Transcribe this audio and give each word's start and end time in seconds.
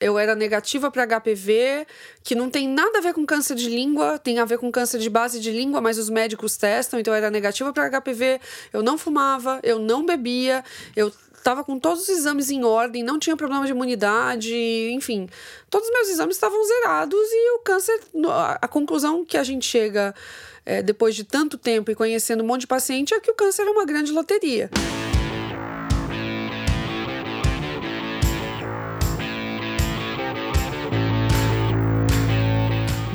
eu 0.00 0.18
era 0.18 0.34
negativa 0.34 0.90
para 0.90 1.06
HPV, 1.06 1.86
que 2.24 2.34
não 2.34 2.48
tem 2.48 2.66
nada 2.66 2.98
a 2.98 3.00
ver 3.00 3.12
com 3.12 3.26
câncer 3.26 3.54
de 3.54 3.68
língua, 3.68 4.18
tem 4.18 4.38
a 4.38 4.44
ver 4.44 4.58
com 4.58 4.72
câncer 4.72 4.98
de 4.98 5.10
base 5.10 5.38
de 5.38 5.50
língua, 5.50 5.80
mas 5.80 5.98
os 5.98 6.08
médicos 6.08 6.56
testam, 6.56 6.98
então 6.98 7.12
eu 7.12 7.18
era 7.18 7.30
negativa 7.30 7.72
para 7.72 8.00
HPV, 8.00 8.40
eu 8.72 8.82
não 8.82 8.96
fumava, 8.96 9.60
eu 9.62 9.78
não 9.78 10.04
bebia, 10.06 10.64
eu 10.96 11.12
estava 11.36 11.62
com 11.64 11.78
todos 11.78 12.02
os 12.02 12.08
exames 12.08 12.50
em 12.50 12.64
ordem, 12.64 13.02
não 13.02 13.18
tinha 13.18 13.36
problema 13.36 13.64
de 13.64 13.72
imunidade, 13.72 14.54
enfim, 14.92 15.28
todos 15.68 15.88
os 15.88 15.92
meus 15.92 16.08
exames 16.08 16.36
estavam 16.36 16.62
zerados 16.64 17.20
e 17.32 17.56
o 17.56 17.58
câncer, 17.60 18.00
a 18.60 18.68
conclusão 18.68 19.24
que 19.24 19.36
a 19.36 19.44
gente 19.44 19.66
chega 19.66 20.14
é, 20.64 20.82
depois 20.82 21.14
de 21.14 21.24
tanto 21.24 21.58
tempo 21.58 21.90
e 21.90 21.94
conhecendo 21.94 22.42
um 22.42 22.46
monte 22.46 22.62
de 22.62 22.66
paciente 22.66 23.14
é 23.14 23.20
que 23.20 23.30
o 23.30 23.34
câncer 23.34 23.62
é 23.62 23.70
uma 23.70 23.84
grande 23.84 24.12
loteria. 24.12 24.70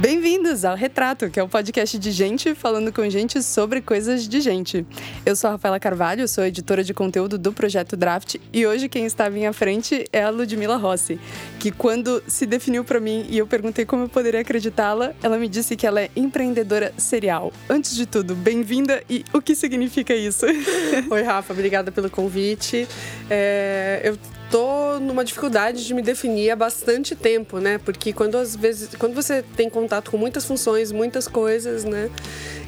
Bem-vindos 0.06 0.64
ao 0.64 0.76
Retrato, 0.76 1.32
que 1.32 1.40
é 1.40 1.42
o 1.42 1.48
um 1.48 1.50
podcast 1.50 1.98
de 1.98 2.12
gente 2.12 2.54
falando 2.54 2.94
com 2.94 3.10
gente 3.10 3.42
sobre 3.42 3.82
coisas 3.82 4.28
de 4.28 4.40
gente. 4.40 4.86
Eu 5.26 5.36
sou 5.36 5.48
a 5.48 5.54
Rafaela 5.54 5.80
Carvalho, 5.80 6.28
sou 6.28 6.46
editora 6.46 6.84
de 6.84 6.94
conteúdo 6.94 7.40
do 7.40 7.52
Projeto 7.52 7.98
Draft 7.98 8.36
e 8.54 8.68
hoje 8.68 8.88
quem 8.88 9.08
está 9.08 9.26
à 9.26 9.32
minha 9.32 9.52
frente 9.52 10.06
é 10.14 10.22
a 10.22 10.30
Ludmila 10.30 10.78
Rossi, 10.78 11.20
que 11.60 11.72
quando 11.72 12.22
se 12.28 12.46
definiu 12.46 12.84
para 12.84 13.00
mim 13.00 13.26
e 13.28 13.40
eu 13.40 13.48
perguntei 13.48 13.84
como 13.84 14.04
eu 14.04 14.08
poderia 14.08 14.42
acreditá-la, 14.42 15.12
ela 15.24 15.40
me 15.40 15.50
disse 15.50 15.76
que 15.76 15.88
ela 15.88 16.00
é 16.00 16.12
empreendedora 16.16 16.94
serial. 17.00 17.52
Antes 17.68 17.96
de 17.96 18.06
tudo, 18.06 18.36
bem-vinda 18.36 19.02
e 19.10 19.26
o 19.34 19.42
que 19.42 19.56
significa 19.56 20.14
isso? 20.14 20.46
Oi, 21.10 21.24
Rafa, 21.24 21.52
obrigada 21.52 21.92
pelo 21.92 22.12
convite. 22.12 22.88
É, 23.28 24.02
eu 24.04 24.20
tô 24.52 25.00
numa 25.00 25.24
dificuldade 25.24 25.86
de 25.86 25.94
me 25.94 26.02
definir 26.02 26.52
há 26.52 26.56
bastante 26.56 27.16
tempo, 27.16 27.60
né? 27.60 27.78
Porque 27.78 28.14
quando 28.14 28.38
às 28.38 28.56
vezes, 28.56 28.96
quando 28.96 29.14
você 29.14 29.44
tem 29.56 29.70
contato 29.70 30.12
com 30.12 30.18
muitas 30.18 30.46
funções, 30.46 30.92
muitas 30.92 31.28
coisas, 31.28 31.84
né? 31.84 32.10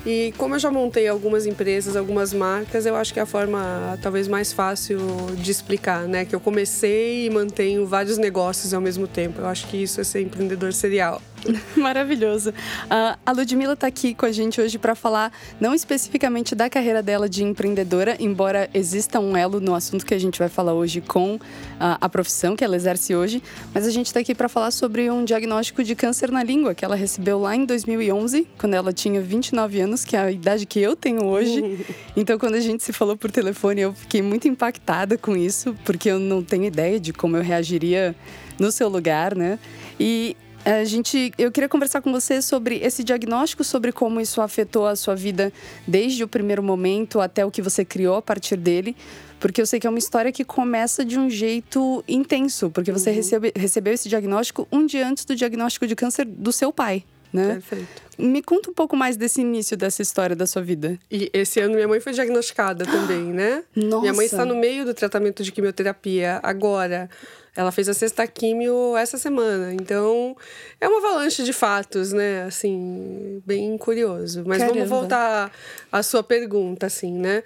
E 0.06 0.34
como 0.38 0.56
eu 0.56 0.60
já 0.60 0.72
montei 0.72 1.08
algumas 1.08 1.46
empresas, 1.46 1.96
algumas 1.96 2.32
marcas, 2.34 2.86
eu 2.86 2.96
acho 2.96 3.14
que 3.14 3.20
é 3.20 3.24
a 3.24 3.26
forma 3.26 3.98
talvez 4.02 4.28
mais 4.28 4.54
fácil 4.54 5.00
de 5.36 5.52
explicar, 5.52 6.08
né? 6.08 6.24
Que 6.26 6.34
eu 6.34 6.40
comecei 6.40 7.26
e 7.26 7.30
mantenho 7.30 7.86
vários 7.86 8.18
negócios 8.18 8.74
ao 8.74 8.82
mesmo 8.82 9.08
tempo. 9.08 9.42
Eu 9.42 9.48
acho 9.48 9.68
que 9.68 9.78
isso 9.78 10.00
é 10.00 10.04
ser 10.04 10.22
empreendedor 10.22 10.72
serial. 10.72 11.22
Maravilhoso. 11.76 12.50
Uh, 12.50 13.18
a 13.26 13.32
Ludmilla 13.32 13.74
está 13.74 13.88
aqui 13.88 14.14
com 14.14 14.26
a 14.26 14.32
gente 14.32 14.60
hoje 14.60 14.78
para 14.78 14.96
falar 14.96 15.32
não 15.60 15.74
especificamente 15.74 16.56
da 16.56 16.70
carreira 16.70 17.02
dela 17.02 17.30
de 17.30 17.44
empreendedora, 17.44 18.18
embora 18.20 18.70
exista 18.74 19.20
um 19.20 19.36
elo 19.36 19.60
no 19.60 19.76
assunto 19.76 20.06
que 20.06 20.14
a 20.14 20.20
gente 20.20 20.40
vai 20.40 20.50
falar 20.50 20.74
hoje 20.74 21.02
com 21.02 21.36
uh, 21.36 21.40
a 21.80 22.10
profissão 22.10 22.56
que 22.56 22.64
ela 22.64 22.76
exerce 22.76 23.16
hoje, 23.16 23.42
mas 23.74 23.86
a 23.86 23.92
gente 23.92 24.08
está 24.08 24.20
aqui 24.20 24.34
para 24.34 24.50
falar 24.50 24.72
sobre 24.72 25.10
um 25.10 25.24
diagnóstico 25.24 25.84
de 25.84 25.96
câncer 25.96 26.32
na 26.32 26.44
língua 26.44 26.74
que 26.74 26.84
ela 26.84 26.96
recebeu 26.96 27.40
lá 27.40 27.56
em 27.56 27.66
2011, 27.66 28.48
quando 28.58 28.74
ela 28.74 28.92
tinha 28.92 29.22
29 29.22 29.82
anos, 29.82 30.04
que 30.04 30.16
é 30.16 30.20
a 30.20 30.32
idade 30.32 30.66
que 30.66 30.80
eu 30.80 30.96
tenho 30.96 31.26
hoje. 31.26 31.86
Então, 32.16 32.40
quando 32.40 32.56
a 32.56 32.60
gente 32.60 32.84
se 32.84 32.92
falou 32.92 33.16
por 33.16 33.30
telefone, 33.30 33.82
eu 33.82 33.94
fiquei 33.94 34.24
muito 34.24 34.48
impactada 34.48 35.18
com 35.20 35.38
isso, 35.38 35.76
porque 35.86 36.10
eu 36.10 36.18
não 36.18 36.42
tenho 36.42 36.64
ideia 36.64 37.00
de 37.00 37.14
como 37.14 37.38
eu 37.38 37.44
reagiria 37.44 38.16
no 38.60 38.72
seu 38.72 38.90
lugar, 38.90 39.36
né? 39.36 39.60
E 40.00 40.36
a 40.68 40.84
gente, 40.84 41.32
eu 41.38 41.50
queria 41.50 41.70
conversar 41.70 42.02
com 42.02 42.12
você 42.12 42.42
sobre 42.42 42.76
esse 42.84 43.02
diagnóstico, 43.02 43.64
sobre 43.64 43.94
como 43.94 44.20
isso 44.20 44.42
afetou 44.42 44.86
a 44.86 44.98
sua 44.98 45.16
vida 45.16 45.52
desde 45.88 46.26
o 46.26 46.28
primeiro 46.28 46.62
momento 46.62 47.22
até 47.22 47.46
o 47.46 47.50
que 47.50 47.62
você 47.62 47.86
criou 47.86 48.18
a 48.18 48.22
partir 48.22 48.58
dele. 48.58 48.94
Porque 49.40 49.62
eu 49.62 49.66
sei 49.66 49.80
que 49.80 49.88
é 49.88 49.90
uma 49.90 50.00
história 50.00 50.30
que 50.30 50.44
começa 50.44 51.06
de 51.06 51.18
um 51.18 51.30
jeito 51.30 52.04
intenso, 52.06 52.70
porque 52.70 52.92
você 52.92 53.12
uhum. 53.12 53.16
recebe, 53.16 53.54
recebeu 53.56 53.94
esse 53.94 54.10
diagnóstico 54.10 54.68
um 54.70 54.86
dia 54.86 55.08
antes 55.08 55.24
do 55.24 55.36
diagnóstico 55.36 55.88
de 55.88 55.96
câncer 55.96 56.26
do 56.26 56.52
seu 56.52 56.74
pai, 56.74 57.06
né? 57.32 57.54
Perfeito. 57.54 58.02
Me 58.18 58.42
conta 58.42 58.70
um 58.70 58.74
pouco 58.74 58.96
mais 58.96 59.16
desse 59.16 59.42
início 59.42 59.78
dessa 59.78 60.02
história 60.02 60.36
da 60.36 60.48
sua 60.48 60.64
vida. 60.64 61.00
E 61.10 61.30
esse 61.34 61.60
ano 61.60 61.76
minha 61.76 61.88
mãe 61.88 62.00
foi 62.00 62.12
diagnosticada 62.12 62.84
também, 62.84 63.22
né? 63.22 63.64
Nossa. 63.76 64.02
Minha 64.02 64.14
mãe 64.14 64.26
está 64.26 64.44
no 64.44 64.56
meio 64.56 64.84
do 64.84 64.94
tratamento 64.94 65.44
de 65.44 65.52
quimioterapia 65.52 66.40
agora. 66.42 67.10
Ela 67.58 67.72
fez 67.72 67.90
a 67.90 67.94
sexta 67.96 68.28
químio 68.28 68.96
essa 68.96 69.18
semana. 69.18 69.74
Então, 69.74 70.38
é 70.80 70.88
uma 70.88 71.00
avalanche 71.00 71.44
de 71.44 71.52
fatos, 71.52 72.14
né? 72.14 72.44
Assim, 72.44 73.42
bem 73.44 73.76
curioso. 73.80 74.44
Mas 74.46 74.60
Caramba. 74.60 74.76
vamos 74.76 74.90
voltar 74.90 75.52
à 75.92 76.04
sua 76.04 76.22
pergunta, 76.22 76.86
assim, 76.86 77.12
né? 77.14 77.42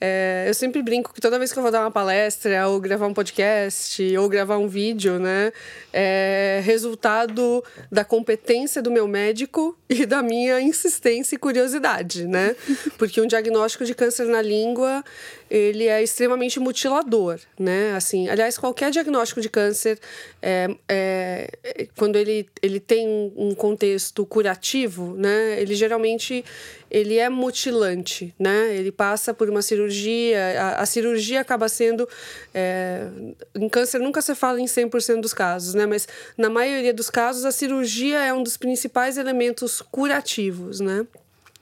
É, 0.00 0.44
eu 0.46 0.54
sempre 0.54 0.80
brinco 0.82 1.12
que 1.12 1.20
toda 1.20 1.36
vez 1.36 1.52
que 1.52 1.58
eu 1.58 1.64
vou 1.64 1.72
dar 1.72 1.80
uma 1.80 1.90
palestra, 1.90 2.68
ou 2.68 2.78
gravar 2.78 3.08
um 3.08 3.12
podcast, 3.12 4.16
ou 4.16 4.28
gravar 4.28 4.56
um 4.56 4.68
vídeo, 4.68 5.18
né? 5.18 5.52
É 5.92 6.60
resultado 6.62 7.64
da 7.90 8.04
competência 8.04 8.80
do 8.80 8.90
meu 8.90 9.08
médico 9.08 9.76
e 9.90 10.06
da 10.06 10.22
minha 10.22 10.60
insistência 10.60 11.34
e 11.34 11.38
curiosidade, 11.38 12.24
né? 12.24 12.54
Porque 12.96 13.20
um 13.20 13.26
diagnóstico 13.26 13.84
de 13.84 13.96
câncer 13.96 14.26
na 14.26 14.40
língua 14.40 15.02
ele 15.50 15.86
é 15.86 16.02
extremamente 16.02 16.58
mutilador, 16.58 17.38
né? 17.58 17.94
Assim, 17.94 18.28
aliás, 18.28 18.58
qualquer 18.58 18.90
diagnóstico 18.90 19.40
de 19.40 19.48
câncer, 19.48 19.98
é, 20.42 20.68
é, 20.88 21.48
quando 21.96 22.16
ele, 22.16 22.48
ele 22.60 22.80
tem 22.80 23.32
um 23.36 23.54
contexto 23.54 24.26
curativo, 24.26 25.14
né? 25.16 25.60
Ele 25.60 25.74
geralmente 25.74 26.44
ele 26.90 27.18
é 27.18 27.28
mutilante, 27.28 28.34
né? 28.38 28.74
Ele 28.74 28.92
passa 28.92 29.34
por 29.34 29.48
uma 29.48 29.62
cirurgia, 29.62 30.38
a, 30.60 30.82
a 30.82 30.86
cirurgia 30.86 31.40
acaba 31.40 31.68
sendo... 31.68 32.08
É, 32.54 33.06
em 33.54 33.68
câncer 33.68 33.98
nunca 33.98 34.22
se 34.22 34.34
fala 34.34 34.60
em 34.60 34.66
100% 34.66 35.20
dos 35.20 35.34
casos, 35.34 35.74
né? 35.74 35.86
Mas 35.86 36.08
na 36.36 36.48
maioria 36.48 36.94
dos 36.94 37.10
casos, 37.10 37.44
a 37.44 37.52
cirurgia 37.52 38.18
é 38.18 38.32
um 38.32 38.42
dos 38.42 38.56
principais 38.56 39.16
elementos 39.16 39.82
curativos, 39.82 40.80
né? 40.80 41.06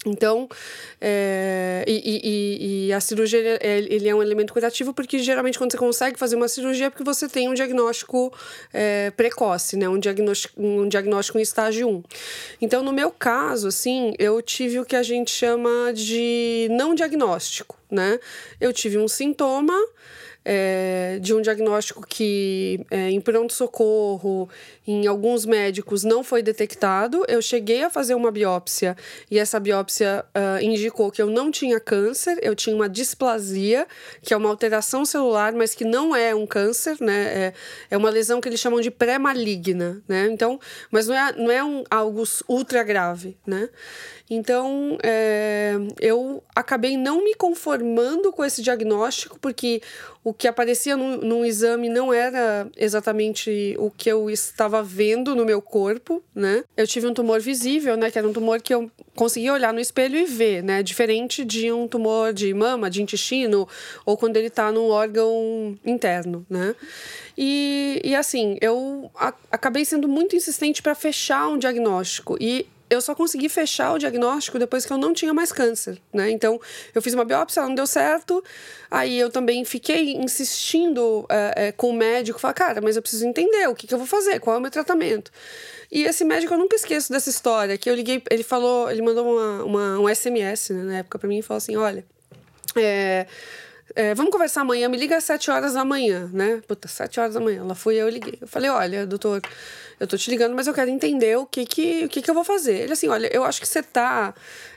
Então, 0.04 0.48
é, 1.00 1.84
e, 1.86 1.92
e, 2.04 2.86
e, 2.88 2.92
a 2.92 3.00
cirurgia 3.00 3.58
ele 3.62 4.08
é 4.08 4.14
um 4.14 4.22
elemento 4.22 4.52
curativo 4.52 4.92
porque 4.92 5.18
geralmente 5.18 5.56
quando 5.56 5.72
você 5.72 5.78
consegue 5.78 6.18
fazer 6.18 6.36
uma 6.36 6.48
cirurgia 6.48 6.86
é 6.86 6.90
porque 6.90 7.04
você 7.04 7.26
tem 7.28 7.48
um 7.48 7.54
diagnóstico 7.54 8.32
é, 8.72 9.10
precoce, 9.12 9.76
né? 9.76 9.88
um, 9.88 9.98
diagnóstico, 9.98 10.60
um 10.60 10.88
diagnóstico 10.88 11.38
em 11.38 11.42
estágio 11.42 11.88
1. 11.88 12.02
Então, 12.60 12.82
no 12.82 12.92
meu 12.92 13.10
caso, 13.10 13.68
assim, 13.68 14.14
eu 14.18 14.42
tive 14.42 14.78
o 14.78 14.84
que 14.84 14.96
a 14.96 15.02
gente 15.02 15.30
chama 15.30 15.92
de 15.94 16.68
não 16.70 16.94
diagnóstico. 16.94 17.78
Né? 17.90 18.18
Eu 18.60 18.72
tive 18.72 18.98
um 18.98 19.06
sintoma 19.06 19.74
é, 20.44 21.18
de 21.20 21.32
um 21.32 21.40
diagnóstico 21.40 22.06
que 22.06 22.84
é, 22.90 23.10
em 23.10 23.20
pronto-socorro, 23.20 24.48
em 24.86 25.06
alguns 25.06 25.46
médicos, 25.46 26.04
não 26.04 26.22
foi 26.22 26.42
detectado. 26.42 27.24
Eu 27.26 27.40
cheguei 27.40 27.82
a 27.82 27.90
fazer 27.90 28.14
uma 28.14 28.30
biópsia 28.30 28.96
e 29.30 29.38
essa 29.38 29.58
biópsia 29.58 30.24
uh, 30.34 30.62
indicou 30.62 31.10
que 31.10 31.22
eu 31.22 31.28
não 31.30 31.50
tinha 31.50 31.80
câncer, 31.80 32.38
eu 32.42 32.54
tinha 32.54 32.76
uma 32.76 32.88
displasia, 32.88 33.86
que 34.22 34.34
é 34.34 34.36
uma 34.36 34.50
alteração 34.50 35.04
celular, 35.04 35.52
mas 35.52 35.74
que 35.74 35.84
não 35.84 36.14
é 36.14 36.34
um 36.34 36.46
câncer, 36.46 36.96
né? 37.00 37.22
É, 37.24 37.54
é 37.90 37.96
uma 37.96 38.10
lesão 38.10 38.40
que 38.40 38.48
eles 38.48 38.60
chamam 38.60 38.80
de 38.80 38.90
pré-maligna, 38.90 40.02
né? 40.06 40.28
Então, 40.30 40.60
mas 40.90 41.06
não 41.06 41.14
é, 41.14 41.32
não 41.32 41.50
é 41.50 41.64
um, 41.64 41.84
algo 41.90 42.22
ultra 42.48 42.82
grave, 42.82 43.36
né? 43.46 43.68
Então, 44.28 44.96
é, 45.02 45.74
eu 46.00 46.42
acabei 46.54 46.96
não 46.96 47.22
me 47.22 47.34
conformando 47.34 48.32
com 48.32 48.42
esse 48.42 48.62
diagnóstico, 48.62 49.38
porque 49.38 49.82
o 50.22 50.32
que 50.32 50.48
aparecia 50.48 50.96
num, 50.96 51.18
num, 51.18 51.44
exame 51.44 51.90
não 51.90 52.10
era 52.10 52.66
exatamente 52.74 53.76
o 53.78 53.90
que 53.90 54.10
eu 54.10 54.30
estava 54.30 54.82
vendo 54.82 55.36
no 55.36 55.44
meu 55.44 55.60
corpo, 55.60 56.22
né? 56.34 56.64
Eu 56.74 56.86
tive 56.86 57.06
um 57.06 57.12
tumor 57.12 57.38
visível, 57.38 57.94
né? 57.98 58.10
Que 58.10 58.18
era 58.18 58.26
um 58.26 58.32
tumor 58.32 58.62
que 58.62 58.72
eu 58.72 58.90
conseguia 59.14 59.52
olhar 59.52 59.74
no 59.74 59.80
espelho 59.80 60.16
e 60.16 60.24
ver, 60.24 60.62
né? 60.62 60.82
Diferente 60.82 61.44
de 61.44 61.70
um 61.70 61.86
tumor 61.86 62.32
de 62.32 62.54
mama, 62.54 62.88
de 62.88 63.02
intestino, 63.02 63.68
ou 64.06 64.16
quando 64.16 64.38
ele 64.38 64.46
está 64.46 64.72
num 64.72 64.88
órgão 64.88 65.78
interno, 65.84 66.46
né? 66.48 66.74
E, 67.36 68.00
e 68.02 68.14
assim, 68.14 68.56
eu 68.62 69.10
a, 69.14 69.34
acabei 69.52 69.84
sendo 69.84 70.08
muito 70.08 70.34
insistente 70.34 70.80
para 70.80 70.94
fechar 70.94 71.48
um 71.48 71.58
diagnóstico. 71.58 72.38
E 72.40 72.66
eu 72.88 73.00
só 73.00 73.14
consegui 73.14 73.48
fechar 73.48 73.92
o 73.92 73.98
diagnóstico 73.98 74.58
depois 74.58 74.84
que 74.84 74.92
eu 74.92 74.98
não 74.98 75.12
tinha 75.12 75.32
mais 75.32 75.50
câncer, 75.52 76.00
né? 76.12 76.30
Então, 76.30 76.60
eu 76.94 77.00
fiz 77.00 77.14
uma 77.14 77.24
biópsia, 77.24 77.60
ela 77.60 77.68
não 77.68 77.74
deu 77.74 77.86
certo. 77.86 78.42
Aí 78.90 79.18
eu 79.18 79.30
também 79.30 79.64
fiquei 79.64 80.14
insistindo 80.14 81.26
é, 81.28 81.68
é, 81.68 81.72
com 81.72 81.90
o 81.90 81.92
médico, 81.92 82.38
falar, 82.38 82.54
cara, 82.54 82.80
mas 82.80 82.96
eu 82.96 83.02
preciso 83.02 83.26
entender 83.26 83.68
o 83.68 83.74
que, 83.74 83.86
que 83.86 83.94
eu 83.94 83.98
vou 83.98 84.06
fazer, 84.06 84.38
qual 84.38 84.56
é 84.56 84.58
o 84.58 84.62
meu 84.62 84.70
tratamento. 84.70 85.30
E 85.90 86.04
esse 86.04 86.24
médico, 86.24 86.52
eu 86.54 86.58
nunca 86.58 86.76
esqueço 86.76 87.10
dessa 87.12 87.30
história, 87.30 87.78
que 87.78 87.88
eu 87.88 87.94
liguei, 87.94 88.22
ele 88.30 88.42
falou, 88.42 88.90
ele 88.90 89.02
mandou 89.02 89.24
uma, 89.24 89.64
uma 89.64 90.00
um 90.00 90.14
SMS 90.14 90.70
né, 90.70 90.82
na 90.82 90.98
época 90.98 91.18
para 91.18 91.28
mim 91.28 91.38
e 91.38 91.42
falou 91.42 91.58
assim, 91.58 91.76
olha, 91.76 92.04
é, 92.76 93.26
é, 93.94 94.14
vamos 94.14 94.32
conversar 94.32 94.62
amanhã, 94.62 94.88
me 94.88 94.96
liga 94.96 95.16
às 95.16 95.24
7 95.24 95.50
horas 95.50 95.74
da 95.74 95.84
manhã, 95.84 96.28
né? 96.32 96.60
Puta, 96.66 96.88
7 96.88 97.20
horas 97.20 97.34
da 97.34 97.40
manhã. 97.40 97.62
Lá 97.64 97.74
fui 97.74 97.94
eu, 97.94 98.08
liguei. 98.08 98.38
Eu 98.40 98.48
falei, 98.48 98.68
olha, 98.70 99.06
doutor, 99.06 99.40
eu 99.98 100.06
tô 100.06 100.16
te 100.16 100.30
ligando, 100.30 100.54
mas 100.54 100.66
eu 100.66 100.74
quero 100.74 100.90
entender 100.90 101.36
o 101.36 101.46
que 101.46 101.64
que, 101.64 102.04
o 102.04 102.08
que, 102.08 102.22
que 102.22 102.30
eu 102.30 102.34
vou 102.34 102.44
fazer. 102.44 102.82
Ele 102.82 102.92
assim, 102.92 103.08
olha, 103.08 103.28
eu 103.34 103.44
acho 103.44 103.60
que 103.60 103.68
você 103.68 103.82
tá 103.82 104.34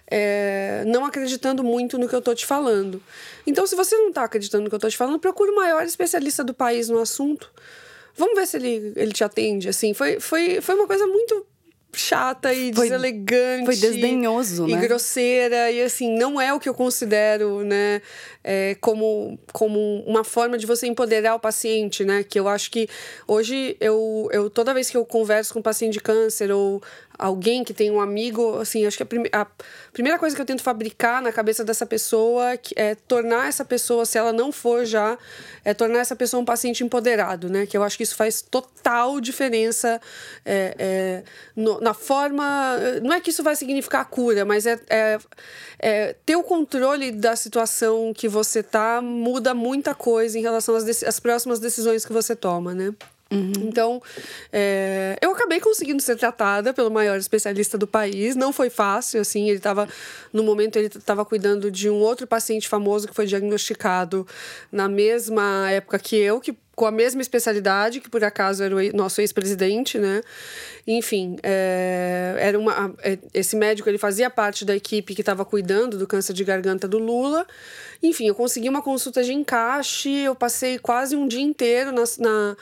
é, 0.09 0.83
não 0.85 1.05
acreditando 1.05 1.63
muito 1.63 1.97
no 1.97 2.07
que 2.07 2.15
eu 2.15 2.21
tô 2.21 2.33
te 2.35 2.45
falando. 2.45 3.01
Então, 3.45 3.65
se 3.65 3.75
você 3.75 3.95
não 3.95 4.11
tá 4.11 4.23
acreditando 4.23 4.63
no 4.63 4.69
que 4.69 4.75
eu 4.75 4.79
tô 4.79 4.89
te 4.89 4.97
falando, 4.97 5.19
procure 5.19 5.51
o 5.51 5.55
maior 5.55 5.83
especialista 5.83 6.43
do 6.43 6.53
país 6.53 6.89
no 6.89 6.99
assunto 6.99 7.51
vamos 8.17 8.35
ver 8.35 8.47
se 8.47 8.57
ele, 8.57 8.93
ele 8.95 9.11
te 9.13 9.23
atende, 9.23 9.69
assim. 9.69 9.93
Foi, 9.93 10.19
foi, 10.19 10.59
foi 10.59 10.75
uma 10.75 10.87
coisa 10.87 11.05
muito 11.05 11.45
chata 11.99 12.53
e 12.53 12.73
foi, 12.73 12.89
deselegante. 12.89 13.65
Foi 13.65 13.75
desdenhoso, 13.75 14.67
e 14.67 14.75
né? 14.75 14.81
grosseira. 14.81 15.71
E 15.71 15.81
assim, 15.81 16.17
não 16.17 16.39
é 16.39 16.53
o 16.53 16.59
que 16.59 16.69
eu 16.69 16.73
considero, 16.73 17.63
né? 17.63 18.01
É, 18.43 18.75
como, 18.79 19.37
como 19.51 20.03
uma 20.05 20.23
forma 20.23 20.57
de 20.57 20.65
você 20.65 20.87
empoderar 20.87 21.35
o 21.35 21.39
paciente, 21.39 22.05
né? 22.05 22.23
Que 22.23 22.39
eu 22.39 22.47
acho 22.47 22.71
que 22.71 22.87
hoje 23.27 23.75
eu, 23.79 24.29
eu 24.31 24.49
toda 24.49 24.73
vez 24.73 24.89
que 24.89 24.97
eu 24.97 25.05
converso 25.05 25.53
com 25.53 25.59
um 25.59 25.63
paciente 25.63 25.93
de 25.93 25.99
câncer 25.99 26.51
ou 26.51 26.81
alguém 27.17 27.63
que 27.63 27.73
tem 27.73 27.89
um 27.89 27.99
amigo, 27.99 28.59
assim, 28.59 28.85
acho 28.85 28.97
que 28.97 29.03
a, 29.03 29.05
prime 29.05 29.29
a 29.31 29.47
primeira 29.91 30.19
coisa 30.19 30.35
que 30.35 30.41
eu 30.41 30.45
tento 30.45 30.61
fabricar 30.61 31.21
na 31.21 31.31
cabeça 31.31 31.63
dessa 31.63 31.85
pessoa 31.85 32.57
é 32.75 32.95
tornar 32.95 33.47
essa 33.47 33.65
pessoa, 33.65 34.05
se 34.05 34.17
ela 34.17 34.31
não 34.31 34.51
for 34.51 34.85
já, 34.85 35.17
é 35.65 35.73
tornar 35.73 35.99
essa 35.99 36.15
pessoa 36.15 36.41
um 36.41 36.45
paciente 36.45 36.83
empoderado, 36.83 37.49
né? 37.49 37.65
Que 37.65 37.75
eu 37.75 37.83
acho 37.83 37.97
que 37.97 38.03
isso 38.03 38.15
faz 38.15 38.41
total 38.41 39.19
diferença 39.19 39.99
é, 40.45 40.75
é, 40.77 41.23
no, 41.55 41.81
na 41.81 41.93
forma. 41.93 42.77
Não 43.01 43.13
é 43.13 43.19
que 43.19 43.31
isso 43.31 43.43
vai 43.43 43.55
significar 43.55 44.05
cura, 44.05 44.45
mas 44.45 44.65
é, 44.65 44.79
é, 44.89 45.19
é 45.79 46.15
ter 46.25 46.35
o 46.35 46.43
controle 46.43 47.11
da 47.11 47.35
situação 47.35 48.13
que 48.13 48.27
você 48.27 48.61
tá 48.61 49.01
muda 49.01 49.53
muita 49.53 49.95
coisa 49.95 50.37
em 50.37 50.41
relação 50.41 50.75
às, 50.75 51.03
às 51.03 51.19
próximas 51.19 51.59
decisões 51.59 52.05
que 52.05 52.13
você 52.13 52.35
toma, 52.35 52.75
né? 52.75 52.93
Uhum. 53.31 53.51
Então, 53.57 54.01
é, 54.51 55.17
eu 55.21 55.31
acabei 55.31 55.59
conseguindo 55.59 56.01
ser 56.01 56.15
tratada 56.15 56.73
pelo 56.73 56.89
maior 56.89 57.17
especialista 57.17 57.77
do 57.77 57.87
país. 57.87 58.35
Não 58.35 58.53
foi 58.53 58.69
fácil, 58.69 59.21
assim. 59.21 59.49
Ele 59.49 59.57
estava, 59.57 59.87
no 60.31 60.43
momento, 60.43 60.77
ele 60.77 60.87
estava 60.87 61.25
cuidando 61.25 61.69
de 61.69 61.89
um 61.89 61.95
outro 61.95 62.25
paciente 62.25 62.67
famoso 62.67 63.07
que 63.07 63.13
foi 63.13 63.25
diagnosticado 63.25 64.25
na 64.71 64.87
mesma 64.87 65.69
época 65.71 65.99
que 65.99 66.15
eu, 66.15 66.39
que 66.39 66.55
com 66.77 66.85
a 66.85 66.91
mesma 66.91 67.23
especialidade, 67.23 67.99
que 67.99 68.07
por 68.07 68.23
acaso 68.23 68.63
era 68.63 68.75
o 68.75 68.95
nosso 68.95 69.19
ex-presidente, 69.19 69.97
né? 69.97 70.21
Enfim, 70.85 71.35
é, 71.41 72.35
era 72.37 72.59
uma, 72.59 72.93
é, 73.01 73.17
esse 73.33 73.55
médico 73.55 73.89
ele 73.89 73.97
fazia 73.97 74.29
parte 74.29 74.63
da 74.63 74.75
equipe 74.75 75.15
que 75.15 75.21
estava 75.21 75.43
cuidando 75.43 75.97
do 75.97 76.05
câncer 76.05 76.33
de 76.33 76.43
garganta 76.43 76.87
do 76.87 76.99
Lula. 76.99 77.47
Enfim, 78.03 78.27
eu 78.27 78.35
consegui 78.35 78.69
uma 78.69 78.83
consulta 78.83 79.23
de 79.23 79.33
encaixe, 79.33 80.19
eu 80.19 80.35
passei 80.35 80.77
quase 80.77 81.15
um 81.15 81.27
dia 81.27 81.41
inteiro 81.41 81.91
na, 81.91 82.03
na 82.19 82.55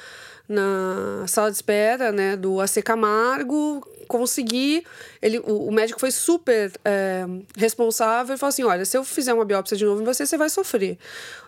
na 0.48 1.26
sala 1.28 1.50
de 1.50 1.58
espera 1.58 2.12
né, 2.12 2.36
do 2.36 2.62
AC 2.62 2.82
Camargo, 2.84 3.86
consegui. 4.08 4.84
Ele, 5.22 5.40
o, 5.40 5.68
o 5.68 5.72
médico 5.72 6.00
foi 6.00 6.12
super 6.12 6.72
é, 6.84 7.26
responsável 7.58 8.36
e 8.36 8.38
falou 8.38 8.50
assim: 8.50 8.64
olha, 8.64 8.86
se 8.86 8.98
eu 8.98 9.04
fizer 9.04 9.34
uma 9.34 9.46
biópsia 9.46 9.76
de 9.76 9.86
novo 9.86 10.02
em 10.02 10.06
você, 10.06 10.26
você 10.26 10.38
vai 10.38 10.50
sofrer. 10.50 10.98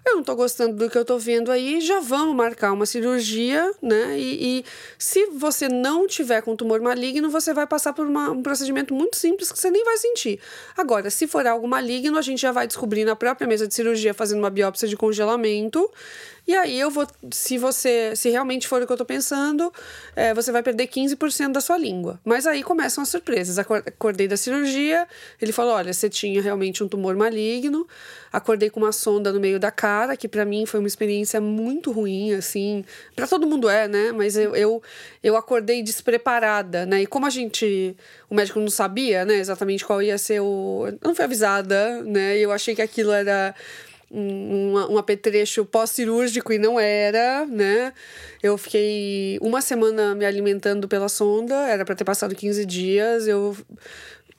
Eu 0.07 0.13
não 0.13 0.19
estou 0.21 0.37
gostando 0.37 0.73
do 0.73 0.89
que 0.89 0.97
eu 0.97 1.01
estou 1.01 1.19
vendo 1.19 1.51
aí, 1.51 1.81
já 1.81 1.99
vamos 1.99 2.33
marcar 2.33 2.71
uma 2.71 2.85
cirurgia, 2.85 3.69
né? 3.81 4.17
E, 4.17 4.59
e, 4.59 4.65
se 4.97 5.25
você 5.25 5.67
não 5.67 6.07
tiver 6.07 6.41
com 6.41 6.55
tumor 6.55 6.79
maligno, 6.79 7.29
você 7.29 7.53
vai 7.53 7.67
passar 7.67 7.91
por 7.91 8.07
uma, 8.07 8.31
um 8.31 8.41
procedimento 8.41 8.93
muito 8.93 9.17
simples 9.17 9.51
que 9.51 9.59
você 9.59 9.69
nem 9.69 9.83
vai 9.83 9.97
sentir. 9.97 10.39
Agora, 10.77 11.09
se 11.09 11.27
for 11.27 11.45
algo 11.45 11.67
maligno, 11.67 12.17
a 12.17 12.21
gente 12.21 12.41
já 12.41 12.53
vai 12.53 12.65
descobrir 12.65 13.03
na 13.03 13.17
própria 13.17 13.45
mesa 13.45 13.67
de 13.67 13.73
cirurgia, 13.73 14.13
fazendo 14.13 14.39
uma 14.39 14.49
biópsia 14.49 14.87
de 14.87 14.95
congelamento. 14.95 15.91
E 16.47 16.55
aí 16.55 16.79
eu 16.79 16.89
vou, 16.89 17.05
se 17.29 17.57
você, 17.57 18.15
se 18.15 18.29
realmente 18.29 18.69
for 18.69 18.81
o 18.81 18.85
que 18.85 18.91
eu 18.91 18.95
estou 18.95 19.05
pensando, 19.05 19.71
é, 20.15 20.33
você 20.33 20.49
vai 20.49 20.63
perder 20.63 20.87
15% 20.87 21.51
da 21.51 21.59
sua 21.59 21.77
língua. 21.77 22.21
Mas 22.23 22.47
aí 22.47 22.63
começam 22.63 23.01
as 23.01 23.09
surpresas. 23.09 23.59
Acordei 23.59 24.29
da 24.29 24.37
cirurgia, 24.37 25.05
ele 25.41 25.51
falou: 25.51 25.73
olha, 25.73 25.91
você 25.91 26.09
tinha 26.09 26.41
realmente 26.41 26.81
um 26.81 26.87
tumor 26.87 27.17
maligno. 27.17 27.85
Acordei 28.31 28.69
com 28.69 28.79
uma 28.79 28.93
sonda 28.93 29.33
no 29.33 29.41
meio 29.41 29.59
da 29.59 29.71
cara, 29.71 29.96
que 30.17 30.27
para 30.27 30.45
mim 30.45 30.65
foi 30.65 30.79
uma 30.79 30.87
experiência 30.87 31.41
muito 31.41 31.91
ruim, 31.91 32.33
assim. 32.33 32.85
para 33.15 33.25
todo 33.25 33.47
mundo 33.47 33.69
é, 33.69 33.87
né? 33.87 34.11
Mas 34.11 34.35
eu, 34.35 34.55
eu, 34.55 34.83
eu 35.23 35.35
acordei 35.35 35.81
despreparada, 35.81 36.85
né? 36.85 37.01
E 37.01 37.07
como 37.07 37.25
a 37.25 37.29
gente. 37.29 37.95
O 38.29 38.35
médico 38.35 38.59
não 38.59 38.69
sabia, 38.69 39.23
né, 39.23 39.35
exatamente 39.35 39.85
qual 39.85 40.01
ia 40.01 40.17
ser 40.17 40.41
o. 40.41 40.87
Eu 40.87 40.99
não 41.03 41.15
fui 41.15 41.25
avisada, 41.25 42.03
né? 42.03 42.37
Eu 42.37 42.51
achei 42.51 42.75
que 42.75 42.81
aquilo 42.81 43.11
era 43.11 43.55
um, 44.11 44.73
um 44.89 44.97
apetrecho 44.97 45.65
pós-cirúrgico 45.65 46.53
e 46.53 46.57
não 46.57 46.79
era, 46.79 47.45
né? 47.45 47.93
Eu 48.41 48.57
fiquei 48.57 49.37
uma 49.41 49.61
semana 49.61 50.15
me 50.15 50.25
alimentando 50.25 50.87
pela 50.87 51.09
sonda, 51.09 51.55
era 51.67 51.83
para 51.83 51.95
ter 51.95 52.05
passado 52.05 52.35
15 52.35 52.65
dias. 52.65 53.27
Eu 53.27 53.55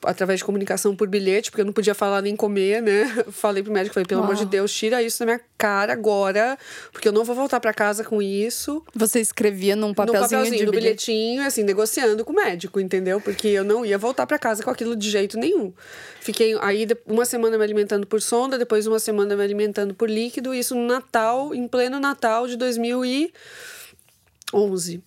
através 0.04 0.38
de 0.38 0.44
comunicação 0.44 0.94
por 0.94 1.08
bilhete, 1.08 1.50
porque 1.50 1.60
eu 1.60 1.66
não 1.66 1.72
podia 1.72 1.94
falar 1.94 2.22
nem 2.22 2.36
comer, 2.36 2.80
né? 2.80 3.06
Falei 3.32 3.62
pro 3.62 3.72
médico, 3.72 3.94
falei, 3.94 4.06
pelo 4.06 4.20
Uau. 4.20 4.30
amor 4.30 4.38
de 4.38 4.46
Deus, 4.46 4.72
tira 4.72 5.02
isso 5.02 5.18
da 5.20 5.26
minha 5.26 5.40
cara 5.56 5.92
agora, 5.92 6.56
porque 6.92 7.08
eu 7.08 7.12
não 7.12 7.24
vou 7.24 7.34
voltar 7.34 7.58
para 7.60 7.74
casa 7.74 8.04
com 8.04 8.22
isso. 8.22 8.84
Você 8.94 9.20
escrevia 9.20 9.74
num 9.74 9.92
papelzinho, 9.92 10.22
num 10.22 10.28
papelzinho 10.28 10.66
de 10.66 10.70
bilhetinho, 10.70 11.44
assim, 11.44 11.64
negociando 11.64 12.24
com 12.24 12.32
o 12.32 12.36
médico, 12.36 12.78
entendeu? 12.78 13.20
Porque 13.20 13.48
eu 13.48 13.64
não 13.64 13.84
ia 13.84 13.98
voltar 13.98 14.26
para 14.26 14.38
casa 14.38 14.62
com 14.62 14.70
aquilo 14.70 14.94
de 14.94 15.10
jeito 15.10 15.38
nenhum. 15.38 15.72
Fiquei 16.20 16.56
aí 16.60 16.86
uma 17.06 17.24
semana 17.24 17.58
me 17.58 17.64
alimentando 17.64 18.06
por 18.06 18.22
sonda, 18.22 18.58
depois 18.58 18.86
uma 18.86 18.98
semana 18.98 19.34
me 19.34 19.42
alimentando 19.42 19.94
por 19.94 20.08
líquido, 20.08 20.54
isso 20.54 20.74
no 20.74 20.86
Natal, 20.86 21.54
em 21.54 21.66
pleno 21.66 21.98
Natal 21.98 22.46
de 22.46 22.56
2011. 22.56 25.02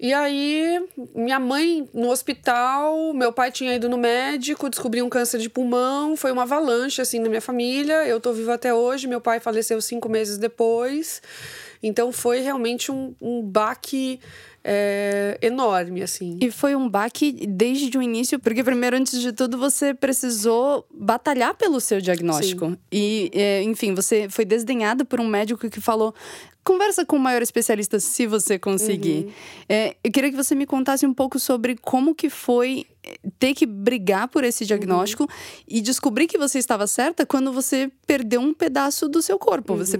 E 0.00 0.14
aí, 0.14 0.80
minha 1.12 1.40
mãe 1.40 1.88
no 1.92 2.10
hospital, 2.10 3.12
meu 3.12 3.32
pai 3.32 3.50
tinha 3.50 3.74
ido 3.74 3.88
no 3.88 3.98
médico, 3.98 4.70
descobriu 4.70 5.04
um 5.04 5.08
câncer 5.08 5.40
de 5.40 5.50
pulmão, 5.50 6.16
foi 6.16 6.30
uma 6.30 6.42
avalanche, 6.42 7.02
assim, 7.02 7.18
na 7.18 7.28
minha 7.28 7.40
família. 7.40 8.06
Eu 8.06 8.20
tô 8.20 8.32
viva 8.32 8.54
até 8.54 8.72
hoje, 8.72 9.08
meu 9.08 9.20
pai 9.20 9.40
faleceu 9.40 9.80
cinco 9.80 10.08
meses 10.08 10.38
depois. 10.38 11.20
Então, 11.82 12.12
foi 12.12 12.38
realmente 12.38 12.92
um, 12.92 13.12
um 13.20 13.42
baque 13.42 14.20
é, 14.64 15.38
enorme, 15.40 16.02
assim. 16.02 16.38
E 16.40 16.50
foi 16.50 16.74
um 16.74 16.88
baque 16.88 17.32
desde 17.46 17.96
o 17.96 18.02
início, 18.02 18.38
porque 18.38 18.62
primeiro, 18.62 18.96
antes 18.96 19.20
de 19.20 19.32
tudo, 19.32 19.56
você 19.56 19.94
precisou 19.94 20.86
batalhar 20.92 21.54
pelo 21.54 21.80
seu 21.80 22.00
diagnóstico. 22.00 22.70
Sim. 22.70 22.78
E, 22.92 23.30
é, 23.32 23.62
enfim, 23.62 23.94
você 23.94 24.28
foi 24.28 24.44
desdenhado 24.44 25.04
por 25.04 25.20
um 25.20 25.26
médico 25.26 25.70
que 25.70 25.80
falou: 25.80 26.14
conversa 26.68 27.06
com 27.06 27.16
o 27.16 27.20
maior 27.20 27.40
especialista 27.40 27.98
se 27.98 28.26
você 28.26 28.58
conseguir. 28.58 29.24
Uhum. 29.24 29.32
É, 29.68 29.96
eu 30.04 30.12
queria 30.12 30.30
que 30.30 30.36
você 30.36 30.54
me 30.54 30.66
contasse 30.66 31.06
um 31.06 31.14
pouco 31.14 31.38
sobre 31.38 31.76
como 31.76 32.14
que 32.14 32.28
foi 32.28 32.84
é, 33.02 33.16
ter 33.38 33.54
que 33.54 33.64
brigar 33.64 34.28
por 34.28 34.44
esse 34.44 34.66
diagnóstico 34.66 35.22
uhum. 35.22 35.28
e 35.66 35.80
descobrir 35.80 36.26
que 36.26 36.36
você 36.36 36.58
estava 36.58 36.86
certa 36.86 37.24
quando 37.24 37.52
você 37.52 37.90
perdeu 38.06 38.40
um 38.42 38.52
pedaço 38.52 39.08
do 39.08 39.22
seu 39.22 39.38
corpo. 39.38 39.72
Uhum. 39.72 39.78
Você, 39.78 39.98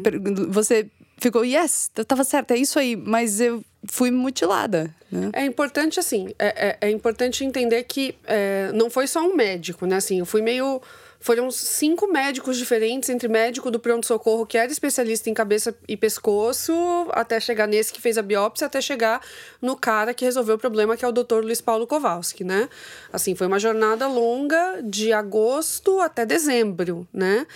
você 0.51 0.91
ficou, 1.19 1.45
yes, 1.45 1.91
eu 1.97 2.03
estava 2.03 2.25
certa, 2.25 2.55
é 2.55 2.59
isso 2.59 2.79
aí, 2.79 2.97
mas 2.97 3.41
eu 3.41 3.63
fui 3.87 4.11
mutilada. 4.11 4.95
Né? 5.11 5.31
É 5.33 5.45
importante, 5.45 6.01
assim, 6.01 6.35
é, 6.39 6.69
é, 6.69 6.89
é 6.89 6.91
importante 6.91 7.45
entender 7.45 7.83
que 7.85 8.15
é, 8.25 8.71
não 8.73 8.89
foi 8.91 9.07
só 9.07 9.21
um 9.21 9.35
médico, 9.35 9.87
né? 9.87 9.97
Assim, 9.97 10.19
eu 10.19 10.27
fui 10.27 10.43
meio 10.43 10.81
foram 11.21 11.51
cinco 11.51 12.07
médicos 12.07 12.57
diferentes, 12.57 13.09
entre 13.09 13.29
médico 13.29 13.71
do 13.71 13.81
pronto-socorro, 13.81 14.47
que 14.47 14.57
era 14.57 14.71
especialista 14.71 15.29
em 15.29 15.35
cabeça 15.35 15.75
e 15.89 15.97
pescoço, 15.97 16.73
até 17.11 17.41
chegar 17.41 17.67
nesse 17.67 17.93
que 17.93 18.01
fez 18.01 18.17
a 18.17 18.23
biópsia, 18.23 18.67
até 18.67 18.81
chegar 18.81 19.21
no 19.61 19.77
cara 19.77 20.15
que 20.15 20.25
resolveu 20.25 20.55
o 20.55 20.59
problema, 20.59 20.97
que 20.97 21.05
é 21.05 21.09
o 21.09 21.13
Dr. 21.13 21.41
Luiz 21.43 21.61
Paulo 21.61 21.87
Kowalski, 21.87 22.45
né? 22.45 22.69
Assim, 23.13 23.35
foi 23.35 23.47
uma 23.47 23.59
jornada 23.59 24.07
longa 24.07 24.81
de 24.83 25.13
agosto 25.13 26.01
até 26.01 26.25
dezembro, 26.25 27.07
né? 27.13 27.47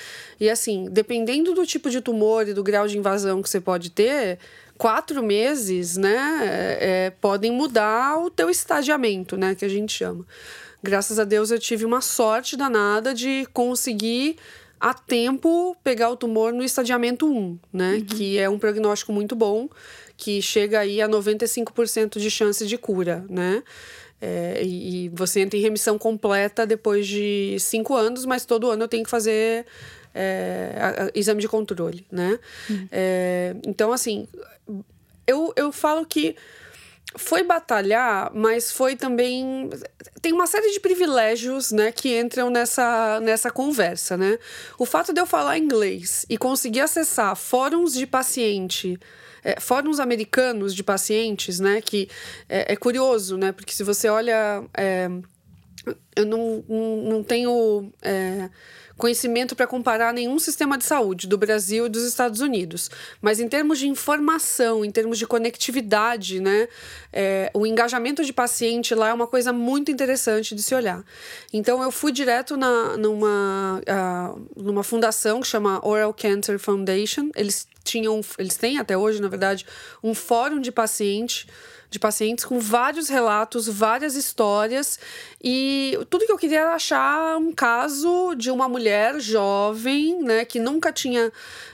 E 0.40 0.50
assim, 0.50 0.88
dependendo 0.90 1.54
do 1.54 1.64
tipo 1.64 1.88
de 1.88 2.00
tumor 2.00 2.48
e 2.48 2.54
do 2.54 2.64
grau 2.64 2.88
de 2.88 2.98
invasão 2.98 3.40
que 3.40 3.48
você 3.48 3.60
pode 3.60 3.90
ter, 3.90 4.40
quatro 4.76 5.22
meses, 5.22 5.96
né, 5.96 6.76
é, 6.80 7.12
podem 7.20 7.52
mudar 7.52 8.18
o 8.18 8.28
teu 8.28 8.50
estadiamento, 8.50 9.36
né, 9.36 9.54
que 9.54 9.64
a 9.64 9.68
gente 9.68 9.92
chama 9.92 10.26
graças 10.82 11.18
a 11.18 11.24
Deus 11.24 11.50
eu 11.50 11.58
tive 11.58 11.84
uma 11.84 12.00
sorte 12.00 12.56
danada 12.56 13.14
de 13.14 13.46
conseguir 13.52 14.36
a 14.80 14.92
tempo 14.92 15.76
pegar 15.84 16.10
o 16.10 16.16
tumor 16.16 16.52
no 16.52 16.64
estadiamento 16.64 17.26
1, 17.32 17.58
né? 17.72 17.94
Uhum. 17.94 18.04
Que 18.04 18.38
é 18.38 18.48
um 18.48 18.58
prognóstico 18.58 19.12
muito 19.12 19.36
bom, 19.36 19.68
que 20.16 20.42
chega 20.42 20.80
aí 20.80 21.00
a 21.00 21.08
95% 21.08 22.18
de 22.18 22.28
chance 22.28 22.66
de 22.66 22.76
cura, 22.76 23.24
né? 23.30 23.62
É, 24.20 24.62
e, 24.64 25.08
você 25.08 25.40
entra 25.40 25.58
em 25.58 25.62
remissão 25.62 25.98
completa 25.98 26.64
depois 26.66 27.06
de 27.06 27.56
cinco 27.58 27.94
anos, 27.94 28.24
mas 28.24 28.44
todo 28.44 28.70
ano 28.70 28.84
eu 28.84 28.88
tenho 28.88 29.04
que 29.04 29.10
fazer 29.10 29.66
é, 30.14 30.74
a, 30.76 31.04
a, 31.04 31.10
exame 31.14 31.40
de 31.40 31.48
controle, 31.48 32.06
né? 32.10 32.38
Uhum. 32.68 32.88
É, 32.90 33.56
então, 33.66 33.92
assim, 33.92 34.26
eu, 35.26 35.52
eu 35.56 35.72
falo 35.72 36.04
que 36.06 36.36
foi 37.16 37.42
batalhar, 37.42 38.30
mas 38.34 38.72
foi 38.72 38.96
também 38.96 39.68
tem 40.20 40.32
uma 40.32 40.46
série 40.46 40.70
de 40.70 40.80
privilégios, 40.80 41.72
né, 41.72 41.92
que 41.92 42.18
entram 42.18 42.48
nessa 42.48 43.20
nessa 43.20 43.50
conversa, 43.50 44.16
né? 44.16 44.38
O 44.78 44.86
fato 44.86 45.12
de 45.12 45.20
eu 45.20 45.26
falar 45.26 45.58
inglês 45.58 46.24
e 46.28 46.38
conseguir 46.38 46.80
acessar 46.80 47.36
fóruns 47.36 47.94
de 47.94 48.06
paciente 48.06 48.98
é, 49.44 49.58
fóruns 49.58 49.98
americanos 49.98 50.74
de 50.74 50.84
pacientes, 50.84 51.58
né? 51.58 51.80
Que 51.80 52.08
é, 52.48 52.72
é, 52.72 52.76
curioso, 52.76 53.36
né? 53.36 53.52
Porque 53.52 53.72
se 53.72 53.82
você 53.82 54.08
olha 54.08 54.64
é, 54.76 55.08
eu 56.14 56.26
não, 56.26 56.64
não, 56.68 56.96
não 56.96 57.22
tenho 57.24 57.92
é, 58.02 58.48
conhecimento 59.02 59.56
para 59.56 59.66
comparar 59.66 60.14
nenhum 60.14 60.38
sistema 60.38 60.78
de 60.78 60.84
saúde 60.84 61.26
do 61.26 61.36
Brasil 61.36 61.86
e 61.86 61.88
dos 61.88 62.04
Estados 62.04 62.40
Unidos. 62.40 62.88
Mas 63.20 63.40
em 63.40 63.48
termos 63.48 63.80
de 63.80 63.88
informação, 63.88 64.84
em 64.84 64.92
termos 64.92 65.18
de 65.18 65.26
conectividade, 65.26 66.38
né, 66.38 66.68
é, 67.12 67.50
o 67.52 67.66
engajamento 67.66 68.24
de 68.24 68.32
paciente 68.32 68.94
lá 68.94 69.08
é 69.08 69.12
uma 69.12 69.26
coisa 69.26 69.52
muito 69.52 69.90
interessante 69.90 70.54
de 70.54 70.62
se 70.62 70.72
olhar. 70.72 71.02
Então 71.52 71.82
eu 71.82 71.90
fui 71.90 72.12
direto 72.12 72.56
na, 72.56 72.96
numa, 72.96 73.80
uh, 73.80 74.46
numa 74.54 74.84
fundação 74.84 75.40
que 75.40 75.48
chama 75.48 75.84
Oral 75.84 76.14
Cancer 76.14 76.56
Foundation. 76.60 77.28
Eles 77.34 77.66
tinham, 77.82 78.20
eles 78.38 78.56
têm 78.56 78.78
até 78.78 78.96
hoje, 78.96 79.20
na 79.20 79.26
verdade, 79.26 79.66
um 80.00 80.14
fórum 80.14 80.60
de 80.60 80.70
paciente 80.70 81.48
de 81.92 81.98
pacientes 81.98 82.44
com 82.44 82.58
vários 82.58 83.08
relatos, 83.08 83.68
várias 83.68 84.16
histórias. 84.16 84.98
E 85.44 85.98
tudo 86.08 86.24
que 86.24 86.32
eu 86.32 86.38
queria 86.38 86.60
era 86.60 86.74
achar 86.74 87.36
um 87.36 87.52
caso 87.52 88.34
de 88.34 88.50
uma 88.50 88.68
mulher 88.68 89.20
jovem, 89.20 90.22
né, 90.22 90.44
que 90.44 90.58
nunca 90.58 90.90
tinha 90.90 91.30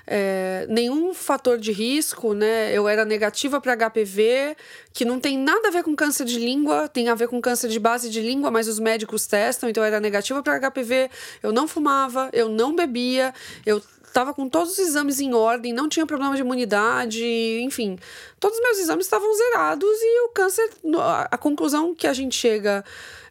é, 0.06 0.66
nenhum 0.68 1.14
fator 1.14 1.56
de 1.56 1.70
risco, 1.70 2.34
né? 2.34 2.72
Eu 2.72 2.88
era 2.88 3.04
negativa 3.04 3.60
para 3.60 3.76
HPV, 3.76 4.56
que 4.92 5.04
não 5.04 5.20
tem 5.20 5.38
nada 5.38 5.68
a 5.68 5.70
ver 5.70 5.84
com 5.84 5.94
câncer 5.94 6.25
de 6.25 6.38
língua, 6.38 6.88
tem 6.88 7.08
a 7.08 7.14
ver 7.14 7.28
com 7.28 7.40
câncer 7.40 7.68
de 7.68 7.78
base 7.78 8.10
de 8.10 8.20
língua, 8.20 8.50
mas 8.50 8.66
os 8.66 8.80
médicos 8.80 9.26
testam, 9.26 9.68
então 9.68 9.84
eu 9.84 9.87
era 9.87 10.00
negativa 10.00 10.42
para 10.42 10.58
HPV, 10.58 11.10
eu 11.42 11.52
não 11.52 11.68
fumava, 11.68 12.28
eu 12.32 12.48
não 12.48 12.75
bebia, 12.75 13.32
eu 13.64 13.80
estava 14.09 14.35
com 14.35 14.49
todos 14.49 14.73
os 14.73 14.79
exames 14.79 15.21
em 15.21 15.35
ordem, 15.35 15.73
não 15.73 15.88
tinha 15.88 16.07
problema 16.07 16.35
de 16.35 16.41
imunidade, 16.41 17.25
enfim, 17.62 17.99
todos 18.41 18.59
os 18.59 18.62
meus 18.62 18.79
exames 18.79 19.07
estavam 19.07 19.33
zerados 19.35 19.88
e 19.88 20.27
o 20.27 20.29
câncer, 20.31 20.71
a 21.31 21.38
conclusão 21.38 21.95
que 21.95 22.07
a 22.07 22.12
gente 22.12 22.37
chega 22.37 22.85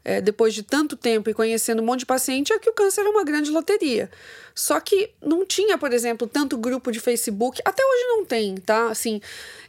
é, 0.03 0.21
depois 0.21 0.53
de 0.53 0.63
tanto 0.63 0.95
tempo 0.95 1.29
e 1.29 1.33
conhecendo 1.33 1.81
um 1.81 1.85
monte 1.85 1.99
de 1.99 2.05
paciente 2.05 2.53
é 2.53 2.59
que 2.59 2.69
o 2.69 2.73
câncer 2.73 3.01
é 3.01 3.09
uma 3.09 3.23
grande 3.23 3.51
loteria. 3.51 4.09
Só 4.57 4.79
que 4.79 5.11
não 5.21 5.45
tinha, 5.45 5.77
por 5.77 5.93
exemplo, 5.93 6.27
tanto 6.27 6.57
grupo 6.57 6.91
de 6.91 6.99
Facebook, 6.99 7.61
até 7.63 7.83
hoje 7.83 8.03
não 8.07 8.25
tem, 8.25 8.55
tá? 8.55 8.87
Assim, 8.87 9.21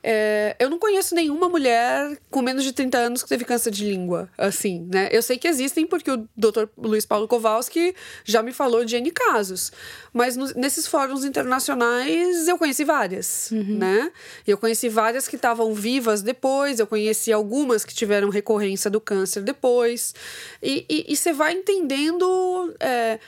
é, 0.02 0.56
eu 0.58 0.70
não 0.70 0.78
conheço 0.78 1.14
nenhuma 1.14 1.46
mulher 1.46 2.18
com 2.30 2.40
menos 2.40 2.64
de 2.64 2.72
30 2.72 2.96
anos 2.96 3.22
que 3.22 3.28
teve 3.28 3.44
câncer 3.44 3.70
de 3.70 3.84
língua, 3.84 4.30
assim, 4.38 4.88
né? 4.90 5.10
Eu 5.12 5.20
sei 5.20 5.36
que 5.36 5.46
existem 5.46 5.86
porque 5.86 6.10
o 6.10 6.26
Dr. 6.34 6.64
Luiz 6.78 7.04
Paulo 7.04 7.28
Kowalski 7.28 7.94
já 8.24 8.42
me 8.42 8.50
falou 8.50 8.82
de 8.82 8.96
N 8.96 9.10
casos. 9.10 9.70
Mas 10.10 10.36
no, 10.36 10.46
nesses 10.54 10.86
fóruns 10.86 11.22
internacionais 11.22 12.48
eu 12.48 12.56
conheci 12.56 12.82
várias, 12.82 13.50
uhum. 13.50 13.76
né? 13.76 14.10
Eu 14.46 14.56
conheci 14.56 14.88
várias 14.88 15.28
que 15.28 15.36
estavam 15.36 15.74
vivas 15.74 16.22
depois, 16.22 16.80
eu 16.80 16.86
conheci 16.86 17.30
algumas 17.30 17.84
que 17.84 17.94
tiveram 17.94 18.30
recorrência 18.30 18.90
do 18.90 19.02
câncer 19.02 19.42
depois. 19.42 20.14
E 20.62 21.14
você 21.14 21.32
vai 21.32 21.52
entendendo. 21.52 22.74
É, 22.80 23.18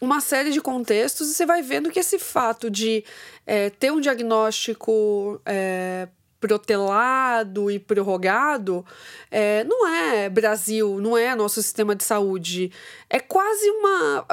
uma 0.00 0.20
série 0.20 0.50
de 0.50 0.60
contextos 0.60 1.28
e 1.28 1.34
você 1.34 1.44
vai 1.44 1.60
vendo 1.60 1.90
que 1.90 1.98
esse 1.98 2.20
fato 2.20 2.70
de 2.70 3.04
é, 3.44 3.68
ter 3.68 3.90
um 3.90 4.00
diagnóstico 4.00 5.40
é, 5.44 6.06
protelado 6.40 7.70
e 7.70 7.78
prorrogado 7.78 8.84
é, 9.30 9.64
não 9.64 9.88
é 9.88 10.28
Brasil, 10.28 11.00
não 11.00 11.18
é 11.18 11.34
nosso 11.34 11.60
sistema 11.62 11.94
de 11.94 12.04
saúde. 12.04 12.70
É 13.10 13.18
quase 13.18 13.68
uma. 13.70 14.24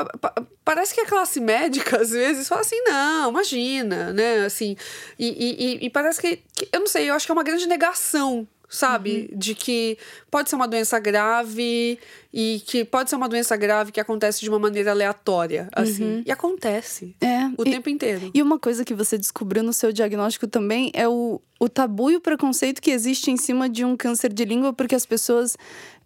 Parece 0.64 0.94
que 0.94 1.02
a 1.02 1.06
classe 1.06 1.40
médica, 1.40 1.98
às 2.02 2.12
vezes, 2.12 2.48
fala 2.48 2.62
assim: 2.62 2.80
não, 2.84 3.32
imagina, 3.32 4.14
né? 4.14 4.46
Assim, 4.46 4.78
e, 5.18 5.80
e, 5.82 5.86
e 5.86 5.90
parece 5.90 6.22
que, 6.22 6.38
que. 6.56 6.70
Eu 6.72 6.82
não 6.82 6.88
sei, 6.88 7.10
eu 7.10 7.16
acho 7.16 7.26
que 7.26 7.32
é 7.32 7.34
uma 7.34 7.44
grande 7.44 7.68
negação 7.68 8.48
sabe? 8.76 9.30
Uhum. 9.32 9.40
De 9.40 9.56
que 9.56 9.98
pode 10.30 10.50
ser 10.50 10.56
uma 10.56 10.68
doença 10.68 11.00
grave 11.00 12.00
e 12.34 12.62
que 12.66 12.84
pode 12.84 13.10
ser 13.10 13.16
uma 13.16 13.30
doença 13.30 13.56
grave 13.56 13.92
que 13.92 14.00
acontece 14.00 14.42
de 14.42 14.50
uma 14.50 14.60
maneira 14.60 14.92
aleatória, 14.92 15.70
assim. 15.72 16.18
Uhum. 16.18 16.24
E 16.26 16.32
acontece. 16.32 17.16
É. 17.22 17.46
O 17.58 17.64
e, 17.66 17.72
tempo 17.72 17.90
inteiro. 17.90 18.30
E 18.34 18.42
uma 18.42 18.60
coisa 18.60 18.84
que 18.84 18.94
você 18.94 19.18
descobriu 19.18 19.64
no 19.64 19.72
seu 19.72 19.92
diagnóstico 19.92 20.46
também 20.46 20.92
é 20.94 21.08
o, 21.08 21.42
o 21.60 21.70
tabu 21.70 22.12
e 22.12 22.18
o 22.18 22.22
preconceito 22.22 22.82
que 22.82 22.92
existe 22.92 23.32
em 23.32 23.38
cima 23.38 23.70
de 23.70 23.86
um 23.86 23.96
câncer 23.96 24.34
de 24.34 24.44
língua, 24.44 24.74
porque 24.74 24.96
as 24.96 25.06
pessoas 25.06 25.58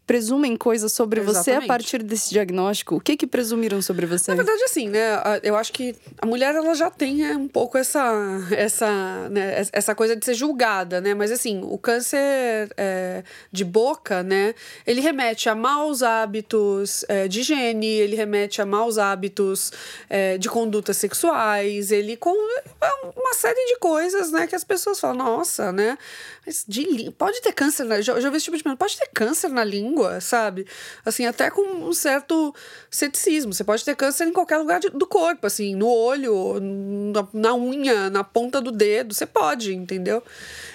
presumem 0.09 0.57
coisas 0.57 0.91
sobre 0.91 1.19
Exatamente. 1.19 1.43
você 1.45 1.51
a 1.51 1.67
partir 1.67 2.01
desse 2.01 2.31
diagnóstico? 2.31 2.95
O 2.95 2.99
que 2.99 3.15
que 3.15 3.27
presumiram 3.27 3.79
sobre 3.79 4.07
você? 4.07 4.31
Na 4.31 4.37
verdade, 4.37 4.63
assim, 4.63 4.89
né? 4.89 5.21
Eu 5.43 5.55
acho 5.55 5.71
que 5.71 5.95
a 6.19 6.25
mulher 6.25 6.55
ela 6.55 6.73
já 6.73 6.89
tem 6.89 7.23
é, 7.23 7.37
um 7.37 7.47
pouco 7.47 7.77
essa 7.77 8.11
essa 8.49 9.29
né, 9.29 9.63
essa 9.71 9.93
coisa 9.93 10.15
de 10.15 10.25
ser 10.25 10.33
julgada, 10.33 10.99
né? 10.99 11.13
Mas 11.13 11.31
assim, 11.31 11.61
o 11.63 11.77
câncer 11.77 12.73
é, 12.75 13.23
de 13.51 13.63
boca, 13.63 14.23
né? 14.23 14.55
Ele 14.87 14.99
remete 14.99 15.47
a 15.47 15.53
maus 15.53 16.01
hábitos 16.01 17.05
é, 17.07 17.27
de 17.27 17.41
higiene, 17.41 17.85
ele 17.85 18.15
remete 18.15 18.63
a 18.63 18.65
maus 18.65 18.97
hábitos 18.97 19.71
é, 20.09 20.39
de 20.39 20.49
condutas 20.49 20.97
sexuais, 20.97 21.91
ele 21.91 22.17
com 22.17 22.33
é 22.81 22.91
uma 23.15 23.35
série 23.35 23.63
de 23.67 23.77
coisas, 23.77 24.31
né? 24.31 24.47
Que 24.47 24.55
as 24.55 24.63
pessoas 24.63 24.99
falam, 24.99 25.17
nossa, 25.17 25.71
né? 25.71 25.99
Mas 26.43 26.65
de, 26.67 27.11
pode 27.11 27.39
ter 27.41 27.53
câncer, 27.53 27.83
né? 27.83 28.01
Já, 28.01 28.19
já 28.19 28.31
vi 28.31 28.37
esse 28.37 28.45
tipo 28.45 28.57
de 28.57 28.63
pode 28.75 28.97
ter 28.97 29.07
câncer 29.13 29.49
na 29.49 29.63
língua, 29.63 29.98
sabe? 30.21 30.65
Assim, 31.05 31.25
até 31.25 31.49
com 31.49 31.61
um 31.61 31.93
certo 31.93 32.53
ceticismo. 32.89 33.53
Você 33.53 33.63
pode 33.63 33.83
ter 33.83 33.95
câncer 33.95 34.27
em 34.27 34.33
qualquer 34.33 34.57
lugar 34.57 34.79
de, 34.79 34.89
do 34.89 35.07
corpo, 35.07 35.47
assim, 35.47 35.75
no 35.75 35.87
olho, 35.87 36.59
na, 36.59 37.27
na, 37.33 37.55
unha, 37.55 38.09
na 38.09 38.23
ponta 38.23 38.61
do 38.61 38.71
dedo. 38.71 39.13
Você 39.13 39.25
pode, 39.25 39.73
entendeu? 39.73 40.23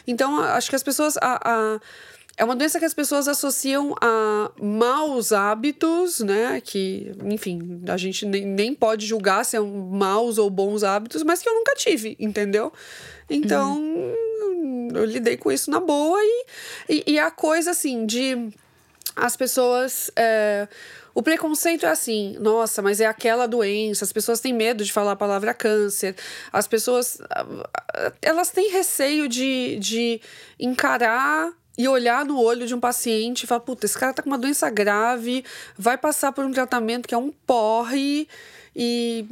Então, 0.06 0.40
acho 0.40 0.70
que 0.70 0.76
as 0.76 0.82
pessoas. 0.82 1.16
A, 1.18 1.40
a, 1.44 1.80
é 2.36 2.44
uma 2.44 2.56
doença 2.56 2.80
que 2.80 2.84
as 2.84 2.94
pessoas 2.94 3.28
associam 3.28 3.94
a 4.00 4.50
maus 4.60 5.32
hábitos, 5.32 6.18
né? 6.18 6.60
Que, 6.60 7.12
enfim, 7.24 7.82
a 7.88 7.96
gente 7.96 8.26
nem, 8.26 8.44
nem 8.44 8.74
pode 8.74 9.06
julgar 9.06 9.44
se 9.44 9.56
é 9.56 9.60
um 9.60 9.90
maus 9.90 10.36
ou 10.36 10.50
bons 10.50 10.82
hábitos, 10.82 11.22
mas 11.22 11.40
que 11.40 11.48
eu 11.48 11.54
nunca 11.54 11.74
tive, 11.76 12.16
entendeu? 12.18 12.72
Então. 13.30 13.78
Uhum 13.78 14.34
eu 14.94 15.04
lidei 15.04 15.36
com 15.36 15.50
isso 15.50 15.70
na 15.70 15.80
boa 15.80 16.18
e, 16.22 16.46
e, 16.88 17.12
e 17.12 17.18
a 17.18 17.30
coisa 17.30 17.72
assim 17.72 18.06
de 18.06 18.48
as 19.16 19.36
pessoas. 19.36 20.10
É, 20.16 20.68
o 21.14 21.22
preconceito 21.22 21.86
é 21.86 21.90
assim, 21.90 22.36
nossa, 22.40 22.82
mas 22.82 23.00
é 23.00 23.06
aquela 23.06 23.46
doença, 23.46 24.04
as 24.04 24.12
pessoas 24.12 24.40
têm 24.40 24.52
medo 24.52 24.82
de 24.84 24.92
falar 24.92 25.12
a 25.12 25.16
palavra 25.16 25.54
câncer, 25.54 26.16
as 26.52 26.66
pessoas. 26.66 27.18
Elas 28.20 28.50
têm 28.50 28.70
receio 28.70 29.28
de, 29.28 29.76
de 29.78 30.20
encarar 30.58 31.52
e 31.76 31.86
olhar 31.88 32.24
no 32.24 32.40
olho 32.40 32.66
de 32.66 32.74
um 32.74 32.80
paciente 32.80 33.44
e 33.44 33.46
falar: 33.46 33.60
puta, 33.60 33.86
esse 33.86 33.98
cara 33.98 34.12
tá 34.12 34.22
com 34.22 34.30
uma 34.30 34.38
doença 34.38 34.68
grave, 34.70 35.44
vai 35.78 35.96
passar 35.96 36.32
por 36.32 36.44
um 36.44 36.52
tratamento 36.52 37.06
que 37.06 37.14
é 37.14 37.18
um 37.18 37.32
porre 37.46 38.28
e 38.74 39.24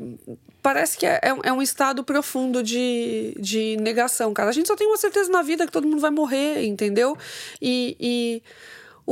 parece 0.62 0.96
que 0.96 1.04
é, 1.04 1.20
é, 1.22 1.48
é 1.48 1.52
um 1.52 1.60
estado 1.60 2.04
profundo 2.04 2.62
de, 2.62 3.34
de 3.38 3.76
negação, 3.80 4.32
cara. 4.32 4.50
A 4.50 4.52
gente 4.52 4.68
só 4.68 4.76
tem 4.76 4.86
uma 4.86 4.96
certeza 4.96 5.30
na 5.30 5.42
vida 5.42 5.66
que 5.66 5.72
todo 5.72 5.86
mundo 5.86 6.00
vai 6.00 6.10
morrer, 6.10 6.64
entendeu? 6.64 7.18
E, 7.60 7.96
e 7.98 8.42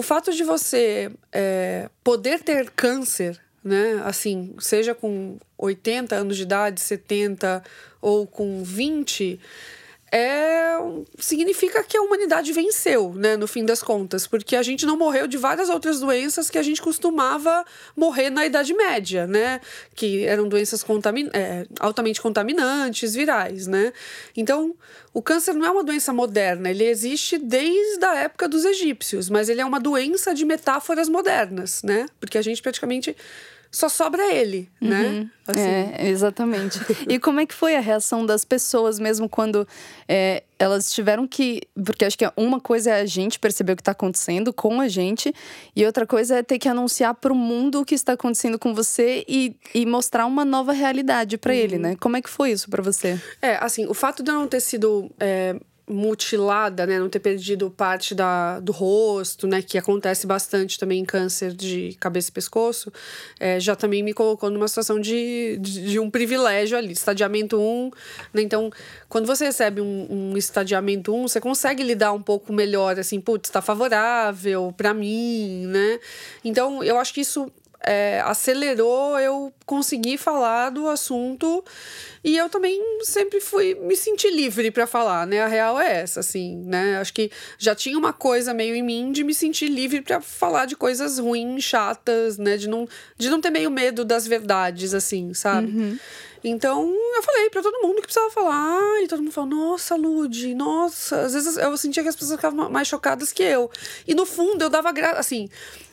o 0.01 0.03
fato 0.03 0.33
de 0.33 0.43
você 0.43 1.13
é, 1.31 1.91
poder 2.03 2.43
ter 2.43 2.71
câncer, 2.71 3.39
né? 3.63 4.01
Assim, 4.03 4.55
seja 4.59 4.95
com 4.95 5.37
80 5.59 6.17
anos 6.17 6.39
de 6.39 6.45
idade, 6.45 6.81
70 6.81 7.63
ou 8.01 8.27
com 8.27 8.65
20 8.65 9.39
é, 10.13 10.77
significa 11.19 11.85
que 11.85 11.97
a 11.97 12.03
humanidade 12.03 12.53
venceu, 12.53 13.15
né, 13.15 13.37
no 13.37 13.47
fim 13.47 13.65
das 13.65 13.83
contas, 13.83 14.27
porque 14.27 14.57
a 14.57 14.63
gente 14.63 14.85
não 14.85 14.97
morreu 14.97 15.27
de 15.27 15.37
várias 15.37 15.69
outras 15.69 16.01
doenças 16.01 16.51
que 16.51 16.59
a 16.59 16.63
gente 16.63 16.83
costumava 16.83 17.65
morrer 17.97 18.29
na 18.29 18.45
Idade 18.45 18.75
Média, 18.75 19.27
né, 19.27 19.61
que 19.95 20.25
eram 20.25 20.49
doenças 20.49 20.83
contamin 20.83 21.31
é, 21.33 21.65
altamente 21.79 22.21
contaminantes, 22.21 23.15
virais, 23.15 23.67
né. 23.69 23.93
Então, 24.37 24.75
o 25.15 25.23
câncer 25.23 25.55
não 25.55 25.65
é 25.65 25.71
uma 25.71 25.85
doença 25.85 26.13
moderna, 26.13 26.71
ele 26.71 26.85
existe 26.85 27.39
desde 27.39 28.05
a 28.05 28.17
época 28.17 28.49
dos 28.49 28.65
egípcios, 28.65 29.31
mas 29.31 29.49
ele 29.49 29.61
é 29.61 29.65
uma 29.65 29.79
doença 29.79 30.35
de 30.35 30.45
metáforas 30.45 31.09
modernas, 31.09 31.83
né, 31.85 32.07
porque 32.19 32.37
a 32.37 32.43
gente 32.43 32.61
praticamente 32.61 33.17
só 33.71 33.89
sobra 33.89 34.33
ele, 34.33 34.69
né? 34.81 35.03
uhum. 35.03 35.31
Assim. 35.47 35.61
É, 35.61 36.09
exatamente. 36.09 36.81
e 37.09 37.19
como 37.19 37.41
é 37.41 37.47
que 37.47 37.55
foi 37.55 37.77
a 37.77 37.81
reação 37.81 38.27
das 38.27 38.45
pessoas 38.45 38.99
mesmo 38.99 39.29
quando 39.29 39.67
é, 40.09 40.43
elas 40.59 40.93
tiveram 40.93 41.27
que. 41.27 41.63
Porque 41.85 42.05
acho 42.05 42.19
que 42.19 42.29
uma 42.37 42.61
coisa 42.61 42.91
é 42.91 43.01
a 43.01 43.07
gente 43.07 43.39
perceber 43.39 43.73
o 43.73 43.77
que 43.77 43.83
está 43.83 43.93
acontecendo 43.93 44.53
com 44.53 44.81
a 44.81 44.89
gente, 44.89 45.33
e 45.75 45.87
outra 45.87 46.07
coisa 46.07 46.37
é 46.37 46.43
ter 46.43 46.59
que 46.59 46.69
anunciar 46.69 47.15
para 47.15 47.33
o 47.33 47.37
mundo 47.37 47.81
o 47.81 47.85
que 47.85 47.95
está 47.95 48.15
acontecendo 48.15 48.59
com 48.59 48.75
você 48.75 49.25
e, 49.29 49.57
e 49.75 49.87
mostrar 49.87 50.27
uma 50.27 50.45
nova 50.45 50.73
realidade 50.73 51.39
para 51.39 51.53
uhum. 51.53 51.59
ele, 51.59 51.79
né? 51.79 51.97
Como 52.01 52.17
é 52.17 52.23
que 52.23 52.31
foi 52.31 52.51
isso 52.51 52.69
para 52.69 52.83
você? 52.83 53.21
É, 53.41 53.57
assim, 53.57 53.87
o 53.87 53.95
fato 53.95 54.23
de 54.23 54.31
eu 54.31 54.35
não 54.35 54.49
ter 54.49 54.61
sido 54.61 55.11
é, 55.19 55.57
mutilada, 55.91 56.87
né, 56.87 56.99
não 56.99 57.09
ter 57.09 57.19
perdido 57.19 57.71
parte 57.71 58.15
da, 58.15 58.61
do 58.61 58.73
rosto, 58.73 59.47
né, 59.47 59.61
que 59.61 59.77
acontece 59.77 60.27
bastante 60.27 60.79
também 60.79 61.01
em 61.01 61.05
câncer 61.05 61.53
de 61.53 61.97
cabeça 61.99 62.31
e 62.31 62.33
pescoço, 62.33 62.93
é, 63.39 63.59
já 63.59 63.75
também 63.75 64.03
me 64.03 64.15
colocou 64.15 64.49
numa 64.51 64.69
situação 64.69 65.01
de, 65.01 65.59
de, 65.61 65.91
de 65.91 65.99
um 65.99 66.11
privilégio 66.11 66.79
ali, 66.79 66.93
estadiamento 66.93 67.61
1, 67.61 67.91
né, 68.33 68.43
então 68.43 68.71
quando 69.09 69.27
você 69.27 69.45
recebe 69.45 69.81
um, 69.81 70.07
um 70.09 70.37
estadiamento 70.37 71.15
1, 71.15 71.29
você 71.29 71.41
consegue 71.41 71.83
lidar 71.83 72.13
um 72.13 72.23
pouco 72.23 72.53
melhor, 72.53 72.99
assim, 72.99 73.21
putz, 73.21 73.49
está 73.49 73.61
favorável 73.61 74.73
para 74.77 74.95
mim, 74.95 75.67
né, 75.67 75.99
então 76.45 76.83
eu 76.85 76.99
acho 76.99 77.13
que 77.13 77.21
isso 77.21 77.51
é, 77.85 78.21
acelerou 78.25 79.19
eu 79.19 79.53
conseguir 79.65 80.19
falar 80.19 80.71
do 80.71 80.89
assunto 80.89 81.65
e 82.23 82.37
eu 82.37 82.51
também 82.51 82.79
sempre 83.03 83.41
fui 83.41 83.75
me 83.75 83.97
sentir 83.97 84.31
livre 84.31 84.71
para 84.71 84.87
falar, 84.87 85.27
né? 85.27 85.41
A 85.41 85.47
real 85.47 85.81
é 85.81 86.01
essa, 86.01 86.21
assim, 86.21 86.57
né? 86.67 86.99
Acho 86.99 87.15
que 87.15 87.31
já 87.59 87.75
tinha 87.75 87.97
uma 87.97 88.13
coisa 88.13 88.53
meio 88.53 88.75
em 88.75 88.83
mim 88.83 89.11
de 89.11 89.25
me 89.25 89.33
sentir 89.33 89.69
livre 89.69 90.03
para 90.03 90.21
falar 90.21 90.67
de 90.67 90.77
coisas 90.77 91.19
ruins, 91.19 91.65
chatas, 91.65 92.37
né? 92.37 92.59
De 92.59 92.69
não, 92.69 92.87
de 93.17 93.31
não 93.31 93.41
ter 93.41 93.51
meio 93.51 93.71
medo 93.71 94.05
das 94.05 94.27
verdades, 94.27 94.93
assim, 94.93 95.33
sabe? 95.33 95.69
Uhum. 95.69 95.99
Então, 96.43 96.91
eu 97.17 97.23
falei 97.23 97.51
para 97.51 97.63
todo 97.63 97.83
mundo 97.83 97.97
que 97.97 98.03
precisava 98.03 98.31
falar, 98.31 99.03
e 99.03 99.09
todo 99.09 99.23
mundo 99.23 99.33
falou: 99.33 99.51
Nossa, 99.51 99.95
Lud, 99.95 100.55
nossa. 100.55 101.23
Às 101.23 101.35
vezes 101.35 101.57
eu 101.57 101.77
sentia 101.77 102.03
que 102.03 102.09
as 102.09 102.17
pessoas 102.17 102.37
ficavam 102.37 102.71
mais 102.71 102.89
chocadas 102.89 103.33
que 103.33 103.43
eu. 103.43 103.71
E 104.07 104.15
no 104.15 104.25
fundo, 104.25 104.63
eu 104.63 104.71
dava 104.71 104.91
graça, 104.93 105.21
assim. 105.21 105.49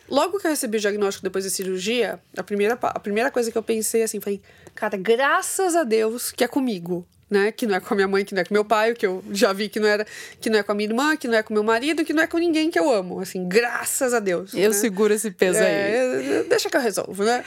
Logo 0.09 0.39
que 0.39 0.47
eu 0.47 0.51
recebi 0.51 0.77
o 0.77 0.79
diagnóstico 0.79 1.23
depois 1.23 1.43
da 1.43 1.49
cirurgia, 1.49 2.19
a 2.37 2.43
primeira, 2.43 2.77
a 2.81 2.99
primeira 2.99 3.29
coisa 3.29 3.51
que 3.51 3.57
eu 3.57 3.63
pensei, 3.63 4.03
assim, 4.03 4.21
foi: 4.21 4.41
Cara, 4.77 4.95
graças 4.95 5.75
a 5.75 5.83
Deus 5.83 6.31
que 6.31 6.43
é 6.43 6.47
comigo 6.47 7.03
né? 7.29 7.51
Que 7.51 7.67
não 7.67 7.75
é 7.75 7.79
com 7.79 7.93
a 7.93 7.95
minha 7.95 8.07
mãe, 8.07 8.23
que 8.23 8.33
não 8.33 8.41
é 8.41 8.45
com 8.45 8.53
meu 8.53 8.63
pai, 8.63 8.93
que 8.93 9.05
eu 9.05 9.23
já 9.31 9.51
vi 9.51 9.67
que 9.67 9.79
não 9.79 9.87
era, 9.87 10.05
que 10.39 10.49
não 10.49 10.59
é 10.59 10.63
com 10.63 10.71
a 10.71 10.75
minha 10.75 10.89
irmã, 10.89 11.15
que 11.15 11.27
não 11.27 11.35
é 11.35 11.43
com 11.43 11.53
meu 11.53 11.63
marido, 11.63 12.05
que 12.05 12.13
não 12.13 12.23
é 12.23 12.27
com 12.27 12.37
ninguém 12.37 12.71
que 12.71 12.79
eu 12.79 12.89
amo, 12.89 13.19
assim, 13.19 13.47
graças 13.47 14.13
a 14.13 14.19
Deus. 14.19 14.53
Eu 14.53 14.69
né? 14.69 14.75
seguro 14.75 15.13
esse 15.13 15.29
peso 15.31 15.59
é, 15.59 16.01
aí. 16.01 16.43
Deixa 16.47 16.69
que 16.69 16.77
eu 16.77 16.81
resolvo, 16.81 17.23
né? 17.23 17.43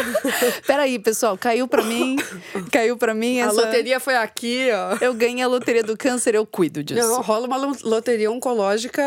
Peraí, 0.66 0.98
pessoal, 0.98 1.36
caiu 1.36 1.68
para 1.68 1.82
mim, 1.82 2.16
caiu 2.72 2.96
para 2.96 3.14
mim 3.14 3.40
essa... 3.40 3.50
A 3.50 3.64
loteria 3.64 4.00
foi 4.00 4.16
aqui, 4.16 4.68
ó. 4.72 5.04
Eu 5.04 5.12
ganhei 5.12 5.42
a 5.42 5.48
loteria 5.48 5.82
do 5.82 5.96
câncer, 5.96 6.34
eu 6.34 6.46
cuido 6.46 6.82
disso. 6.82 7.00
Não, 7.00 7.20
rola 7.20 7.46
uma 7.46 7.74
loteria 7.82 8.30
oncológica 8.30 9.02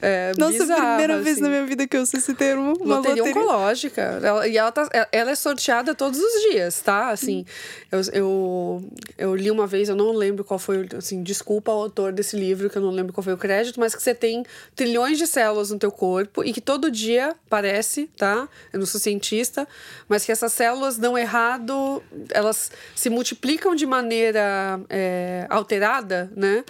é, 0.00 0.32
Nossa, 0.36 0.52
bizarra, 0.52 0.86
primeira 0.88 1.14
assim. 1.14 1.24
vez 1.24 1.40
na 1.40 1.48
minha 1.48 1.64
vida 1.64 1.86
que 1.86 1.96
eu 1.96 2.02
uso 2.02 2.16
esse 2.16 2.34
termo. 2.34 2.74
Uma 2.80 2.96
Loteria, 2.96 3.22
loteria 3.22 3.42
oncológica. 3.42 4.02
Ela, 4.22 4.46
e 4.46 4.56
ela, 4.56 4.70
tá, 4.70 4.88
ela 5.10 5.30
é 5.30 5.34
sorteada 5.34 5.94
todos 5.94 6.20
os 6.20 6.42
dias, 6.50 6.65
tá? 6.74 7.10
Assim, 7.10 7.44
eu, 7.90 8.00
eu, 8.12 8.90
eu 9.18 9.34
li 9.34 9.50
uma 9.50 9.66
vez, 9.66 9.88
eu 9.88 9.96
não 9.96 10.12
lembro 10.12 10.44
qual 10.44 10.58
foi, 10.58 10.86
assim, 10.96 11.22
desculpa 11.22 11.70
ao 11.72 11.82
autor 11.82 12.12
desse 12.12 12.36
livro, 12.36 12.68
que 12.68 12.76
eu 12.76 12.82
não 12.82 12.90
lembro 12.90 13.12
qual 13.12 13.24
foi 13.24 13.32
o 13.32 13.38
crédito, 13.38 13.80
mas 13.80 13.94
que 13.94 14.02
você 14.02 14.14
tem 14.14 14.44
trilhões 14.74 15.18
de 15.18 15.26
células 15.26 15.70
no 15.70 15.78
teu 15.78 15.90
corpo 15.90 16.44
e 16.44 16.52
que 16.52 16.60
todo 16.60 16.90
dia 16.90 17.34
parece, 17.48 18.08
tá? 18.16 18.48
Eu 18.72 18.78
não 18.78 18.86
sou 18.86 19.00
cientista, 19.00 19.66
mas 20.08 20.24
que 20.24 20.32
essas 20.32 20.52
células 20.52 20.98
dão 20.98 21.16
errado, 21.16 22.02
elas 22.30 22.70
se 22.94 23.10
multiplicam 23.10 23.74
de 23.74 23.86
maneira 23.86 24.80
é, 24.88 25.46
alterada, 25.48 26.30
né? 26.34 26.64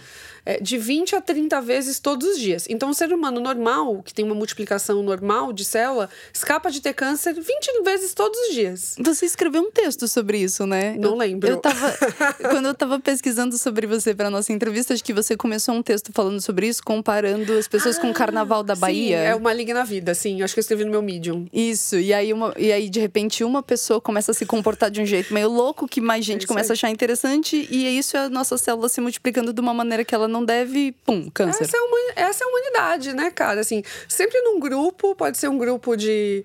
É, 0.47 0.61
de 0.61 0.79
20 0.79 1.17
a 1.17 1.21
30 1.21 1.61
vezes 1.61 1.99
todos 1.99 2.27
os 2.29 2.39
dias. 2.39 2.67
Então, 2.71 2.91
o 2.91 2.95
ser 2.95 3.13
humano 3.13 3.41
normal, 3.41 4.01
que 4.03 4.15
tem 4.15 4.25
uma 4.25 4.35
multiplicação 4.35 5.03
normal 5.03 5.53
de 5.53 5.65
célula, 5.65 6.09
escapa 6.33 6.71
de 6.71 6.81
ter 6.81 6.95
câncer 6.95 7.35
20 7.35 7.83
vezes 7.85 8.15
todos 8.15 8.39
os 8.39 8.55
dias. 8.55 8.95
Você 9.01 9.27
escreveu 9.27 9.63
um 9.63 9.71
texto 9.71 10.07
sobre 10.07 10.39
isso, 10.39 10.65
né? 10.65 10.95
Não 10.97 11.11
eu, 11.11 11.17
lembro. 11.17 11.49
Eu 11.49 11.57
tava, 11.59 11.93
quando 12.49 12.67
eu 12.67 12.73
estava 12.73 13.01
pesquisando 13.01 13.59
sobre 13.59 13.89
você 13.89 14.15
para 14.15 14.31
nossa 14.31 14.53
entrevista, 14.53 14.95
acho 14.95 15.03
que 15.03 15.13
você 15.13 15.37
começou 15.37 15.75
um 15.75 15.83
texto 15.83 16.13
falando 16.13 16.41
sobre 16.41 16.69
isso, 16.69 16.83
comparando 16.85 17.53
as 17.59 17.67
pessoas 17.67 17.99
ah, 17.99 18.01
com 18.01 18.11
o 18.11 18.15
Carnaval 18.15 18.63
da 18.63 18.77
Bahia. 18.77 19.19
Sim, 19.19 19.25
é 19.25 19.35
uma 19.35 19.53
liga 19.53 19.75
na 19.75 19.83
vida, 19.83 20.15
sim. 20.15 20.43
Acho 20.43 20.55
que 20.55 20.61
eu 20.61 20.63
escrevi 20.63 20.85
no 20.85 20.93
meu 20.93 21.03
Medium. 21.03 21.47
Isso. 21.53 21.97
E 21.97 22.15
aí, 22.15 22.33
uma, 22.33 22.55
e 22.57 22.71
aí, 22.71 22.89
de 22.89 23.01
repente, 23.01 23.43
uma 23.43 23.63
pessoa 23.63 24.01
começa 24.01 24.31
a 24.31 24.35
se 24.35 24.47
comportar 24.47 24.91
de 24.91 25.01
um 25.01 25.07
jeito 25.07 25.35
meio 25.35 25.51
louco 25.51 25.89
que 25.89 26.01
mais 26.01 26.25
gente 26.25 26.45
é 26.45 26.47
começa 26.47 26.73
a 26.73 26.75
achar 26.75 26.91
interessante. 26.91 27.67
E 27.69 27.99
isso 27.99 28.17
é 28.17 28.21
a 28.21 28.29
nossa 28.29 28.57
célula 28.57 28.89
se 28.89 29.01
multiplicando 29.01 29.53
de 29.53 29.61
uma 29.61 29.75
maneira 29.75 30.05
que 30.05 30.15
ela 30.15 30.29
não 30.29 30.36
deve, 30.45 30.93
pum, 31.05 31.31
câncer. 31.31 31.65
Essa 31.65 31.77
é, 31.77 31.81
uma, 31.81 31.99
essa 32.17 32.45
é 32.45 32.47
a 32.47 32.49
humanidade, 32.49 33.13
né, 33.13 33.31
cara? 33.31 33.61
Assim, 33.61 33.83
sempre 34.09 34.41
num 34.41 34.59
grupo, 34.59 35.15
pode 35.15 35.39
ser 35.39 35.49
um 35.49 35.59
grupo 35.59 35.97
de 35.97 36.45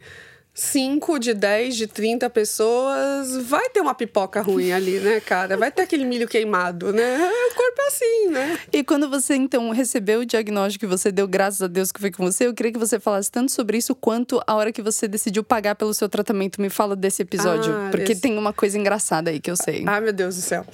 5, 0.54 1.18
de 1.18 1.34
10, 1.34 1.76
de 1.76 1.88
30 1.88 2.30
pessoas, 2.30 3.38
vai 3.48 3.70
ter 3.70 3.80
uma 3.80 3.96
pipoca 3.96 4.42
ruim 4.42 4.72
ali, 4.72 5.00
né, 5.00 5.22
cara? 5.22 5.56
Vai 5.56 5.72
ter 5.72 5.82
aquele 5.82 6.04
milho 6.04 6.28
queimado, 6.28 6.92
né? 6.92 7.18
O 7.52 7.56
corpo 7.56 7.82
é 7.82 7.88
assim, 7.88 8.28
né? 8.30 8.60
E 8.72 8.84
quando 8.84 9.10
você, 9.10 9.36
então, 9.36 9.70
recebeu 9.72 10.20
o 10.20 10.26
diagnóstico 10.26 10.86
que 10.86 10.88
você 10.88 11.12
deu, 11.12 11.28
graças 11.28 11.62
a 11.62 11.68
Deus 11.68 11.92
que 11.92 12.00
foi 12.00 12.12
com 12.12 12.26
você, 12.26 12.48
eu 12.48 12.54
queria 12.54 12.72
que 12.72 12.78
você 12.78 13.00
falasse 13.00 13.32
tanto 13.32 13.52
sobre 13.52 13.78
isso 13.78 13.96
quanto 13.96 14.42
a 14.46 14.54
hora 14.56 14.72
que 14.74 14.82
você 14.82 15.08
decidiu 15.08 15.44
pagar 15.44 15.76
pelo 15.76 15.94
seu 15.94 16.10
tratamento. 16.10 16.62
Me 16.62 16.70
fala 16.70 16.96
desse 16.96 17.22
episódio, 17.22 17.74
ah, 17.74 17.88
porque 17.90 18.12
esse... 18.12 18.22
tem 18.22 18.38
uma 18.38 18.52
coisa 18.52 18.78
engraçada 18.78 19.32
aí 19.32 19.40
que 19.40 19.50
eu 19.50 19.56
sei. 19.56 19.84
Ai, 19.88 20.02
meu 20.02 20.14
Deus 20.14 20.36
do 20.36 20.42
céu. 20.42 20.66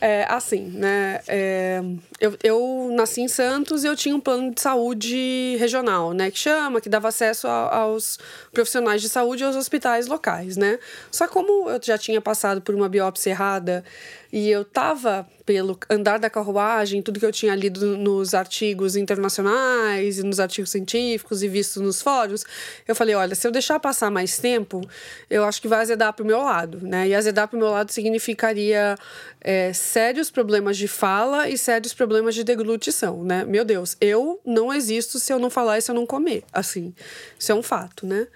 É, 0.00 0.26
assim, 0.28 0.64
né? 0.74 1.20
É, 1.28 1.80
eu, 2.20 2.36
eu 2.42 2.90
nasci 2.92 3.20
em 3.20 3.28
Santos 3.28 3.84
e 3.84 3.86
eu 3.86 3.96
tinha 3.96 4.14
um 4.16 4.20
plano 4.20 4.52
de 4.52 4.60
saúde 4.60 5.56
regional, 5.58 6.12
né? 6.12 6.30
Que 6.30 6.38
chama, 6.38 6.80
que 6.80 6.88
dava 6.88 7.08
acesso 7.08 7.46
a, 7.46 7.76
aos 7.76 8.18
profissionais 8.52 9.00
de 9.00 9.08
saúde 9.08 9.21
aos 9.44 9.56
hospitais 9.56 10.06
locais, 10.06 10.56
né? 10.56 10.78
Só 11.10 11.28
como 11.28 11.70
eu 11.70 11.80
já 11.82 11.96
tinha 11.96 12.20
passado 12.20 12.60
por 12.60 12.74
uma 12.74 12.88
biópsia 12.88 13.30
errada 13.30 13.84
e 14.32 14.50
eu 14.50 14.64
tava 14.64 15.28
pelo 15.44 15.78
andar 15.90 16.18
da 16.18 16.30
carruagem, 16.30 17.02
tudo 17.02 17.20
que 17.20 17.26
eu 17.26 17.32
tinha 17.32 17.54
lido 17.54 17.98
nos 17.98 18.32
artigos 18.32 18.96
internacionais 18.96 20.18
e 20.18 20.22
nos 20.22 20.40
artigos 20.40 20.70
científicos 20.70 21.42
e 21.42 21.48
visto 21.48 21.82
nos 21.82 22.00
fóruns, 22.00 22.44
eu 22.88 22.94
falei, 22.94 23.14
olha, 23.14 23.34
se 23.34 23.46
eu 23.46 23.50
deixar 23.50 23.78
passar 23.78 24.10
mais 24.10 24.38
tempo, 24.38 24.80
eu 25.28 25.44
acho 25.44 25.60
que 25.60 25.68
vai 25.68 25.80
azedar 25.80 26.14
para 26.14 26.22
o 26.22 26.26
meu 26.26 26.40
lado, 26.40 26.80
né? 26.80 27.08
E 27.08 27.14
azedar 27.14 27.46
para 27.46 27.56
o 27.56 27.58
meu 27.58 27.68
lado 27.68 27.92
significaria 27.92 28.96
é, 29.40 29.72
sérios 29.72 30.30
problemas 30.30 30.78
de 30.78 30.88
fala 30.88 31.48
e 31.48 31.58
sérios 31.58 31.92
problemas 31.92 32.34
de 32.34 32.42
deglutição, 32.42 33.22
né? 33.22 33.44
Meu 33.44 33.64
Deus, 33.64 33.96
eu 34.00 34.40
não 34.46 34.72
existo 34.72 35.18
se 35.18 35.30
eu 35.30 35.38
não 35.38 35.50
falar 35.50 35.76
e 35.76 35.82
se 35.82 35.90
eu 35.90 35.94
não 35.94 36.06
comer, 36.06 36.44
assim, 36.52 36.94
isso 37.38 37.52
é 37.52 37.54
um 37.54 37.62
fato, 37.62 38.06
né? 38.06 38.26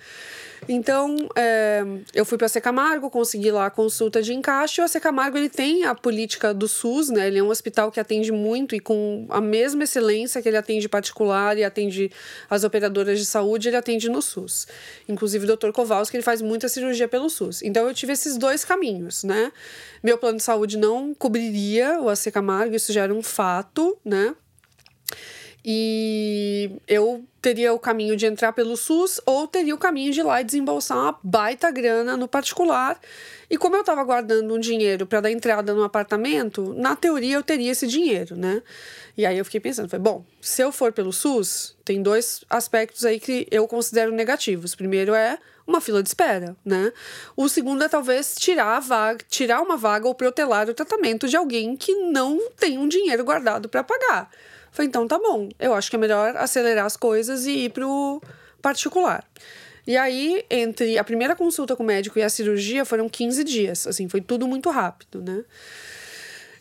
Então, 0.68 1.16
é, 1.36 1.84
eu 2.14 2.24
fui 2.24 2.36
para 2.36 2.46
a 2.46 2.60
Camargo, 2.60 3.10
consegui 3.10 3.50
lá 3.50 3.66
a 3.66 3.70
consulta 3.70 4.22
de 4.22 4.32
encaixe. 4.32 4.80
O 4.80 5.00
Camargo 5.00 5.36
ele 5.36 5.48
tem 5.48 5.84
a 5.86 5.94
política 5.94 6.52
do 6.52 6.68
SUS, 6.68 7.08
né? 7.08 7.26
Ele 7.26 7.38
é 7.38 7.42
um 7.42 7.48
hospital 7.48 7.90
que 7.90 7.98
atende 7.98 8.30
muito 8.32 8.74
e 8.74 8.80
com 8.80 9.26
a 9.30 9.40
mesma 9.40 9.84
excelência 9.84 10.42
que 10.42 10.48
ele 10.48 10.56
atende 10.56 10.88
particular 10.88 11.56
e 11.56 11.64
atende 11.64 12.10
as 12.50 12.64
operadoras 12.64 13.18
de 13.18 13.26
saúde, 13.26 13.68
ele 13.68 13.76
atende 13.76 14.08
no 14.08 14.20
SUS. 14.20 14.66
Inclusive 15.08 15.50
o 15.50 15.56
Dr. 15.56 15.70
Kowalski, 15.70 16.16
ele 16.16 16.22
faz 16.22 16.42
muita 16.42 16.68
cirurgia 16.68 17.08
pelo 17.08 17.30
SUS. 17.30 17.62
Então, 17.62 17.88
eu 17.88 17.94
tive 17.94 18.12
esses 18.12 18.36
dois 18.36 18.64
caminhos, 18.64 19.24
né? 19.24 19.52
Meu 20.02 20.18
plano 20.18 20.36
de 20.36 20.42
saúde 20.42 20.76
não 20.76 21.14
cobriria 21.14 22.00
o 22.00 22.08
AC 22.08 22.30
Camargo, 22.32 22.74
isso 22.74 22.92
já 22.92 23.02
era 23.02 23.14
um 23.14 23.22
fato, 23.22 23.96
né? 24.04 24.34
E 25.68 26.70
eu 26.86 27.24
teria 27.42 27.72
o 27.72 27.78
caminho 27.78 28.16
de 28.16 28.24
entrar 28.24 28.52
pelo 28.52 28.76
SUS 28.76 29.20
ou 29.26 29.48
teria 29.48 29.74
o 29.74 29.78
caminho 29.78 30.12
de 30.12 30.20
ir 30.20 30.22
lá 30.22 30.40
e 30.40 30.44
desembolsar 30.44 30.96
uma 30.96 31.18
baita 31.20 31.72
grana 31.72 32.16
no 32.16 32.28
particular. 32.28 33.00
E 33.50 33.58
como 33.58 33.74
eu 33.74 33.80
estava 33.80 34.04
guardando 34.04 34.54
um 34.54 34.60
dinheiro 34.60 35.06
para 35.06 35.22
dar 35.22 35.30
entrada 35.32 35.74
no 35.74 35.82
apartamento, 35.82 36.72
na 36.74 36.94
teoria 36.94 37.34
eu 37.34 37.42
teria 37.42 37.72
esse 37.72 37.88
dinheiro, 37.88 38.36
né? 38.36 38.62
E 39.16 39.26
aí 39.26 39.36
eu 39.36 39.44
fiquei 39.44 39.58
pensando, 39.58 39.88
foi 39.88 39.98
bom, 39.98 40.24
se 40.40 40.62
eu 40.62 40.70
for 40.70 40.92
pelo 40.92 41.12
SUS, 41.12 41.76
tem 41.84 42.00
dois 42.00 42.44
aspectos 42.48 43.04
aí 43.04 43.18
que 43.18 43.48
eu 43.50 43.66
considero 43.66 44.12
negativos. 44.12 44.72
Primeiro 44.76 45.14
é 45.14 45.36
uma 45.66 45.80
fila 45.80 46.00
de 46.00 46.08
espera, 46.08 46.56
né? 46.64 46.92
O 47.36 47.48
segundo 47.48 47.82
é 47.82 47.88
talvez 47.88 48.36
tirar 48.36 48.76
a 48.76 48.80
vaga, 48.80 49.24
tirar 49.28 49.60
uma 49.62 49.76
vaga 49.76 50.06
ou 50.06 50.14
protelar 50.14 50.68
o 50.68 50.74
tratamento 50.74 51.26
de 51.26 51.36
alguém 51.36 51.76
que 51.76 51.92
não 51.92 52.50
tem 52.56 52.78
um 52.78 52.86
dinheiro 52.86 53.24
guardado 53.24 53.68
para 53.68 53.82
pagar. 53.82 54.30
Falei, 54.76 54.88
então 54.90 55.08
tá 55.08 55.18
bom, 55.18 55.48
eu 55.58 55.72
acho 55.72 55.88
que 55.88 55.96
é 55.96 55.98
melhor 55.98 56.36
acelerar 56.36 56.84
as 56.84 56.98
coisas 56.98 57.46
e 57.46 57.64
ir 57.64 57.70
pro 57.70 58.20
particular. 58.60 59.24
E 59.86 59.96
aí, 59.96 60.44
entre 60.50 60.98
a 60.98 61.04
primeira 61.04 61.34
consulta 61.34 61.74
com 61.74 61.82
o 61.82 61.86
médico 61.86 62.18
e 62.18 62.22
a 62.22 62.28
cirurgia, 62.28 62.84
foram 62.84 63.08
15 63.08 63.42
dias. 63.42 63.86
Assim, 63.86 64.06
foi 64.06 64.20
tudo 64.20 64.46
muito 64.46 64.68
rápido, 64.68 65.22
né? 65.22 65.42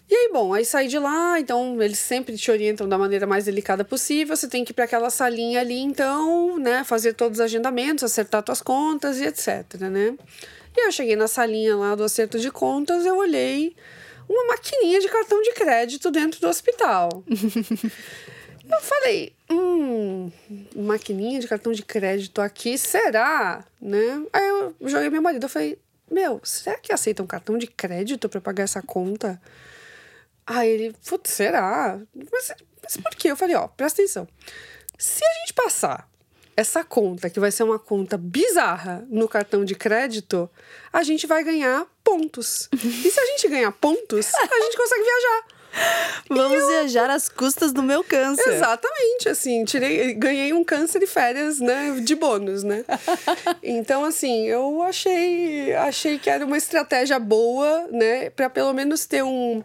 E 0.10 0.16
aí, 0.16 0.30
bom, 0.32 0.54
aí 0.54 0.64
saí 0.64 0.88
de 0.88 0.98
lá, 0.98 1.38
então 1.42 1.82
eles 1.82 2.00
sempre 2.00 2.38
te 2.38 2.50
orientam 2.50 2.88
da 2.88 2.98
maneira 2.98 3.28
mais 3.28 3.44
delicada 3.44 3.84
possível. 3.84 4.34
Você 4.34 4.48
tem 4.48 4.64
que 4.64 4.72
ir 4.72 4.76
para 4.76 4.86
aquela 4.86 5.10
salinha 5.10 5.60
ali, 5.60 5.80
então, 5.80 6.58
né, 6.58 6.86
fazer 6.86 7.16
todos 7.16 7.40
os 7.40 7.44
agendamentos, 7.44 8.02
acertar 8.02 8.42
tuas 8.44 8.62
contas 8.62 9.20
e 9.20 9.26
etc, 9.26 9.74
né? 9.90 10.16
E 10.78 10.88
eu 10.88 10.92
cheguei 10.94 11.18
na 11.18 11.28
salinha 11.28 11.76
lá 11.76 11.96
do 11.96 12.04
acerto 12.06 12.40
de 12.40 12.50
contas, 12.50 13.06
eu 13.06 13.18
olhei, 13.18 13.76
uma 14.28 14.46
maquininha 14.48 15.00
de 15.00 15.10
cartão 15.10 15.42
de 15.42 15.52
crédito 15.54 16.12
dentro 16.12 16.40
do 16.40 16.48
hospital. 16.48 17.24
Eu 18.68 18.82
falei, 18.82 19.36
hum, 19.50 20.32
maquininha 20.76 21.40
de 21.40 21.48
cartão 21.48 21.72
de 21.72 21.84
crédito 21.84 22.42
aqui, 22.42 22.78
será? 22.80 23.64
Né? 23.80 24.26
Aí 24.34 24.48
eu 24.48 24.76
joguei 24.82 25.08
meu 25.12 25.22
marido, 25.22 25.44
eu 25.44 25.50
falei, 25.50 25.78
meu, 26.10 26.42
será 26.44 26.76
que 26.78 26.92
aceitam 26.92 27.28
cartão 27.28 27.60
de 27.60 27.68
crédito 27.68 28.28
para 28.28 28.42
pagar 28.42 28.64
essa 28.64 28.82
conta? 28.82 29.40
Aí 30.48 30.68
ele, 30.68 30.96
putz, 31.08 31.30
será? 31.30 32.00
Mas, 32.32 32.52
mas 32.82 32.98
por 32.98 33.12
quê? 33.16 33.30
Eu 33.30 33.38
falei, 33.38 33.56
ó, 33.56 33.68
presta 33.68 34.02
atenção. 34.02 34.28
Se 34.98 35.24
a 35.24 35.34
gente 35.40 35.54
passar 35.54 36.10
essa 36.58 36.84
conta, 36.84 37.30
que 37.30 37.40
vai 37.40 37.52
ser 37.52 37.64
uma 37.64 37.78
conta 37.78 38.18
bizarra 38.18 39.06
no 39.10 39.28
cartão 39.28 39.66
de 39.66 39.76
crédito, 39.76 40.50
a 40.92 41.04
gente 41.04 41.28
vai 41.28 41.44
ganhar 41.44 41.86
pontos. 42.04 42.70
E 42.74 43.12
se 43.12 43.20
a 43.20 43.26
gente 43.26 43.48
ganhar 43.48 43.72
pontos, 43.74 44.34
a 44.34 44.62
gente 44.64 44.78
consegue 44.78 45.04
viajar. 45.04 45.56
Vamos 46.30 46.62
eu... 46.62 46.68
viajar 46.68 47.10
às 47.10 47.28
custas 47.28 47.74
do 47.74 47.84
meu 47.84 48.04
câncer. 48.04 48.50
Exatamente, 48.50 49.28
assim, 49.28 49.66
tirei, 49.66 50.14
ganhei 50.14 50.54
um 50.54 50.64
câncer 50.64 51.00
de 51.00 51.08
férias, 51.08 51.60
né, 51.60 52.00
de 52.02 52.16
bônus, 52.16 52.64
né? 52.64 52.86
então, 53.62 54.06
assim, 54.06 54.48
eu 54.48 54.82
achei, 54.82 55.74
achei 55.74 56.18
que 56.18 56.30
era 56.30 56.46
uma 56.46 56.58
estratégia 56.58 57.20
boa, 57.20 57.88
né, 57.92 58.30
para 58.30 58.50
pelo 58.50 58.74
menos 58.74 59.06
ter 59.06 59.24
um 59.24 59.62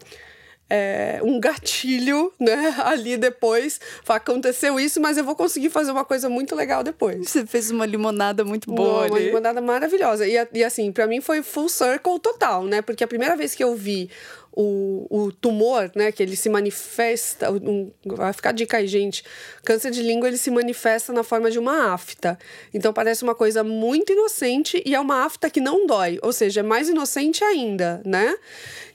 é, 0.73 1.19
um 1.21 1.37
gatilho, 1.37 2.31
né, 2.39 2.73
ali 2.85 3.17
depois. 3.17 3.77
Aconteceu 4.07 4.79
isso, 4.79 5.01
mas 5.01 5.17
eu 5.17 5.23
vou 5.25 5.35
conseguir 5.35 5.69
fazer 5.69 5.91
uma 5.91 6.05
coisa 6.05 6.29
muito 6.29 6.55
legal 6.55 6.81
depois. 6.81 7.29
Você 7.29 7.45
fez 7.45 7.69
uma 7.69 7.85
limonada 7.85 8.45
muito 8.45 8.71
boa. 8.71 9.01
Uma, 9.01 9.07
uma 9.07 9.19
limonada 9.19 9.59
maravilhosa. 9.59 10.25
E, 10.25 10.35
e 10.53 10.63
assim, 10.63 10.89
para 10.93 11.05
mim 11.07 11.19
foi 11.19 11.43
full 11.43 11.67
circle 11.67 12.17
total, 12.19 12.63
né? 12.63 12.81
Porque 12.81 13.03
a 13.03 13.07
primeira 13.07 13.35
vez 13.35 13.53
que 13.53 13.61
eu 13.61 13.75
vi 13.75 14.09
o, 14.53 15.07
o 15.09 15.31
tumor, 15.31 15.91
né, 15.95 16.11
que 16.11 16.21
ele 16.21 16.35
se 16.35 16.49
manifesta, 16.49 17.51
um, 17.51 17.91
vai 18.05 18.33
ficar 18.33 18.51
dica 18.51 18.77
aí, 18.77 18.87
gente, 18.87 19.23
câncer 19.63 19.91
de 19.91 20.01
língua 20.01 20.27
ele 20.27 20.37
se 20.37 20.51
manifesta 20.51 21.13
na 21.13 21.23
forma 21.23 21.49
de 21.49 21.57
uma 21.57 21.93
afta. 21.93 22.37
Então 22.73 22.91
parece 22.91 23.23
uma 23.23 23.33
coisa 23.33 23.63
muito 23.63 24.11
inocente 24.11 24.81
e 24.85 24.93
é 24.93 24.99
uma 24.99 25.23
afta 25.25 25.49
que 25.49 25.61
não 25.61 25.87
dói, 25.87 26.19
ou 26.21 26.33
seja, 26.33 26.59
é 26.59 26.63
mais 26.63 26.89
inocente 26.89 27.43
ainda, 27.43 28.01
né? 28.05 28.35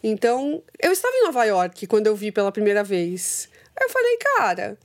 Então, 0.02 0.62
eu 0.80 0.92
estava 0.92 1.14
em 1.16 1.24
Nova 1.24 1.44
York 1.44 1.86
quando 1.86 2.06
eu 2.06 2.14
vi 2.14 2.30
pela 2.30 2.52
primeira 2.52 2.84
vez. 2.84 3.48
Aí 3.76 3.86
eu 3.86 3.90
falei, 3.90 4.16
cara, 4.18 4.78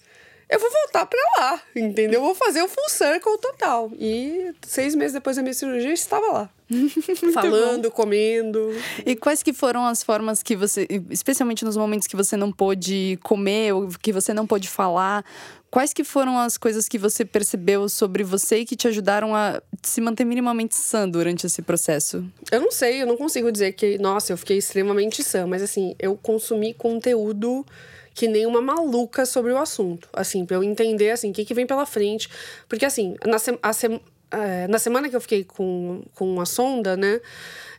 eu 0.49 0.59
vou 0.59 0.69
voltar 0.69 1.05
para 1.05 1.19
lá, 1.37 1.61
entendeu? 1.75 2.19
Eu 2.19 2.25
vou 2.25 2.35
fazer 2.35 2.61
o 2.61 2.67
full 2.67 2.89
circle 2.89 3.37
total. 3.37 3.91
E 3.97 4.53
seis 4.67 4.95
meses 4.95 5.13
depois 5.13 5.35
da 5.35 5.41
minha 5.41 5.53
cirurgia, 5.53 5.89
eu 5.89 5.93
estava 5.93 6.27
lá. 6.27 6.49
falando, 7.33 7.83
bom. 7.83 7.91
comendo. 7.91 8.73
E 9.05 9.15
quais 9.15 9.43
que 9.43 9.53
foram 9.53 9.85
as 9.85 10.03
formas 10.03 10.41
que 10.41 10.55
você, 10.55 10.87
especialmente 11.09 11.65
nos 11.65 11.77
momentos 11.77 12.07
que 12.07 12.15
você 12.15 12.37
não 12.37 12.51
pôde 12.51 13.19
comer 13.23 13.73
ou 13.73 13.89
que 14.01 14.11
você 14.11 14.33
não 14.33 14.47
pôde 14.47 14.69
falar, 14.69 15.25
quais 15.69 15.93
que 15.93 16.03
foram 16.03 16.37
as 16.37 16.57
coisas 16.57 16.87
que 16.87 16.97
você 16.97 17.25
percebeu 17.25 17.87
sobre 17.89 18.23
você 18.23 18.59
e 18.59 18.65
que 18.65 18.75
te 18.75 18.87
ajudaram 18.87 19.35
a 19.35 19.61
se 19.81 20.01
manter 20.01 20.25
minimamente 20.25 20.75
sã 20.75 21.07
durante 21.07 21.45
esse 21.45 21.61
processo? 21.61 22.25
Eu 22.51 22.61
não 22.61 22.71
sei, 22.71 23.01
eu 23.01 23.07
não 23.07 23.17
consigo 23.17 23.51
dizer 23.51 23.73
que, 23.73 23.97
nossa, 23.97 24.33
eu 24.33 24.37
fiquei 24.37 24.57
extremamente 24.57 25.23
sã, 25.23 25.45
mas 25.45 25.61
assim, 25.61 25.95
eu 25.99 26.15
consumi 26.15 26.73
conteúdo 26.73 27.65
que 28.13 28.27
nem 28.27 28.45
uma 28.45 28.61
maluca 28.61 29.25
sobre 29.25 29.53
o 29.53 29.57
assunto, 29.57 30.09
assim, 30.13 30.45
para 30.45 30.57
eu 30.57 30.63
entender, 30.63 31.11
assim, 31.11 31.31
o 31.31 31.33
que, 31.33 31.45
que 31.45 31.53
vem 31.53 31.65
pela 31.65 31.85
frente. 31.85 32.29
Porque, 32.67 32.85
assim, 32.85 33.15
na, 33.25 33.39
se 33.39 33.57
se 33.73 34.01
é, 34.31 34.67
na 34.67 34.79
semana 34.79 35.09
que 35.09 35.15
eu 35.15 35.21
fiquei 35.21 35.43
com, 35.43 36.03
com 36.15 36.39
a 36.39 36.45
sonda, 36.45 36.95
né, 36.95 37.19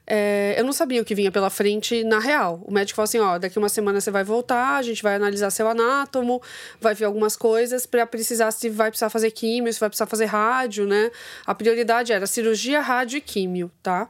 é, 0.07 0.55
eu 0.59 0.65
não 0.65 0.73
sabia 0.73 1.01
o 1.01 1.05
que 1.05 1.15
vinha 1.15 1.31
pela 1.31 1.49
frente 1.49 2.03
na 2.03 2.19
real. 2.19 2.61
O 2.67 2.73
médico 2.73 2.97
falou 2.97 3.05
assim: 3.05 3.19
ó, 3.19 3.39
daqui 3.39 3.59
uma 3.59 3.69
semana 3.69 4.01
você 4.01 4.11
vai 4.11 4.25
voltar, 4.25 4.77
a 4.77 4.83
gente 4.83 5.03
vai 5.03 5.15
analisar 5.15 5.51
seu 5.51 5.69
anátomo, 5.69 6.43
vai 6.81 6.95
ver 6.95 7.05
algumas 7.05 7.37
coisas 7.37 7.87
para 7.87 8.05
precisar 8.07 8.51
se 8.51 8.69
vai 8.69 8.91
precisar 8.91 9.11
fazer 9.11 9.31
químio, 9.31 9.73
se 9.73 9.79
vai 9.79 9.89
precisar 9.89 10.07
fazer 10.07 10.27
rádio, 10.27 10.87
né? 10.87 11.11
A 11.47 11.55
prioridade 11.55 12.13
era 12.13 12.27
cirurgia, 12.27 12.81
rádio 12.81 13.19
e 13.19 13.21
químio, 13.21 13.71
tá? 13.83 14.09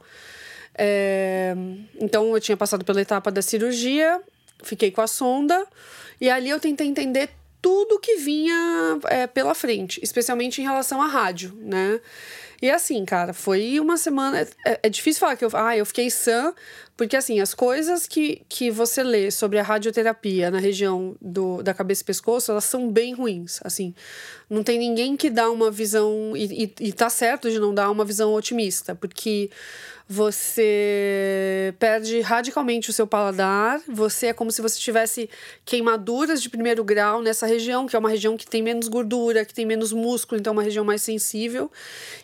É, 0.74 1.54
então 2.00 2.34
eu 2.34 2.40
tinha 2.40 2.56
passado 2.56 2.84
pela 2.84 3.00
etapa 3.00 3.30
da 3.30 3.42
cirurgia, 3.42 4.20
fiquei 4.62 4.90
com 4.90 5.02
a 5.02 5.06
sonda. 5.06 5.66
E 6.18 6.30
ali 6.30 6.48
eu 6.48 6.60
tentei 6.60 6.86
entender 6.86 7.30
tudo 7.62 8.00
que 8.00 8.16
vinha 8.16 8.98
é, 9.04 9.26
pela 9.26 9.54
frente, 9.54 10.00
especialmente 10.02 10.60
em 10.60 10.64
relação 10.64 11.00
à 11.00 11.06
rádio, 11.06 11.56
né? 11.56 12.00
E 12.60 12.70
assim, 12.70 13.04
cara, 13.04 13.32
foi 13.32 13.80
uma 13.80 13.96
semana. 13.96 14.46
É, 14.66 14.80
é, 14.82 14.88
difícil 14.88 15.20
falar 15.20 15.36
que 15.36 15.44
eu, 15.44 15.50
ah, 15.54 15.76
eu 15.76 15.86
fiquei 15.86 16.10
sã, 16.10 16.52
porque 17.02 17.16
assim, 17.16 17.40
as 17.40 17.52
coisas 17.52 18.06
que, 18.06 18.42
que 18.48 18.70
você 18.70 19.02
lê 19.02 19.28
sobre 19.28 19.58
a 19.58 19.62
radioterapia 19.64 20.52
na 20.52 20.60
região 20.60 21.16
do, 21.20 21.60
da 21.60 21.74
cabeça 21.74 22.02
e 22.02 22.04
pescoço, 22.04 22.52
elas 22.52 22.62
são 22.62 22.88
bem 22.88 23.12
ruins. 23.12 23.58
Assim, 23.64 23.92
não 24.48 24.62
tem 24.62 24.78
ninguém 24.78 25.16
que 25.16 25.28
dá 25.28 25.50
uma 25.50 25.68
visão. 25.68 26.36
E, 26.36 26.64
e, 26.64 26.88
e 26.88 26.92
tá 26.92 27.10
certo 27.10 27.50
de 27.50 27.58
não 27.58 27.74
dar 27.74 27.90
uma 27.90 28.04
visão 28.04 28.32
otimista, 28.32 28.94
porque 28.94 29.50
você 30.12 31.74
perde 31.78 32.20
radicalmente 32.20 32.90
o 32.90 32.92
seu 32.92 33.06
paladar, 33.06 33.80
você 33.88 34.26
é 34.26 34.32
como 34.34 34.52
se 34.52 34.60
você 34.60 34.78
tivesse 34.78 35.30
queimaduras 35.64 36.42
de 36.42 36.50
primeiro 36.50 36.84
grau 36.84 37.22
nessa 37.22 37.46
região, 37.46 37.86
que 37.86 37.96
é 37.96 37.98
uma 37.98 38.10
região 38.10 38.36
que 38.36 38.46
tem 38.46 38.62
menos 38.62 38.88
gordura, 38.88 39.42
que 39.44 39.54
tem 39.54 39.64
menos 39.64 39.90
músculo, 39.90 40.38
então 40.38 40.50
é 40.50 40.54
uma 40.54 40.62
região 40.62 40.84
mais 40.84 41.00
sensível. 41.00 41.70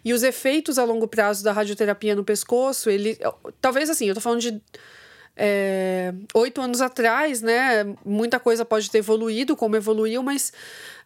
E 0.05 0.13
os 0.13 0.23
efeitos 0.23 0.79
a 0.79 0.85
longo 0.85 1.09
prazo 1.09 1.43
da 1.43 1.51
radioterapia 1.51 2.15
no 2.15 2.25
pescoço, 2.25 2.91
ele. 2.91 3.19
Talvez 3.61 3.89
assim, 3.89 4.07
eu 4.07 4.15
tô 4.15 4.21
falando 4.21 4.41
de 4.41 4.61
é, 5.39 6.13
oito 6.35 6.61
anos 6.61 6.81
atrás, 6.81 7.41
né? 7.41 7.85
Muita 8.05 8.41
coisa 8.41 8.65
pode 8.65 8.91
ter 8.91 8.99
evoluído, 8.99 9.57
como 9.57 9.77
evoluiu, 9.77 10.21
mas 10.21 10.53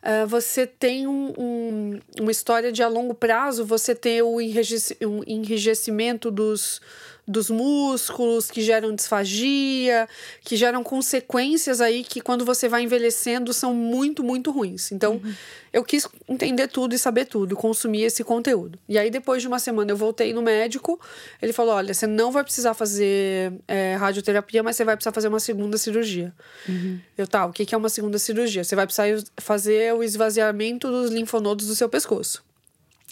uh, 0.02 0.26
você 0.26 0.66
tem 0.66 1.06
um, 1.06 1.34
um, 1.36 2.00
uma 2.18 2.30
história 2.30 2.72
de 2.72 2.82
a 2.82 2.88
longo 2.88 3.12
prazo, 3.12 3.66
você 3.66 3.94
tem 3.94 4.22
o 4.22 4.40
enrijecimento 4.40 6.30
dos 6.30 6.80
dos 7.26 7.48
músculos, 7.48 8.50
que 8.50 8.60
geram 8.62 8.94
disfagia, 8.94 10.08
que 10.42 10.56
geram 10.56 10.82
consequências 10.82 11.80
aí 11.80 12.02
que 12.02 12.20
quando 12.20 12.44
você 12.44 12.68
vai 12.68 12.82
envelhecendo 12.82 13.52
são 13.52 13.72
muito, 13.72 14.24
muito 14.24 14.50
ruins. 14.50 14.90
Então, 14.90 15.14
uhum. 15.14 15.34
eu 15.72 15.84
quis 15.84 16.08
entender 16.28 16.66
tudo 16.66 16.94
e 16.94 16.98
saber 16.98 17.26
tudo, 17.26 17.54
consumir 17.54 18.02
esse 18.02 18.24
conteúdo. 18.24 18.78
E 18.88 18.98
aí, 18.98 19.10
depois 19.10 19.40
de 19.40 19.48
uma 19.48 19.60
semana, 19.60 19.92
eu 19.92 19.96
voltei 19.96 20.32
no 20.32 20.42
médico, 20.42 21.00
ele 21.40 21.52
falou: 21.52 21.74
olha, 21.74 21.94
você 21.94 22.06
não 22.06 22.32
vai 22.32 22.42
precisar 22.42 22.74
fazer 22.74 23.52
é, 23.68 23.94
radioterapia, 23.94 24.62
mas 24.62 24.76
você 24.76 24.84
vai 24.84 24.96
precisar 24.96 25.12
fazer 25.12 25.28
uma 25.28 25.40
segunda 25.40 25.78
cirurgia. 25.78 26.34
Uhum. 26.68 26.98
Eu, 27.16 27.26
tá, 27.26 27.46
o 27.46 27.52
que 27.52 27.72
é 27.72 27.78
uma 27.78 27.88
segunda 27.88 28.18
cirurgia? 28.18 28.64
Você 28.64 28.74
vai 28.74 28.86
precisar 28.86 29.06
fazer 29.38 29.94
o 29.94 30.02
esvaziamento 30.02 30.90
dos 30.90 31.10
linfonodos 31.10 31.66
do 31.66 31.76
seu 31.76 31.88
pescoço. 31.88 32.42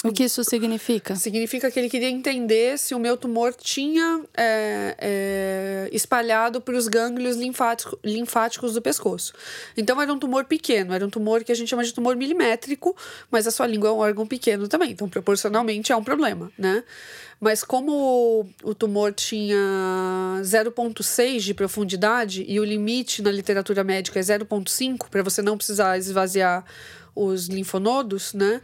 O 0.02 0.12
que 0.12 0.24
isso 0.24 0.42
significa? 0.44 1.14
Significa 1.14 1.70
que 1.70 1.78
ele 1.78 1.90
queria 1.90 2.08
entender 2.08 2.78
se 2.78 2.94
o 2.94 2.98
meu 2.98 3.18
tumor 3.18 3.52
tinha 3.52 4.22
é, 4.34 4.96
é, 4.98 5.88
espalhado 5.92 6.58
para 6.58 6.74
os 6.74 6.88
gânglios 6.88 7.36
linfático, 7.36 7.98
linfáticos 8.02 8.72
do 8.72 8.80
pescoço. 8.80 9.34
Então 9.76 10.00
era 10.00 10.10
um 10.10 10.18
tumor 10.18 10.46
pequeno, 10.46 10.94
era 10.94 11.04
um 11.04 11.10
tumor 11.10 11.44
que 11.44 11.52
a 11.52 11.54
gente 11.54 11.68
chama 11.68 11.84
de 11.84 11.92
tumor 11.92 12.16
milimétrico, 12.16 12.96
mas 13.30 13.46
a 13.46 13.50
sua 13.50 13.66
língua 13.66 13.90
é 13.90 13.92
um 13.92 13.98
órgão 13.98 14.26
pequeno 14.26 14.68
também, 14.68 14.92
então 14.92 15.06
proporcionalmente 15.06 15.92
é 15.92 15.96
um 15.96 16.02
problema, 16.02 16.50
né? 16.56 16.82
Mas 17.38 17.62
como 17.62 18.46
o 18.62 18.74
tumor 18.74 19.12
tinha 19.12 19.56
0,6 20.42 21.40
de 21.40 21.54
profundidade 21.54 22.44
e 22.46 22.58
o 22.58 22.64
limite 22.64 23.22
na 23.22 23.30
literatura 23.30 23.84
médica 23.84 24.18
é 24.18 24.22
0,5, 24.22 25.08
para 25.10 25.22
você 25.22 25.40
não 25.42 25.56
precisar 25.56 25.96
esvaziar 25.98 26.64
os 27.26 27.46
linfonodos, 27.48 28.32
né? 28.32 28.60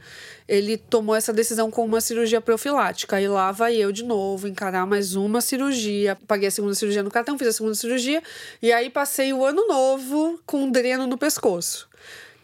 Ele 0.48 0.76
tomou 0.76 1.14
essa 1.14 1.32
decisão 1.32 1.70
com 1.70 1.84
uma 1.84 2.00
cirurgia 2.00 2.40
profilática. 2.40 3.20
E 3.20 3.28
lá 3.28 3.52
vai 3.52 3.76
eu 3.76 3.92
de 3.92 4.04
novo 4.04 4.48
encarar 4.48 4.86
mais 4.86 5.14
uma 5.14 5.40
cirurgia. 5.40 6.16
Paguei 6.26 6.48
a 6.48 6.50
segunda 6.50 6.74
cirurgia 6.74 7.02
no 7.02 7.10
cartão, 7.10 7.38
fiz 7.38 7.48
a 7.48 7.52
segunda 7.52 7.74
cirurgia. 7.74 8.22
E 8.62 8.72
aí 8.72 8.88
passei 8.88 9.32
o 9.32 9.44
ano 9.44 9.66
novo 9.66 10.40
com 10.46 10.64
um 10.64 10.70
dreno 10.70 11.06
no 11.06 11.18
pescoço 11.18 11.88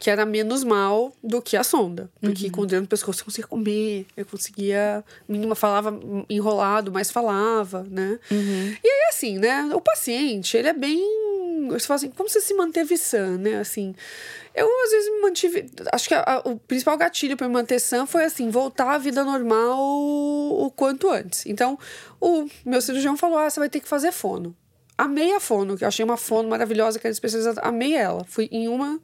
que 0.02 0.10
era 0.10 0.26
menos 0.26 0.64
mal 0.64 1.12
do 1.22 1.40
que 1.40 1.56
a 1.56 1.62
sonda. 1.62 2.10
Porque 2.20 2.46
uhum. 2.46 2.50
com 2.50 2.60
o 2.62 2.66
dreno 2.66 2.82
no 2.82 2.88
pescoço 2.88 3.20
eu 3.20 3.24
conseguia 3.24 3.46
comer, 3.46 4.04
eu 4.16 4.26
conseguia. 4.26 5.04
Mínima 5.28 5.54
falava 5.54 5.96
enrolado, 6.28 6.90
mas 6.90 7.08
falava, 7.08 7.86
né? 7.88 8.18
Uhum. 8.28 8.76
E 8.82 8.88
aí, 8.88 9.08
assim, 9.10 9.38
né? 9.38 9.70
O 9.72 9.80
paciente, 9.80 10.56
ele 10.56 10.66
é 10.66 10.72
bem. 10.72 10.98
Você 11.68 11.86
fala 11.86 11.98
assim, 11.98 12.10
como 12.10 12.28
você 12.28 12.40
se 12.40 12.52
manteve 12.52 12.98
sã, 12.98 13.38
né? 13.38 13.60
Assim, 13.60 13.94
eu, 14.52 14.66
às 14.82 14.90
vezes, 14.90 15.08
me 15.12 15.20
mantive. 15.20 15.70
Acho 15.92 16.08
que 16.08 16.14
a, 16.14 16.24
a, 16.26 16.38
o 16.50 16.58
principal 16.58 16.98
gatilho 16.98 17.36
para 17.36 17.46
me 17.46 17.54
manter 17.54 17.78
sã 17.78 18.04
foi 18.04 18.24
assim: 18.24 18.50
voltar 18.50 18.94
à 18.94 18.98
vida 18.98 19.22
normal 19.22 19.78
o, 19.78 20.66
o 20.66 20.70
quanto 20.72 21.10
antes. 21.10 21.46
Então, 21.46 21.78
o 22.20 22.48
meu 22.66 22.82
cirurgião 22.82 23.16
falou: 23.16 23.38
ah, 23.38 23.48
você 23.48 23.60
vai 23.60 23.68
ter 23.68 23.78
que 23.78 23.86
fazer 23.86 24.10
fono. 24.10 24.52
Amei 24.98 25.32
a 25.32 25.38
fono, 25.38 25.76
que 25.76 25.84
eu 25.84 25.88
achei 25.88 26.04
uma 26.04 26.16
fono 26.16 26.48
maravilhosa, 26.48 26.98
que 26.98 27.06
era 27.06 27.12
especializada. 27.12 27.60
Amei 27.60 27.94
ela. 27.94 28.24
Fui 28.24 28.48
em 28.50 28.66
uma. 28.66 29.00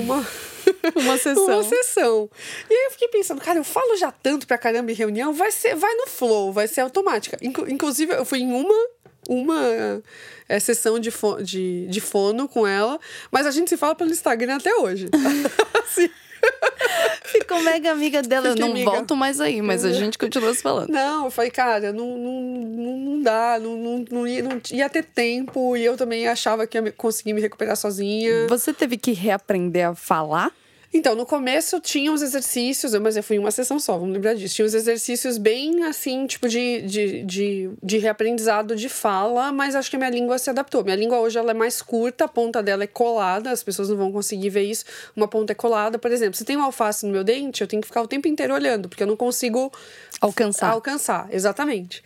Uma, 0.00 0.26
uma 0.96 1.18
sessão. 1.18 1.44
uma 1.44 1.62
sessão. 1.62 2.30
E 2.68 2.74
aí 2.74 2.84
eu 2.86 2.90
fiquei 2.92 3.08
pensando, 3.08 3.40
cara, 3.40 3.58
eu 3.58 3.64
falo 3.64 3.96
já 3.96 4.10
tanto 4.10 4.46
pra 4.46 4.58
caramba 4.58 4.90
em 4.90 4.94
reunião, 4.94 5.32
vai 5.32 5.50
ser, 5.50 5.74
vai 5.74 5.94
no 5.94 6.06
flow, 6.06 6.52
vai 6.52 6.66
ser 6.68 6.80
automática. 6.80 7.38
Inclusive, 7.42 8.14
eu 8.14 8.24
fui 8.24 8.40
em 8.40 8.52
uma 8.52 8.88
uma 9.28 10.02
é, 10.48 10.58
sessão 10.58 10.98
de, 10.98 11.10
fo 11.10 11.40
de, 11.42 11.86
de 11.86 12.00
fono 12.00 12.48
com 12.48 12.66
ela, 12.66 12.98
mas 13.30 13.46
a 13.46 13.50
gente 13.50 13.68
se 13.68 13.76
fala 13.76 13.94
pelo 13.94 14.10
Instagram 14.10 14.56
até 14.56 14.74
hoje. 14.74 15.08
assim. 15.84 16.10
Ficou 17.24 17.60
mega 17.60 17.90
amiga 17.90 18.22
dela. 18.22 18.50
Fiquei 18.50 18.62
eu 18.62 18.66
não 18.66 18.74
amiga. 18.74 18.90
volto 18.90 19.16
mais 19.16 19.40
aí, 19.40 19.62
mas 19.62 19.84
a 19.84 19.90
é. 19.90 19.92
gente 19.92 20.18
continua 20.18 20.52
se 20.52 20.62
falando. 20.62 20.90
Não, 20.90 21.24
eu 21.24 21.30
falei, 21.30 21.50
cara, 21.50 21.92
não, 21.92 22.16
não, 22.16 22.42
não, 22.42 22.96
não 22.98 23.22
dá, 23.22 23.58
não, 23.60 23.76
não, 23.76 24.04
não, 24.10 24.26
ia, 24.26 24.42
não 24.42 24.60
ia 24.70 24.88
ter 24.88 25.04
tempo 25.04 25.76
e 25.76 25.84
eu 25.84 25.96
também 25.96 26.26
achava 26.26 26.66
que 26.66 26.78
ia 26.78 26.92
conseguir 26.92 27.32
me 27.32 27.40
recuperar 27.40 27.76
sozinha. 27.76 28.46
Você 28.48 28.72
teve 28.72 28.96
que 28.96 29.12
reaprender 29.12 29.88
a 29.88 29.94
falar? 29.94 30.52
Então, 30.94 31.14
no 31.14 31.24
começo 31.24 31.80
tinha 31.80 32.12
os 32.12 32.20
exercícios, 32.20 32.94
mas 32.94 33.16
eu 33.16 33.22
fui 33.22 33.36
em 33.36 33.38
uma 33.38 33.50
sessão 33.50 33.80
só, 33.80 33.96
vamos 33.96 34.12
lembrar 34.12 34.34
disso. 34.34 34.56
Tinha 34.56 34.66
os 34.66 34.74
exercícios 34.74 35.38
bem 35.38 35.84
assim, 35.84 36.26
tipo 36.26 36.46
de, 36.46 36.82
de, 36.82 37.22
de, 37.22 37.70
de 37.82 37.98
reaprendizado 37.98 38.76
de 38.76 38.90
fala, 38.90 39.50
mas 39.50 39.74
acho 39.74 39.88
que 39.88 39.96
a 39.96 39.98
minha 39.98 40.10
língua 40.10 40.36
se 40.36 40.50
adaptou. 40.50 40.84
Minha 40.84 40.96
língua 40.96 41.18
hoje 41.18 41.38
ela 41.38 41.52
é 41.52 41.54
mais 41.54 41.80
curta, 41.80 42.24
a 42.26 42.28
ponta 42.28 42.62
dela 42.62 42.84
é 42.84 42.86
colada, 42.86 43.50
as 43.50 43.62
pessoas 43.62 43.88
não 43.88 43.96
vão 43.96 44.12
conseguir 44.12 44.50
ver 44.50 44.64
isso. 44.64 44.84
Uma 45.16 45.26
ponta 45.26 45.52
é 45.52 45.54
colada, 45.54 45.98
por 45.98 46.10
exemplo, 46.12 46.36
se 46.36 46.44
tem 46.44 46.58
um 46.58 46.62
alface 46.62 47.06
no 47.06 47.12
meu 47.12 47.24
dente, 47.24 47.62
eu 47.62 47.66
tenho 47.66 47.80
que 47.80 47.88
ficar 47.88 48.02
o 48.02 48.06
tempo 48.06 48.28
inteiro 48.28 48.52
olhando, 48.52 48.88
porque 48.88 49.02
eu 49.02 49.06
não 49.06 49.16
consigo 49.16 49.72
alcançar. 50.20 50.70
Alcançar, 50.70 51.28
exatamente. 51.30 52.02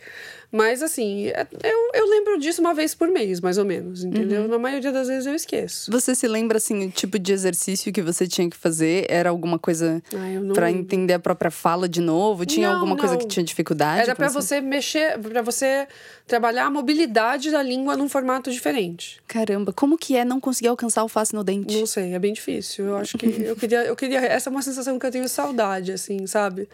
Mas, 0.51 0.81
assim, 0.81 1.27
é, 1.27 1.45
eu, 1.63 1.91
eu 1.93 2.09
lembro 2.09 2.39
disso 2.39 2.61
uma 2.61 2.73
vez 2.73 2.95
por 2.95 3.09
mês, 3.09 3.41
mais 3.41 3.57
ou 3.57 3.65
menos, 3.65 4.03
entendeu? 4.03 4.43
Uhum. 4.43 4.47
Na 4.47 4.57
maioria 4.57 4.91
das 4.93 5.07
vezes 5.07 5.25
eu 5.25 5.35
esqueço. 5.35 5.91
Você 5.91 6.15
se 6.15 6.27
lembra, 6.27 6.57
assim, 6.57 6.87
o 6.87 6.89
tipo 6.89 7.19
de 7.19 7.33
exercício 7.33 7.91
que 7.91 8.01
você 8.01 8.25
tinha 8.25 8.49
que 8.49 8.55
fazer? 8.55 9.05
Era 9.09 9.29
alguma 9.29 9.59
coisa 9.59 10.01
ah, 10.13 10.53
para 10.53 10.71
entender 10.71 11.13
a 11.13 11.19
própria 11.19 11.51
fala 11.51 11.89
de 11.89 11.99
novo? 11.99 12.45
Tinha 12.45 12.69
não, 12.69 12.75
alguma 12.75 12.95
não. 12.95 12.99
coisa 12.99 13.17
que 13.17 13.27
tinha 13.27 13.43
dificuldade? 13.43 14.03
Era 14.03 14.15
para 14.15 14.29
você 14.29 14.61
mexer, 14.61 15.19
para 15.19 15.41
você 15.41 15.85
trabalhar 16.25 16.65
a 16.65 16.71
mobilidade 16.71 17.51
da 17.51 17.61
língua 17.61 17.97
num 17.97 18.07
formato 18.07 18.49
diferente. 18.49 19.19
Caramba, 19.27 19.73
como 19.73 19.97
que 19.97 20.15
é 20.15 20.23
não 20.23 20.39
conseguir 20.39 20.69
alcançar 20.69 21.03
o 21.03 21.09
face 21.09 21.33
no 21.33 21.43
dente? 21.43 21.77
Não 21.77 21.85
sei, 21.85 22.13
é 22.13 22.19
bem 22.19 22.31
difícil. 22.31 22.85
Eu 22.85 22.97
acho 22.97 23.17
que 23.17 23.25
eu 23.25 23.55
queria, 23.55 23.83
eu 23.83 23.95
queria. 23.95 24.19
Essa 24.19 24.49
é 24.49 24.51
uma 24.51 24.61
sensação 24.61 24.97
que 24.97 25.05
eu 25.05 25.11
tenho 25.11 25.27
saudade, 25.27 25.91
assim, 25.91 26.25
sabe? 26.25 26.69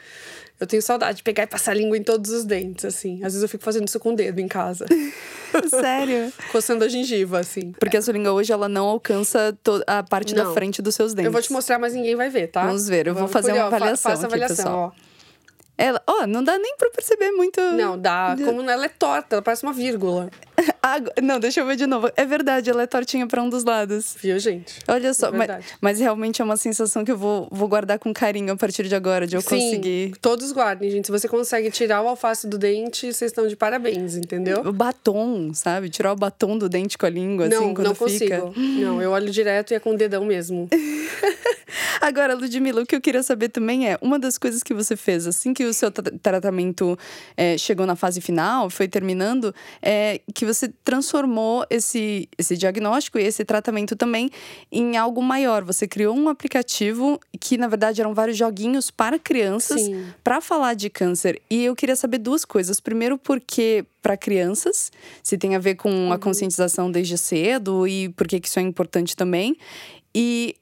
Eu 0.63 0.67
tenho 0.67 0.81
saudade 0.81 1.17
de 1.17 1.23
pegar 1.23 1.43
e 1.43 1.47
passar 1.47 1.71
a 1.71 1.73
língua 1.73 1.97
em 1.97 2.03
todos 2.03 2.31
os 2.31 2.45
dentes, 2.45 2.85
assim. 2.85 3.15
Às 3.17 3.33
vezes 3.33 3.41
eu 3.41 3.49
fico 3.49 3.63
fazendo 3.63 3.87
isso 3.87 3.99
com 3.99 4.13
o 4.13 4.15
dedo 4.15 4.39
em 4.39 4.47
casa. 4.47 4.85
Sério? 5.69 6.31
Coçando 6.51 6.85
a 6.85 6.87
gengiva, 6.87 7.39
assim. 7.39 7.73
Porque 7.79 7.97
a 7.97 8.01
sua 8.01 8.13
língua 8.13 8.31
hoje, 8.31 8.51
ela 8.51 8.69
não 8.69 8.85
alcança 8.85 9.57
a 9.85 10.01
parte 10.01 10.33
não. 10.33 10.45
da 10.45 10.53
frente 10.53 10.81
dos 10.81 10.95
seus 10.95 11.13
dentes. 11.13 11.25
Eu 11.25 11.31
vou 11.31 11.41
te 11.41 11.51
mostrar, 11.51 11.77
mas 11.77 11.93
ninguém 11.93 12.15
vai 12.15 12.29
ver, 12.29 12.47
tá? 12.47 12.65
Vamos 12.65 12.87
ver, 12.87 13.07
eu 13.07 13.13
vou 13.13 13.27
fazer 13.27 13.51
uma 13.53 13.65
avaliação. 13.65 14.11
Faça 14.11 14.25
avaliação, 14.25 14.55
aqui, 14.55 14.63
pessoal. 14.63 14.95
ó. 14.97 15.13
Ela, 15.77 16.01
ó, 16.07 16.27
não 16.27 16.43
dá 16.43 16.57
nem 16.57 16.77
pra 16.77 16.89
perceber 16.91 17.31
muito. 17.31 17.59
Não, 17.59 17.99
dá. 17.99 18.35
Como 18.45 18.61
ela 18.69 18.85
é 18.85 18.89
torta, 18.89 19.35
ela 19.35 19.41
parece 19.41 19.63
uma 19.63 19.73
vírgula. 19.73 20.29
não, 21.21 21.39
deixa 21.39 21.61
eu 21.61 21.65
ver 21.65 21.77
de 21.77 21.87
novo. 21.87 22.11
É 22.15 22.25
verdade, 22.25 22.69
ela 22.69 22.83
é 22.83 22.87
tortinha 22.87 23.25
pra 23.25 23.41
um 23.41 23.49
dos 23.49 23.63
lados. 23.63 24.15
Viu, 24.21 24.37
gente? 24.37 24.79
Olha 24.87 25.13
só, 25.13 25.29
é 25.29 25.31
mas, 25.31 25.65
mas, 25.79 25.99
realmente 25.99 26.41
é 26.41 26.45
uma 26.45 26.57
sensação 26.57 27.05
que 27.05 27.11
eu 27.11 27.17
vou, 27.17 27.47
vou 27.49 27.69
guardar 27.69 27.97
com 27.97 28.13
carinho 28.13 28.53
a 28.53 28.57
partir 28.57 28.87
de 28.87 28.95
agora, 28.95 29.25
de 29.25 29.35
eu 29.35 29.41
Sim, 29.41 29.49
conseguir. 29.49 30.13
Todos 30.21 30.51
guardem, 30.51 30.89
gente. 30.89 31.05
Se 31.05 31.11
você 31.11 31.27
consegue 31.27 31.71
tirar 31.71 32.01
o 32.01 32.07
alface 32.07 32.47
do 32.47 32.57
dente, 32.57 33.13
vocês 33.13 33.31
estão 33.31 33.47
de 33.47 33.55
parabéns, 33.55 34.17
entendeu? 34.17 34.61
O 34.61 34.73
batom, 34.73 35.53
sabe? 35.53 35.89
Tirar 35.89 36.11
o 36.11 36.15
batom 36.15 36.57
do 36.57 36.67
dente 36.67 36.97
com 36.97 37.05
a 37.05 37.09
língua, 37.09 37.47
não, 37.47 37.57
assim, 37.57 37.73
quando 37.73 37.87
não 37.87 37.95
fica. 37.95 38.41
Consigo. 38.41 38.53
Não, 38.81 39.01
eu 39.01 39.11
olho 39.11 39.31
direto 39.31 39.71
e 39.71 39.75
é 39.75 39.79
com 39.79 39.91
o 39.91 39.97
dedão 39.97 40.25
mesmo. 40.25 40.67
Agora, 42.01 42.35
Ludmilla, 42.35 42.81
o 42.81 42.85
que 42.85 42.95
eu 42.95 43.01
queria 43.01 43.23
saber 43.23 43.49
também 43.49 43.89
é: 43.89 43.97
uma 44.01 44.19
das 44.19 44.37
coisas 44.37 44.61
que 44.61 44.73
você 44.73 44.95
fez 44.95 45.25
assim 45.25 45.53
que 45.53 45.63
o 45.63 45.73
seu 45.73 45.89
tratamento 45.91 46.97
é, 47.37 47.57
chegou 47.57 47.85
na 47.85 47.95
fase 47.95 48.19
final, 48.19 48.69
foi 48.69 48.87
terminando, 48.87 49.55
é 49.81 50.19
que 50.33 50.45
você 50.45 50.72
transformou 50.83 51.65
esse, 51.69 52.29
esse 52.37 52.57
diagnóstico 52.57 53.17
e 53.19 53.23
esse 53.23 53.43
tratamento 53.45 53.95
também 53.95 54.29
em 54.71 54.97
algo 54.97 55.21
maior. 55.21 55.63
Você 55.63 55.87
criou 55.87 56.15
um 56.15 56.29
aplicativo 56.29 57.19
que, 57.39 57.57
na 57.57 57.67
verdade, 57.67 58.01
eram 58.01 58.13
vários 58.13 58.37
joguinhos 58.37 58.91
para 58.91 59.17
crianças 59.19 59.81
para 60.23 60.41
falar 60.41 60.73
de 60.73 60.89
câncer. 60.89 61.41
E 61.49 61.63
eu 61.65 61.75
queria 61.75 61.95
saber 61.95 62.17
duas 62.17 62.45
coisas. 62.45 62.79
Primeiro, 62.79 63.17
porque 63.17 63.85
para 64.01 64.17
crianças, 64.17 64.91
se 65.21 65.37
tem 65.37 65.55
a 65.55 65.59
ver 65.59 65.75
com 65.75 65.89
a 66.11 66.15
uhum. 66.15 66.19
conscientização 66.19 66.91
desde 66.91 67.17
cedo 67.17 67.87
e 67.87 68.09
por 68.09 68.27
que 68.27 68.41
isso 68.43 68.59
é 68.59 68.61
importante 68.61 69.15
também. 69.15 69.55
E 70.13 70.55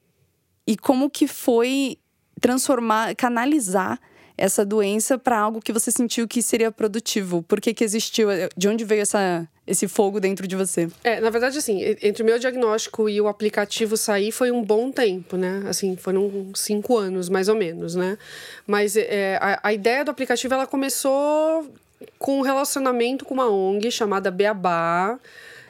e 0.71 0.77
como 0.77 1.09
que 1.09 1.27
foi 1.27 1.97
transformar, 2.39 3.15
canalizar 3.15 3.99
essa 4.41 4.65
doença 4.65 5.19
para 5.19 5.37
algo 5.37 5.61
que 5.61 5.71
você 5.71 5.91
sentiu 5.91 6.27
que 6.27 6.41
seria 6.41 6.71
produtivo? 6.71 7.43
Por 7.43 7.61
que, 7.61 7.75
que 7.75 7.83
existiu? 7.83 8.27
De 8.57 8.67
onde 8.67 8.83
veio 8.83 9.03
essa, 9.03 9.47
esse 9.67 9.87
fogo 9.87 10.19
dentro 10.19 10.47
de 10.47 10.55
você? 10.55 10.89
É, 11.03 11.21
na 11.21 11.29
verdade, 11.29 11.59
assim, 11.59 11.79
entre 12.01 12.23
o 12.23 12.25
meu 12.25 12.39
diagnóstico 12.39 13.07
e 13.07 13.21
o 13.21 13.27
aplicativo 13.27 13.95
sair 13.95 14.31
foi 14.31 14.51
um 14.51 14.63
bom 14.63 14.91
tempo, 14.91 15.37
né? 15.37 15.63
Assim, 15.67 15.95
foram 15.95 16.49
cinco 16.55 16.97
anos, 16.97 17.29
mais 17.29 17.47
ou 17.49 17.55
menos, 17.55 17.93
né? 17.93 18.17
Mas 18.65 18.97
é, 18.97 19.37
a, 19.39 19.59
a 19.61 19.73
ideia 19.73 20.03
do 20.03 20.09
aplicativo, 20.09 20.55
ela 20.55 20.65
começou 20.65 21.71
com 22.17 22.39
um 22.39 22.41
relacionamento 22.41 23.25
com 23.25 23.35
uma 23.35 23.47
ONG 23.47 23.91
chamada 23.91 24.31
Beabá, 24.31 25.19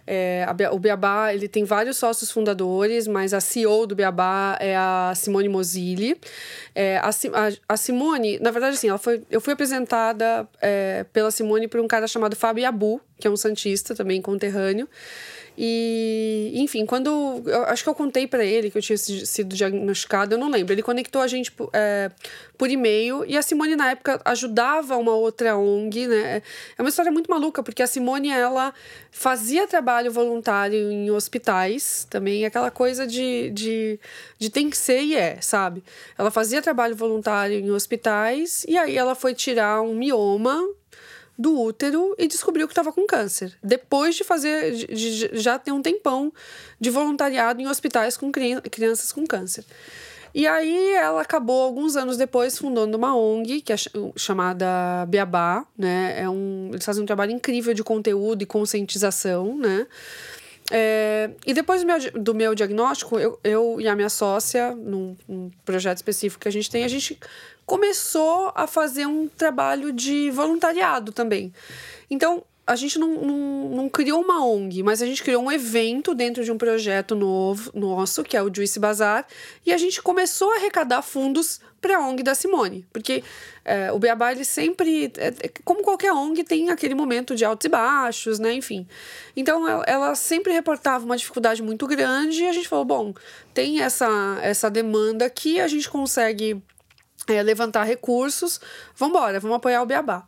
é, 0.06 0.46
a, 0.48 0.74
o 0.74 0.80
Beabá 0.80 1.34
ele 1.34 1.48
tem 1.48 1.64
vários 1.64 1.98
sócios 1.98 2.32
fundadores, 2.32 3.08
mas 3.08 3.34
a 3.34 3.40
CEO 3.40 3.86
do 3.88 3.96
Beabá 3.96 4.58
é 4.60 4.76
a 4.76 5.14
Simone 5.16 5.50
Mosilli. 5.50 6.20
É, 6.74 6.98
a, 6.98 7.10
a, 7.10 7.74
a, 7.74 7.78
Simone, 7.78 8.40
na 8.40 8.52
verdade, 8.52 8.76
assim, 8.76 8.90
ela 8.90 8.98
foi, 8.98 9.24
eu 9.30 9.42
fui 9.42 9.54
apresentada 9.54 10.48
é, 10.62 11.06
pela 11.12 11.32
Simone 11.32 11.68
por 11.68 11.80
um 11.80 11.88
cara 11.88 12.08
chamado 12.08 12.36
Fábio 12.36 12.68
Abu, 12.68 13.02
que 13.20 13.28
é 13.28 13.32
um 13.32 13.38
santista 13.38 13.96
também 13.96 14.22
conterrâneo. 14.22 14.88
E, 15.64 16.54
enfim, 16.56 16.88
quando. 16.88 17.44
Eu 17.46 17.66
acho 17.66 17.84
que 17.84 17.90
eu 17.90 17.94
contei 17.94 18.26
para 18.26 18.44
ele 18.44 18.72
que 18.72 18.80
eu 18.80 18.82
tinha 18.82 18.98
sido 18.98 19.56
diagnosticado, 19.56 20.34
eu 20.34 20.40
não 20.40 20.50
lembro. 20.50 20.74
Ele 20.74 20.82
conectou 20.82 21.22
a 21.22 21.28
gente 21.28 21.54
é, 21.72 22.10
por 22.58 22.68
e-mail 22.68 23.24
e 23.28 23.38
a 23.38 23.44
Simone, 23.44 23.76
na 23.76 23.92
época, 23.92 24.20
ajudava 24.26 24.98
uma 24.98 25.14
outra 25.14 25.56
ONG, 25.56 26.08
né? 26.08 26.42
É 26.76 26.82
uma 26.82 26.90
história 26.90 27.12
muito 27.12 27.30
maluca, 27.30 27.62
porque 27.62 27.84
a 27.84 27.86
Simone, 27.86 28.32
ela 28.32 28.74
fazia 29.12 29.68
trabalho 29.68 30.12
voluntário 30.12 30.92
em 30.92 31.12
hospitais 31.12 32.08
também, 32.10 32.44
aquela 32.44 32.72
coisa 32.72 33.06
de, 33.06 33.52
de, 33.52 34.00
de 34.40 34.50
tem 34.50 34.68
que 34.68 34.78
ser 34.78 35.04
e 35.04 35.16
é, 35.16 35.40
sabe? 35.42 35.84
Ela 36.18 36.32
fazia 36.32 36.60
trabalho 36.60 36.96
voluntário 36.96 37.60
em 37.60 37.70
hospitais 37.70 38.66
e 38.68 38.80
aí 38.80 38.98
ela 38.98 39.14
foi 39.14 39.36
tirar 39.36 39.84
um 39.84 39.94
mioma 39.94 40.60
do 41.42 41.60
útero 41.60 42.16
e 42.18 42.28
descobriu 42.28 42.68
que 42.68 42.72
estava 42.72 42.94
com 42.94 43.06
câncer. 43.08 43.58
Depois 43.64 44.16
de 44.16 44.24
fazer, 44.24 44.74
de, 44.74 44.86
de, 44.88 45.30
já 45.34 45.58
ter 45.58 45.72
um 45.72 45.82
tempão 45.82 46.32
de 46.80 46.90
voluntariado 46.90 47.60
em 47.60 47.68
hospitais 47.68 48.16
com 48.16 48.32
crianças 48.32 49.12
com 49.12 49.26
câncer. 49.26 49.66
E 50.34 50.48
aí 50.48 50.94
ela 50.94 51.22
acabou, 51.22 51.62
alguns 51.62 51.98
anos 51.98 52.16
depois, 52.16 52.58
fundando 52.58 52.96
uma 52.96 53.18
ONG, 53.18 53.62
que 53.62 53.74
é 53.74 53.76
chamada 54.16 55.06
Beabá, 55.08 55.66
né? 55.78 56.22
É 56.22 56.30
um, 56.30 56.70
eles 56.72 56.86
fazem 56.86 57.04
um 57.04 57.06
trabalho 57.06 57.32
incrível 57.32 57.74
de 57.74 57.84
conteúdo 57.84 58.42
e 58.42 58.46
conscientização, 58.46 59.58
né? 59.58 59.88
É, 60.74 61.32
e 61.46 61.54
depois 61.54 61.82
do 61.82 61.88
meu, 61.88 61.98
do 62.14 62.34
meu 62.34 62.56
diagnóstico, 62.56 63.20
eu, 63.20 63.38
eu 63.44 63.82
e 63.82 63.90
a 63.90 63.96
minha 63.96 64.08
sócia, 64.08 64.74
num, 64.74 65.18
num, 65.28 65.52
projeto 65.66 65.98
específico 65.98 66.42
que 66.42 66.48
a 66.48 66.52
gente 66.52 66.70
tem, 66.70 66.86
a 66.86 66.88
gente 66.88 67.20
começou 67.72 68.52
a 68.54 68.68
fazer 68.68 69.06
um 69.06 69.30
trabalho 69.30 69.94
de 69.94 70.30
voluntariado 70.30 71.14
também. 71.14 71.54
Então, 72.10 72.44
a 72.68 72.76
gente 72.76 73.00
não, 73.00 73.08
não, 73.14 73.70
não, 73.70 73.90
criou 73.90 74.22
uma 74.22 74.46
ONG, 74.46 74.84
mas 74.84 75.02
a 75.02 75.06
gente 75.06 75.24
criou 75.24 75.42
um 75.42 75.50
evento 75.50 76.14
dentro 76.14 76.44
de 76.44 76.52
um 76.52 76.58
projeto 76.58 77.16
novo 77.16 77.72
nosso, 77.74 78.26
que 78.26 78.36
é 78.36 78.44
o 78.44 78.54
Juice 78.54 78.78
Bazar, 78.78 79.26
e 79.66 79.72
a 79.72 79.78
gente 79.78 80.02
começou 80.02 80.52
a 80.52 80.56
arrecadar 80.58 81.02
fundos 81.02 81.62
para 81.80 81.96
a 81.96 82.06
ONG 82.06 82.22
da 82.24 82.36
Simone, 82.36 82.86
porque 82.92 83.24
é, 83.64 83.90
o 83.94 83.98
Beabá, 83.98 84.34
ele 84.34 84.44
sempre, 84.44 85.06
é, 85.18 85.28
é, 85.28 85.52
como 85.64 85.82
qualquer 85.82 86.12
ONG, 86.12 86.44
tem 86.44 86.70
aquele 86.70 86.94
momento 86.94 87.38
de 87.38 87.46
altos 87.46 87.66
e 87.66 87.70
baixos, 87.70 88.38
né, 88.38 88.54
enfim. 88.54 88.86
Então, 89.34 89.66
ela, 89.66 89.84
ela, 89.88 90.16
sempre 90.16 90.52
reportava 90.52 91.06
uma 91.06 91.16
dificuldade 91.16 91.64
muito 91.64 91.88
grande 91.88 92.44
e 92.44 92.48
a 92.50 92.52
gente 92.52 92.68
falou, 92.68 92.84
bom, 92.84 93.14
tem 93.54 93.80
essa, 93.80 94.40
essa 94.42 94.70
demanda 94.70 95.24
aqui, 95.24 95.58
a 95.62 95.70
gente 95.70 95.90
consegue 95.90 96.62
é, 97.28 97.42
levantar 97.44 97.84
recursos, 97.84 98.60
vamos 98.96 99.16
embora, 99.16 99.40
vamos 99.40 99.58
apoiar 99.58 99.82
o 99.82 99.86
Beabá. 99.86 100.24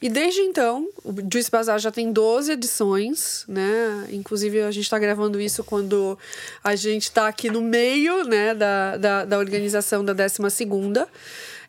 E 0.00 0.08
desde 0.08 0.40
então, 0.40 0.88
o 1.04 1.12
Juice 1.30 1.50
Bazar 1.50 1.78
já 1.78 1.90
tem 1.90 2.12
12 2.12 2.52
edições, 2.52 3.44
né? 3.48 4.08
Inclusive, 4.10 4.62
a 4.62 4.70
gente 4.70 4.84
está 4.84 4.98
gravando 4.98 5.40
isso 5.40 5.62
quando 5.62 6.18
a 6.62 6.74
gente 6.74 7.04
está 7.04 7.28
aqui 7.28 7.50
no 7.50 7.60
meio 7.60 8.24
né, 8.24 8.54
da, 8.54 8.96
da, 8.96 9.24
da 9.24 9.38
organização 9.38 10.04
da 10.04 10.12
12 10.12 10.50
segunda. 10.50 11.08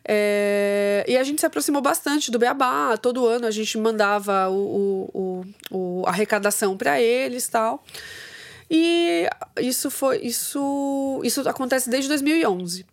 É, 0.04 1.04
e 1.06 1.16
a 1.16 1.22
gente 1.22 1.40
se 1.40 1.46
aproximou 1.46 1.82
bastante 1.82 2.30
do 2.30 2.38
Beabá. 2.38 2.96
Todo 2.96 3.26
ano 3.26 3.46
a 3.46 3.50
gente 3.50 3.76
mandava 3.76 4.48
o, 4.48 5.10
o, 5.12 5.46
o, 5.70 6.00
o 6.00 6.06
arrecadação 6.06 6.76
para 6.76 7.00
eles 7.00 7.48
tal. 7.48 7.84
E 8.70 9.28
isso 9.60 9.90
foi 9.90 10.18
isso 10.18 11.20
isso 11.24 11.46
acontece 11.48 11.90
desde 11.90 12.08
2011. 12.08 12.86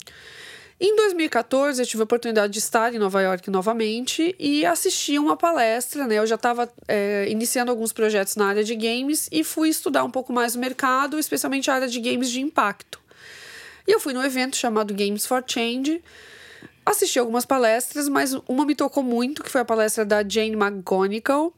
Em 0.80 0.96
2014, 0.96 1.82
eu 1.82 1.88
tive 1.88 2.02
a 2.02 2.04
oportunidade 2.04 2.54
de 2.54 2.60
estar 2.60 2.94
em 2.94 3.00
Nova 3.00 3.20
York 3.20 3.50
novamente 3.50 4.36
e 4.38 4.64
assistir 4.64 5.18
uma 5.18 5.36
palestra, 5.36 6.06
né? 6.06 6.20
Eu 6.20 6.28
já 6.28 6.36
estava 6.36 6.72
é, 6.88 7.26
iniciando 7.28 7.72
alguns 7.72 7.92
projetos 7.92 8.36
na 8.36 8.46
área 8.46 8.64
de 8.64 8.76
games 8.76 9.28
e 9.32 9.44
fui 9.44 9.70
estudar 9.70 10.04
um 10.04 10.12
pouco 10.12 10.32
mais 10.32 10.56
o 10.56 10.60
mercado, 10.60 11.18
especialmente 11.18 11.72
a 11.72 11.74
área 11.74 11.88
de 11.88 12.00
games 12.00 12.30
de 12.30 12.42
impacto. 12.42 13.02
E 13.88 13.92
eu 13.92 14.00
fui 14.00 14.14
num 14.14 14.22
evento 14.24 14.56
chamado 14.56 14.94
Games 14.94 15.26
for 15.26 15.44
Change, 15.48 16.00
assisti 16.86 17.18
algumas 17.18 17.44
palestras, 17.46 18.08
mas 18.08 18.36
uma 18.48 18.64
me 18.64 18.76
tocou 18.76 19.02
muito, 19.02 19.42
que 19.42 19.50
foi 19.50 19.62
a 19.62 19.66
palestra 19.66 20.06
da 20.06 20.24
Jane 20.28 20.56
McGonigal, 20.56 21.52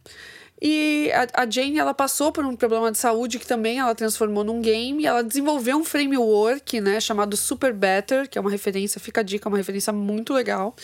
E 0.61 1.09
a, 1.33 1.49
Jane, 1.49 1.79
ela 1.79 1.93
passou 1.93 2.33
por 2.33 2.45
um 2.45 2.53
problema 2.53 2.91
de 2.91 2.97
saúde 2.97 3.39
que 3.39 3.47
também 3.47 3.79
ela 3.79 3.95
transformou 3.95 4.43
num 4.43 4.61
game. 4.61 5.05
ela 5.05 5.23
desenvolveu 5.23 5.77
um 5.77 5.85
framework, 5.85 6.81
né, 6.81 6.99
chamado 6.99 7.37
Super 7.37 7.73
Better, 7.73 8.29
que 8.29 8.37
é 8.37 8.41
uma 8.41 8.51
referência, 8.51 8.99
fica 8.99 9.21
a 9.21 9.23
dica, 9.23 9.47
uma 9.47 9.57
referência 9.57 9.93
muito 9.93 10.33
legal. 10.33 10.75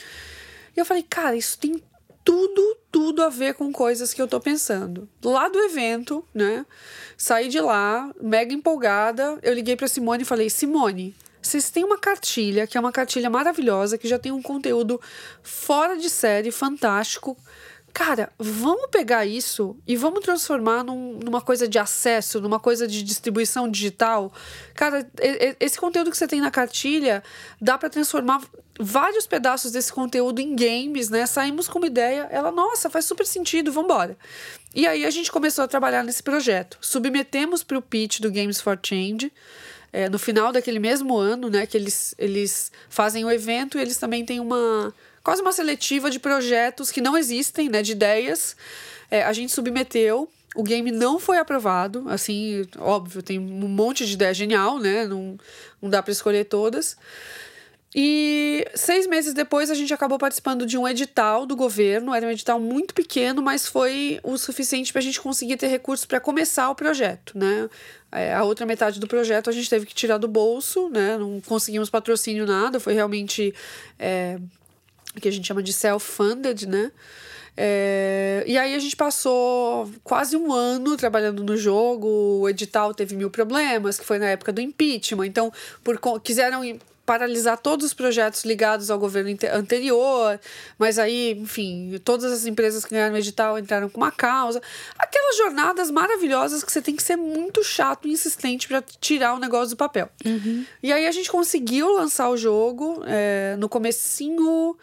E 0.75 0.79
eu 0.79 0.85
falei, 0.85 1.03
cara, 1.03 1.35
isso 1.35 1.57
tem 1.57 1.81
tudo, 2.23 2.77
tudo 2.89 3.21
a 3.21 3.29
ver 3.29 3.53
com 3.53 3.71
coisas 3.71 4.13
que 4.13 4.21
eu 4.21 4.27
tô 4.27 4.39
pensando. 4.39 5.09
Lá 5.23 5.49
do 5.49 5.59
evento, 5.59 6.25
né, 6.33 6.65
saí 7.17 7.49
de 7.49 7.59
lá, 7.59 8.09
mega 8.21 8.53
empolgada, 8.53 9.37
eu 9.43 9.53
liguei 9.53 9.75
pra 9.75 9.89
Simone 9.89 10.23
e 10.23 10.25
falei, 10.25 10.49
Simone, 10.49 11.13
vocês 11.41 11.69
têm 11.69 11.83
uma 11.83 11.97
cartilha, 11.97 12.65
que 12.65 12.77
é 12.77 12.81
uma 12.81 12.91
cartilha 12.91 13.29
maravilhosa, 13.29 13.97
que 13.97 14.07
já 14.07 14.17
tem 14.17 14.31
um 14.31 14.41
conteúdo 14.41 14.99
fora 15.43 15.95
de 15.97 16.09
série, 16.09 16.49
fantástico, 16.49 17.37
cara, 17.95 18.29
vamos 18.37 18.87
pegar 18.91 19.25
isso 19.25 19.77
e 19.87 19.95
vamos 19.95 20.19
transformar 20.19 20.83
num, 20.83 21.17
numa 21.23 21.39
coisa 21.39 21.65
de 21.65 21.79
acesso, 21.79 22.41
numa 22.41 22.59
coisa 22.59 22.85
de 22.85 23.01
distribuição 23.01 23.71
digital. 23.71 24.33
Cara, 24.73 25.09
esse 25.61 25.79
conteúdo 25.79 26.11
que 26.11 26.17
você 26.17 26.27
tem 26.27 26.41
na 26.41 26.51
cartilha 26.51 27.23
dá 27.59 27.77
para 27.77 27.89
transformar 27.89 28.41
vários 28.77 29.25
pedaços 29.25 29.71
desse 29.71 29.93
conteúdo 29.93 30.41
em 30.41 30.53
games, 30.57 31.09
né? 31.09 31.25
Saímos 31.25 31.69
com 31.69 31.77
uma 31.77 31.87
ideia, 31.87 32.27
ela, 32.29 32.51
nossa, 32.51 32.89
faz 32.89 33.05
super 33.05 33.25
sentido, 33.25 33.71
vamos 33.71 33.89
embora. 33.89 34.17
E 34.75 34.85
aí 34.85 35.05
a 35.05 35.09
gente 35.09 35.31
começou 35.31 35.63
a 35.63 35.67
trabalhar 35.67 36.03
nesse 36.03 36.21
projeto. 36.21 36.77
Submetemos 36.81 37.63
para 37.63 37.77
o 37.77 37.81
pitch 37.81 38.19
do 38.19 38.29
Games 38.29 38.59
for 38.59 38.77
Change. 38.83 39.31
É, 39.93 40.09
no 40.09 40.19
final 40.19 40.51
daquele 40.51 40.79
mesmo 40.79 41.15
ano, 41.15 41.49
né, 41.49 41.65
que 41.65 41.77
eles, 41.77 42.13
eles 42.17 42.73
fazem 42.89 43.23
o 43.23 43.31
evento 43.31 43.77
e 43.77 43.81
eles 43.81 43.95
também 43.95 44.25
têm 44.25 44.41
uma 44.41 44.93
quase 45.25 45.41
uma 45.41 45.51
seletiva 45.51 46.11
de 46.11 46.19
projetos 46.19 46.91
que 46.91 47.01
não 47.01 47.17
existem, 47.17 47.67
né, 47.67 47.81
de 47.81 47.93
ideias. 47.93 48.55
É, 49.09 49.23
a 49.23 49.33
gente 49.33 49.51
submeteu, 49.51 50.29
o 50.55 50.61
game 50.61 50.91
não 50.91 51.19
foi 51.19 51.39
aprovado, 51.39 52.05
assim, 52.07 52.63
óbvio, 52.77 53.23
tem 53.23 53.39
um 53.39 53.67
monte 53.67 54.05
de 54.05 54.13
ideia 54.13 54.33
genial, 54.35 54.77
né, 54.77 55.07
não, 55.07 55.35
não 55.81 55.89
dá 55.89 56.03
para 56.03 56.11
escolher 56.11 56.45
todas. 56.45 56.95
E 57.97 58.67
seis 58.75 59.07
meses 59.07 59.33
depois 59.33 59.71
a 59.71 59.73
gente 59.73 59.93
acabou 59.93 60.19
participando 60.19 60.65
de 60.65 60.77
um 60.77 60.85
edital 60.85 61.45
do 61.45 61.55
governo. 61.55 62.13
Era 62.13 62.27
um 62.27 62.29
edital 62.29 62.59
muito 62.59 62.93
pequeno, 62.93 63.41
mas 63.41 63.69
foi 63.69 64.19
o 64.21 64.37
suficiente 64.37 64.91
para 64.91 64.99
a 64.99 65.03
gente 65.03 65.21
conseguir 65.21 65.55
ter 65.55 65.67
recursos 65.67 66.05
para 66.05 66.19
começar 66.19 66.69
o 66.69 66.75
projeto, 66.75 67.37
né? 67.37 67.69
É, 68.11 68.33
a 68.33 68.43
outra 68.43 68.65
metade 68.65 68.99
do 68.99 69.07
projeto 69.07 69.49
a 69.49 69.53
gente 69.53 69.69
teve 69.69 69.85
que 69.85 69.95
tirar 69.95 70.17
do 70.17 70.27
bolso, 70.27 70.89
né? 70.89 71.17
Não 71.17 71.39
conseguimos 71.39 71.89
patrocínio 71.89 72.45
nada, 72.45 72.81
foi 72.81 72.93
realmente 72.93 73.55
é, 73.97 74.39
que 75.21 75.27
a 75.27 75.31
gente 75.31 75.47
chama 75.47 75.63
de 75.63 75.73
self-funded, 75.73 76.67
né? 76.67 76.91
É, 77.57 78.43
e 78.45 78.57
aí 78.57 78.75
a 78.75 78.79
gente 78.79 78.95
passou 78.95 79.89
quase 80.03 80.35
um 80.35 80.51
ano 80.51 80.97
trabalhando 80.97 81.43
no 81.43 81.55
jogo. 81.55 82.07
O 82.41 82.49
edital 82.49 82.93
teve 82.93 83.15
mil 83.15 83.29
problemas, 83.29 83.97
que 83.97 84.05
foi 84.05 84.19
na 84.19 84.27
época 84.27 84.51
do 84.51 84.61
impeachment. 84.61 85.25
Então, 85.25 85.51
por, 85.83 85.99
quiseram 86.21 86.63
paralisar 87.05 87.57
todos 87.57 87.85
os 87.85 87.93
projetos 87.93 88.43
ligados 88.43 88.89
ao 88.89 88.97
governo 88.97 89.29
anterior, 89.53 90.39
mas 90.77 90.97
aí, 90.97 91.31
enfim, 91.33 91.99
todas 92.03 92.31
as 92.31 92.45
empresas 92.45 92.83
que 92.83 92.91
ganharam 92.93 93.13
o 93.13 93.17
edital 93.17 93.59
entraram 93.59 93.89
com 93.89 93.97
uma 93.97 94.11
causa. 94.11 94.61
Aquelas 94.97 95.37
jornadas 95.37 95.91
maravilhosas 95.91 96.63
que 96.63 96.71
você 96.71 96.81
tem 96.81 96.95
que 96.95 97.03
ser 97.03 97.15
muito 97.15 97.63
chato 97.63 98.07
e 98.07 98.11
insistente 98.11 98.67
para 98.67 98.81
tirar 98.99 99.33
o 99.33 99.39
negócio 99.39 99.69
do 99.69 99.77
papel. 99.77 100.09
Uhum. 100.25 100.65
E 100.81 100.91
aí 100.91 101.05
a 101.05 101.11
gente 101.11 101.29
conseguiu 101.29 101.93
lançar 101.93 102.29
o 102.29 102.37
jogo 102.37 103.03
é, 103.05 103.55
no 103.57 103.69
comecinho 103.69 104.75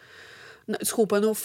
Desculpa, 0.79 1.19
no, 1.19 1.35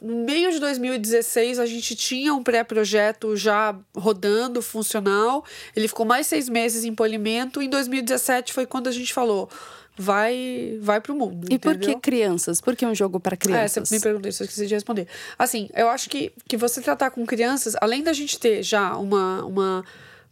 no 0.00 0.24
meio 0.24 0.50
de 0.50 0.58
2016 0.58 1.58
a 1.58 1.66
gente 1.66 1.94
tinha 1.94 2.32
um 2.34 2.42
pré-projeto 2.42 3.36
já 3.36 3.78
rodando, 3.94 4.62
funcional. 4.62 5.44
Ele 5.74 5.88
ficou 5.88 6.06
mais 6.06 6.26
seis 6.26 6.48
meses 6.48 6.84
em 6.84 6.94
polimento. 6.94 7.60
Em 7.60 7.68
2017 7.68 8.52
foi 8.52 8.66
quando 8.66 8.88
a 8.88 8.92
gente 8.92 9.12
falou 9.12 9.50
vai 9.96 10.78
vai 10.80 11.00
pro 11.00 11.14
mundo. 11.14 11.46
E 11.50 11.54
entendeu? 11.54 11.78
por 11.78 11.86
que 11.86 12.00
crianças? 12.00 12.60
Por 12.60 12.76
que 12.76 12.84
um 12.84 12.94
jogo 12.94 13.18
para 13.18 13.36
crianças? 13.36 13.76
É, 13.76 13.84
você 13.84 13.94
me 13.96 14.00
perguntou 14.00 14.28
isso, 14.28 14.42
eu 14.42 14.46
esqueci 14.46 14.66
de 14.66 14.74
responder. 14.74 15.06
Assim, 15.38 15.68
eu 15.74 15.88
acho 15.88 16.10
que, 16.10 16.32
que 16.46 16.56
você 16.56 16.80
tratar 16.80 17.10
com 17.10 17.24
crianças, 17.24 17.74
além 17.80 18.02
da 18.02 18.12
gente 18.12 18.38
ter 18.38 18.62
já 18.62 18.96
uma, 18.96 19.44
uma 19.44 19.84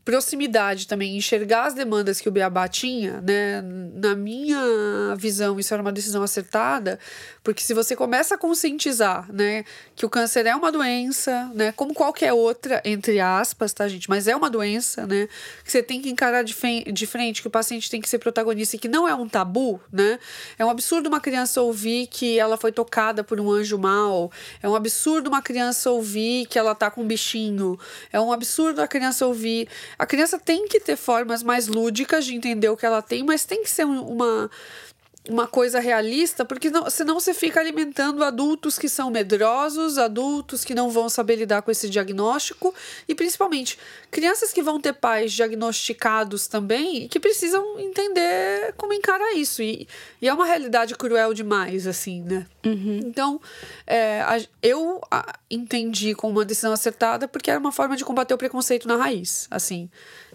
proximidade 0.04 0.86
também, 0.86 1.16
enxergar 1.16 1.66
as 1.66 1.74
demandas 1.74 2.20
que 2.20 2.28
o 2.28 2.32
Beabá 2.32 2.68
tinha, 2.68 3.20
né? 3.22 3.62
Na 3.94 4.14
minha 4.14 5.14
visão, 5.16 5.58
isso 5.58 5.72
era 5.72 5.82
uma 5.82 5.92
decisão 5.92 6.22
acertada, 6.22 6.98
porque 7.42 7.62
se 7.62 7.72
você 7.72 7.96
começa 7.96 8.34
a 8.34 8.38
conscientizar, 8.38 9.30
né, 9.32 9.64
que 9.94 10.04
o 10.04 10.10
câncer 10.10 10.46
é 10.46 10.54
uma 10.54 10.70
doença, 10.70 11.50
né, 11.54 11.72
como 11.72 11.94
qualquer 11.94 12.32
outra, 12.32 12.82
entre 12.84 13.20
aspas, 13.20 13.72
tá, 13.72 13.88
gente, 13.88 14.08
mas 14.08 14.28
é 14.28 14.36
uma 14.36 14.50
doença, 14.50 15.06
né, 15.06 15.28
que 15.62 15.70
você 15.70 15.82
tem 15.82 16.00
que 16.00 16.10
encarar 16.10 16.42
de, 16.42 16.54
de 16.92 17.06
frente, 17.06 17.40
que 17.40 17.48
o 17.48 17.50
paciente 17.50 17.90
tem 17.90 18.00
que 18.00 18.08
ser 18.08 18.18
protagonista 18.18 18.76
e 18.76 18.78
que 18.78 18.88
não 18.88 19.08
é 19.08 19.14
um 19.14 19.28
tabu, 19.28 19.80
né? 19.92 20.18
É 20.58 20.64
um 20.64 20.70
absurdo 20.70 21.08
uma 21.08 21.20
criança 21.20 21.60
ouvir 21.60 22.06
que 22.06 22.38
ela 22.38 22.56
foi 22.56 22.72
tocada 22.72 23.24
por 23.24 23.40
um 23.40 23.50
anjo 23.50 23.78
mal, 23.78 24.30
é 24.62 24.68
um 24.68 24.74
absurdo 24.74 25.28
uma 25.28 25.42
criança 25.42 25.90
ouvir 25.90 26.46
que 26.46 26.58
ela 26.58 26.74
tá 26.74 26.90
com 26.90 27.02
um 27.02 27.06
bichinho, 27.06 27.78
é 28.12 28.20
um 28.20 28.32
absurdo 28.32 28.80
a 28.80 28.88
criança 28.88 29.26
ouvir 29.26 29.68
a 29.98 30.06
criança 30.06 30.38
tem 30.38 30.66
que 30.68 30.80
ter 30.80 30.96
formas 30.96 31.42
mais 31.42 31.68
lúdicas 31.68 32.24
de 32.24 32.34
entender 32.34 32.68
o 32.68 32.76
que 32.76 32.86
ela 32.86 33.02
tem, 33.02 33.22
mas 33.22 33.44
tem 33.44 33.62
que 33.62 33.70
ser 33.70 33.84
uma 33.84 34.50
uma 35.28 35.46
coisa 35.46 35.80
realista, 35.80 36.44
porque 36.44 36.68
não, 36.68 36.90
senão 36.90 37.18
você 37.18 37.32
fica 37.32 37.58
alimentando 37.58 38.22
adultos 38.22 38.78
que 38.78 38.90
são 38.90 39.10
medrosos, 39.10 39.96
adultos 39.96 40.64
que 40.64 40.74
não 40.74 40.90
vão 40.90 41.08
saber 41.08 41.36
lidar 41.36 41.62
com 41.62 41.70
esse 41.70 41.88
diagnóstico 41.88 42.74
e 43.08 43.14
principalmente 43.14 43.78
crianças 44.10 44.52
que 44.52 44.62
vão 44.62 44.78
ter 44.78 44.92
pais 44.92 45.32
diagnosticados 45.32 46.46
também 46.46 47.04
e 47.04 47.08
que 47.08 47.18
precisam 47.18 47.80
entender 47.80 48.74
como 48.76 48.92
encarar 48.92 49.32
isso. 49.32 49.62
E, 49.62 49.88
e 50.20 50.28
é 50.28 50.34
uma 50.34 50.44
realidade 50.44 50.94
cruel 50.94 51.32
demais, 51.32 51.86
assim, 51.86 52.20
né? 52.22 52.46
Uhum. 52.64 53.00
Então, 53.04 53.40
é, 53.86 54.20
a, 54.20 54.38
eu 54.62 55.00
a, 55.10 55.38
entendi 55.50 56.14
como 56.14 56.34
uma 56.34 56.44
decisão 56.44 56.72
acertada 56.72 57.26
porque 57.26 57.50
era 57.50 57.58
uma 57.58 57.72
forma 57.72 57.96
de 57.96 58.04
combater 58.04 58.34
o 58.34 58.38
preconceito 58.38 58.86
na 58.86 58.96
raiz, 58.96 59.46
assim. 59.50 59.88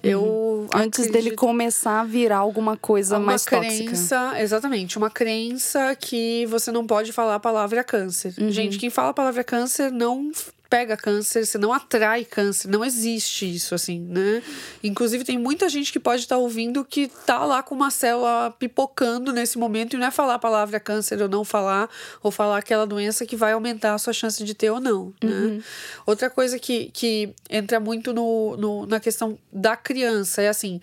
Eu 0.03 0.21
uhum. 0.21 0.67
Antes 0.73 1.09
dele 1.09 1.31
começar 1.31 2.01
a 2.01 2.03
virar 2.03 2.37
alguma 2.37 2.77
coisa 2.77 3.17
uma 3.17 3.27
mais 3.27 3.45
crença, 3.45 4.15
tóxica. 4.15 4.41
Exatamente, 4.41 4.97
uma 4.97 5.09
crença 5.09 5.95
que 5.95 6.45
você 6.45 6.71
não 6.71 6.85
pode 6.85 7.11
falar 7.11 7.35
a 7.35 7.39
palavra 7.39 7.83
câncer. 7.83 8.33
Uhum. 8.37 8.51
Gente, 8.51 8.77
quem 8.77 8.89
fala 8.89 9.09
a 9.09 9.13
palavra 9.13 9.43
câncer 9.43 9.91
não 9.91 10.31
pega 10.69 10.95
câncer, 10.95 11.45
você 11.45 11.57
não 11.57 11.73
atrai 11.73 12.23
câncer, 12.23 12.67
não 12.67 12.85
existe 12.85 13.55
isso 13.55 13.73
assim, 13.73 13.99
né? 13.99 14.43
Inclusive 14.83 15.23
tem 15.23 15.37
muita 15.37 15.67
gente 15.67 15.91
que 15.91 15.99
pode 15.99 16.21
estar 16.21 16.35
tá 16.35 16.39
ouvindo 16.39 16.85
que 16.85 17.07
tá 17.25 17.43
lá 17.43 17.63
com 17.63 17.73
uma 17.73 17.89
célula 17.89 18.53
pipocando 18.59 19.33
nesse 19.33 19.57
momento 19.57 19.95
e 19.95 19.99
não 19.99 20.05
é 20.05 20.11
falar 20.11 20.35
a 20.35 20.39
palavra 20.39 20.79
câncer 20.79 21.21
ou 21.21 21.27
não 21.27 21.43
falar, 21.43 21.89
ou 22.21 22.29
falar 22.29 22.59
aquela 22.59 22.85
doença 22.85 23.25
que 23.25 23.35
vai 23.35 23.53
aumentar 23.53 23.95
a 23.95 23.97
sua 23.97 24.13
chance 24.13 24.43
de 24.43 24.53
ter 24.53 24.69
ou 24.69 24.79
não, 24.79 25.13
né? 25.23 25.29
Uhum. 25.29 25.61
Outra 26.05 26.29
coisa 26.29 26.59
que, 26.59 26.91
que 26.91 27.33
entra 27.49 27.79
muito 27.79 28.13
no, 28.13 28.55
no, 28.55 28.85
na 28.85 28.99
questão 28.99 29.39
da 29.51 29.75
criança 29.75 30.41
é 30.41 30.49
assim, 30.49 30.79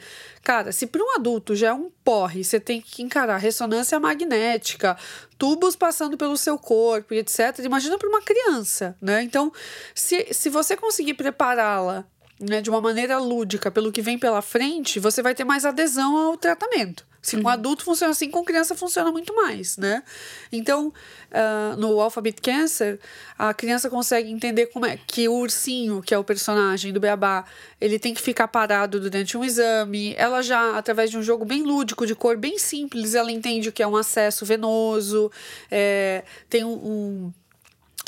cara, 0.47 0.71
se 0.71 0.87
para 0.87 1.03
um 1.03 1.17
adulto 1.17 1.57
já 1.57 1.71
é 1.71 1.73
um 1.73 1.91
porre, 2.05 2.45
você 2.45 2.61
tem 2.61 2.81
que 2.81 3.03
encarar 3.03 3.37
ressonância 3.37 3.99
magnética, 3.99 4.97
tubos 5.37 5.75
passando 5.75 6.17
pelo 6.17 6.37
seu 6.37 6.57
corpo 6.57 7.13
e 7.13 7.19
etc. 7.19 7.59
Imagina 7.65 7.99
para 7.99 8.09
uma 8.09 8.23
criança, 8.23 8.97
né? 9.03 9.25
Então, 9.25 9.53
se, 9.93 10.33
se 10.33 10.49
você 10.49 10.77
conseguir 10.77 11.15
prepará-la 11.15 12.07
né, 12.41 12.61
de 12.61 12.69
uma 12.69 12.81
maneira 12.81 13.19
lúdica 13.19 13.71
pelo 13.71 13.91
que 13.91 14.03
vem 14.03 14.19
pela 14.19 14.43
frente, 14.43 15.01
você 15.01 15.23
vai 15.23 15.35
ter 15.35 15.45
mais 15.45 15.65
adesão 15.65 16.17
ao 16.17 16.37
tratamento. 16.37 17.07
Se 17.27 17.37
com 17.39 17.43
uhum. 17.43 17.49
adulto 17.49 17.83
funciona 17.83 18.13
assim, 18.13 18.31
com 18.31 18.45
criança 18.45 18.77
funciona 18.77 19.11
muito 19.11 19.35
mais, 19.35 19.77
né? 19.77 20.05
Então, 20.53 20.93
uh, 21.33 21.77
no 21.77 22.01
Alphabet 22.01 22.41
Cancer, 22.41 23.01
a 23.37 23.53
criança 23.53 23.91
consegue 23.91 24.31
entender 24.31 24.67
como 24.67 24.87
é 24.87 24.97
que 24.97 25.29
o 25.29 25.35
ursinho, 25.35 26.01
que 26.01 26.15
é 26.15 26.19
o 26.19 26.23
personagem 26.23 26.93
do 26.93 27.01
Beabá, 27.01 27.45
ele 27.81 27.99
tem 27.99 28.15
que 28.15 28.23
ficar 28.23 28.47
parado 28.47 29.01
durante 29.01 29.37
um 29.37 29.45
exame. 29.45 30.15
Ela 30.17 30.41
já, 30.41 30.79
através 30.79 31.11
de 31.11 31.19
um 31.19 31.23
jogo 31.23 31.45
bem 31.45 31.65
lúdico, 31.65 32.07
de 32.07 32.15
cor 32.15 32.37
bem 32.37 32.61
simples, 32.61 33.17
ela 33.17 33.33
entende 33.33 33.71
o 33.71 33.73
que 33.73 33.83
é 33.83 33.87
um 33.89 33.97
acesso 33.97 34.47
venoso, 34.47 35.29
é, 35.69 36.23
tem 36.49 36.63
um, 36.63 36.75
um 36.75 37.33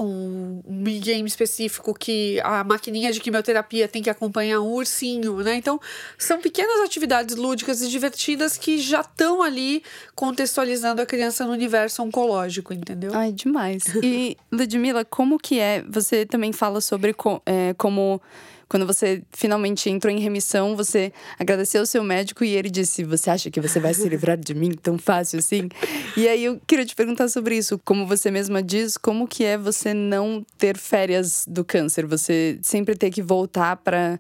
um, 0.00 0.61
game 1.00 1.26
específico 1.26 1.94
que 1.94 2.40
a 2.42 2.62
maquininha 2.62 3.12
de 3.12 3.20
quimioterapia 3.20 3.88
tem 3.88 4.02
que 4.02 4.11
acompanhar 4.11 4.61
um 4.61 4.72
ursinho, 4.72 5.37
né? 5.38 5.56
Então, 5.56 5.80
são 6.16 6.40
pequenas 6.40 6.80
atividades 6.80 7.37
lúdicas 7.37 7.82
e 7.82 7.88
divertidas 7.88 8.56
que 8.56 8.78
já 8.78 9.00
estão 9.00 9.42
ali 9.42 9.82
contextualizando 10.14 11.02
a 11.02 11.06
criança 11.06 11.44
no 11.44 11.52
universo 11.52 12.02
oncológico, 12.02 12.72
entendeu? 12.72 13.12
Ai, 13.14 13.32
demais. 13.32 13.84
E, 14.02 14.37
Ludmilla, 14.52 15.04
como 15.04 15.38
que 15.38 15.58
é? 15.58 15.82
Você 15.88 16.24
também 16.24 16.52
fala 16.52 16.80
sobre 16.80 17.14
é, 17.46 17.74
como 17.74 18.20
quando 18.68 18.87
você 18.87 19.22
finalmente 19.33 19.88
entrou 19.88 20.12
em 20.12 20.20
remissão, 20.20 20.76
você 20.76 21.12
agradeceu 21.38 21.81
ao 21.81 21.87
seu 21.87 22.02
médico 22.04 22.44
e 22.44 22.54
ele 22.54 22.69
disse: 22.69 23.02
Você 23.04 23.31
acha 23.31 23.50
que 23.50 23.60
você 23.60 23.81
vai 23.81 23.94
se 23.94 24.08
livrar 24.08 24.37
de 24.37 24.54
mim 24.54 24.73
tão 24.73 24.98
fácil 24.98 25.38
assim? 25.38 25.69
E 26.16 26.29
aí 26.29 26.44
eu 26.44 26.60
queria 26.66 26.85
te 26.85 26.94
perguntar 26.94 27.29
sobre 27.29 27.56
isso. 27.56 27.81
Como 27.85 28.06
você 28.06 28.31
mesma 28.31 28.62
diz, 28.62 28.96
como 28.96 29.27
que 29.27 29.44
é 29.44 29.56
você 29.56 29.94
não 29.94 30.44
ter 30.58 30.77
férias 30.77 31.44
do 31.48 31.64
câncer? 31.64 32.06
Você 32.06 32.58
sempre 32.62 32.94
ter 32.94 33.10
que 33.10 33.23
voltar 33.23 33.77
para 33.77 34.19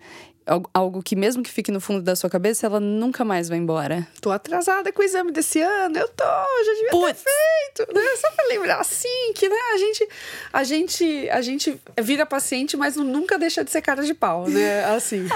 algo 0.72 1.02
que 1.02 1.14
mesmo 1.14 1.42
que 1.42 1.50
fique 1.50 1.70
no 1.70 1.80
fundo 1.80 2.02
da 2.02 2.16
sua 2.16 2.30
cabeça, 2.30 2.66
ela 2.66 2.80
nunca 2.80 3.24
mais 3.24 3.48
vai 3.48 3.58
embora. 3.58 4.06
Tô 4.20 4.30
atrasada 4.30 4.90
com 4.92 5.02
o 5.02 5.04
exame 5.04 5.30
desse 5.30 5.60
ano, 5.60 5.98
eu 5.98 6.08
tô, 6.08 6.24
já 6.24 6.72
devia 6.74 6.90
Puts. 6.90 7.22
ter 7.22 7.30
feito, 7.30 7.94
né? 7.94 8.00
Só 8.16 8.30
pra 8.32 8.46
lembrar 8.46 8.80
assim 8.80 9.32
que, 9.34 9.48
né, 9.48 9.56
a 9.74 9.78
gente 9.78 10.08
a 10.52 10.64
gente 10.64 11.28
a 11.30 11.40
gente 11.40 11.80
vira 12.00 12.24
paciente, 12.24 12.76
mas 12.76 12.96
nunca 12.96 13.38
deixa 13.38 13.62
de 13.62 13.70
ser 13.70 13.82
cara 13.82 14.02
de 14.02 14.14
pau, 14.14 14.48
né? 14.48 14.84
Assim. 14.98 15.26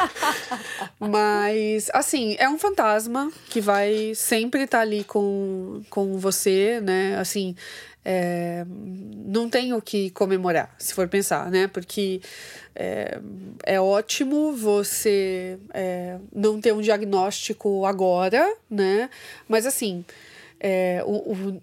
mas 0.99 1.91
assim, 1.93 2.37
é 2.39 2.49
um 2.49 2.59
fantasma 2.59 3.31
que 3.49 3.61
vai 3.61 4.13
sempre 4.15 4.63
estar 4.65 4.79
tá 4.79 4.83
ali 4.83 5.05
com 5.05 5.83
com 5.91 6.19
você, 6.19 6.81
né? 6.83 7.17
Assim, 7.19 7.55
é, 8.05 8.65
não 8.69 9.49
tem 9.49 9.73
o 9.73 9.81
que 9.81 10.11
comemorar, 10.11 10.75
se 10.79 10.93
for 10.93 11.07
pensar, 11.09 11.51
né? 11.51 11.69
Porque 11.69 12.21
é, 12.75 13.21
é 13.65 13.81
ótimo 13.81 14.53
você 14.53 15.59
é, 15.73 16.19
não 16.35 16.61
ter 16.61 16.73
um 16.73 16.81
diagnóstico 16.81 17.87
agora, 17.87 18.57
né? 18.71 19.09
Mas 19.49 19.67
assim. 19.67 20.05
É, 20.65 21.03
o, 21.05 21.11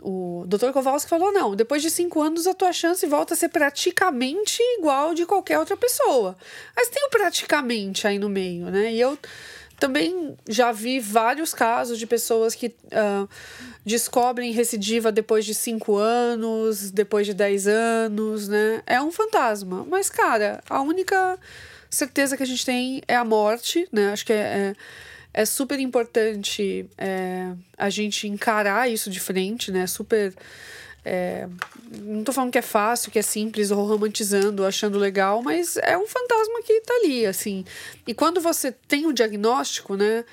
o, 0.03 0.41
o 0.41 0.45
Dr. 0.45 0.71
Kowalski 0.73 1.09
falou: 1.09 1.31
não, 1.31 1.55
depois 1.55 1.81
de 1.81 1.89
cinco 1.89 2.21
anos 2.21 2.45
a 2.45 2.53
tua 2.53 2.73
chance 2.73 3.07
volta 3.07 3.33
a 3.33 3.37
ser 3.37 3.47
praticamente 3.47 4.61
igual 4.77 5.13
de 5.13 5.25
qualquer 5.25 5.57
outra 5.57 5.77
pessoa. 5.77 6.35
Mas 6.75 6.89
tem 6.89 7.05
o 7.05 7.09
praticamente 7.09 8.05
aí 8.05 8.19
no 8.19 8.27
meio, 8.27 8.65
né? 8.65 8.91
E 8.91 8.99
eu 8.99 9.17
também 9.79 10.37
já 10.47 10.71
vi 10.71 10.99
vários 10.99 11.53
casos 11.53 11.97
de 11.97 12.05
pessoas 12.05 12.53
que 12.53 12.67
uh, 12.67 13.29
descobrem 13.85 14.51
recidiva 14.51 15.11
depois 15.11 15.45
de 15.45 15.55
5 15.55 15.95
anos, 15.95 16.91
depois 16.91 17.25
de 17.25 17.33
10 17.33 17.67
anos, 17.67 18.47
né? 18.47 18.83
É 18.85 19.01
um 19.01 19.11
fantasma. 19.11 19.85
Mas, 19.89 20.09
cara, 20.09 20.61
a 20.69 20.81
única 20.81 21.37
certeza 21.89 22.37
que 22.37 22.43
a 22.43 22.45
gente 22.45 22.65
tem 22.65 23.01
é 23.07 23.15
a 23.15 23.23
morte, 23.23 23.87
né? 23.91 24.11
Acho 24.11 24.25
que 24.25 24.33
é, 24.33 24.35
é, 24.35 24.75
é 25.41 25.45
super 25.45 25.79
importante 25.79 26.85
é, 26.97 27.51
a 27.77 27.89
gente 27.89 28.27
encarar 28.27 28.89
isso 28.89 29.09
de 29.09 29.19
frente, 29.19 29.71
né? 29.71 29.87
Super 29.87 30.33
é, 31.11 31.49
não 32.03 32.23
tô 32.23 32.31
falando 32.31 32.51
que 32.51 32.59
é 32.59 32.61
fácil, 32.61 33.11
que 33.11 33.17
é 33.17 33.23
simples, 33.23 33.71
ou 33.71 33.83
romantizando, 33.83 34.63
achando 34.63 34.99
legal, 34.99 35.41
mas 35.41 35.75
é 35.77 35.97
um 35.97 36.05
fantasma 36.05 36.61
que 36.63 36.81
tá 36.81 36.93
ali, 36.93 37.25
assim. 37.25 37.65
E 38.05 38.13
quando 38.13 38.39
você 38.39 38.71
tem 38.71 39.07
o 39.07 39.13
diagnóstico, 39.13 39.95
né? 39.95 40.23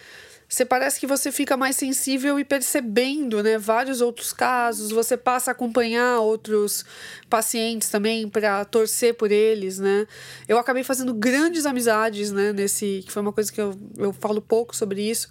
Você 0.47 0.65
parece 0.65 1.01
que 1.01 1.07
você 1.07 1.33
fica 1.33 1.57
mais 1.57 1.75
sensível 1.77 2.39
e 2.39 2.45
percebendo, 2.45 3.43
né, 3.43 3.59
vários 3.59 4.01
outros 4.01 4.33
casos. 4.33 4.93
Você 4.93 5.17
passa 5.17 5.51
a 5.51 5.53
acompanhar 5.53 6.21
outros 6.21 6.85
pacientes 7.29 7.89
também 7.89 8.29
para 8.29 8.65
torcer 8.65 9.15
por 9.15 9.33
eles, 9.33 9.79
né? 9.79 10.07
Eu 10.47 10.59
acabei 10.59 10.85
fazendo 10.85 11.13
grandes 11.15 11.67
amizades, 11.67 12.31
né, 12.31 12.53
nesse 12.53 13.03
que 13.05 13.11
foi 13.11 13.23
uma 13.23 13.33
coisa 13.33 13.51
que 13.51 13.61
eu, 13.61 13.75
eu 13.97 14.13
falo 14.13 14.41
pouco 14.41 14.77
sobre 14.77 15.03
isso 15.03 15.29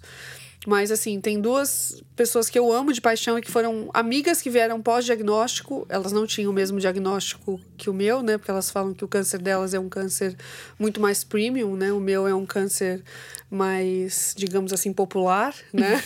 mas, 0.66 0.90
assim, 0.90 1.20
tem 1.20 1.40
duas 1.40 2.02
pessoas 2.16 2.50
que 2.50 2.58
eu 2.58 2.72
amo 2.72 2.92
de 2.92 3.00
paixão 3.00 3.38
e 3.38 3.40
que 3.40 3.50
foram 3.50 3.88
amigas 3.94 4.42
que 4.42 4.50
vieram 4.50 4.82
pós-diagnóstico. 4.82 5.86
Elas 5.88 6.10
não 6.10 6.26
tinham 6.26 6.50
o 6.50 6.54
mesmo 6.54 6.80
diagnóstico 6.80 7.60
que 7.76 7.88
o 7.88 7.94
meu, 7.94 8.20
né? 8.20 8.36
Porque 8.36 8.50
elas 8.50 8.68
falam 8.68 8.92
que 8.92 9.04
o 9.04 9.08
câncer 9.08 9.38
delas 9.38 9.74
é 9.74 9.78
um 9.78 9.88
câncer 9.88 10.36
muito 10.76 11.00
mais 11.00 11.22
premium, 11.22 11.76
né? 11.76 11.92
O 11.92 12.00
meu 12.00 12.26
é 12.26 12.34
um 12.34 12.44
câncer 12.44 13.04
mais, 13.48 14.34
digamos 14.36 14.72
assim, 14.72 14.92
popular, 14.92 15.54
né? 15.72 16.02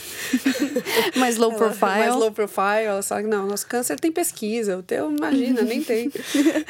mais 1.17 1.39
low 1.39 1.55
profile. 1.55 1.81
mais 1.81 2.15
low 2.15 2.31
profile. 2.31 2.85
Ela 2.85 3.03
sabe, 3.03 3.27
não, 3.27 3.47
nosso 3.47 3.67
câncer 3.67 3.99
tem 3.99 4.13
pesquisa, 4.13 4.77
o 4.77 4.83
teu, 4.83 5.11
imagina, 5.11 5.63
nem 5.63 5.83
tem. 5.83 6.13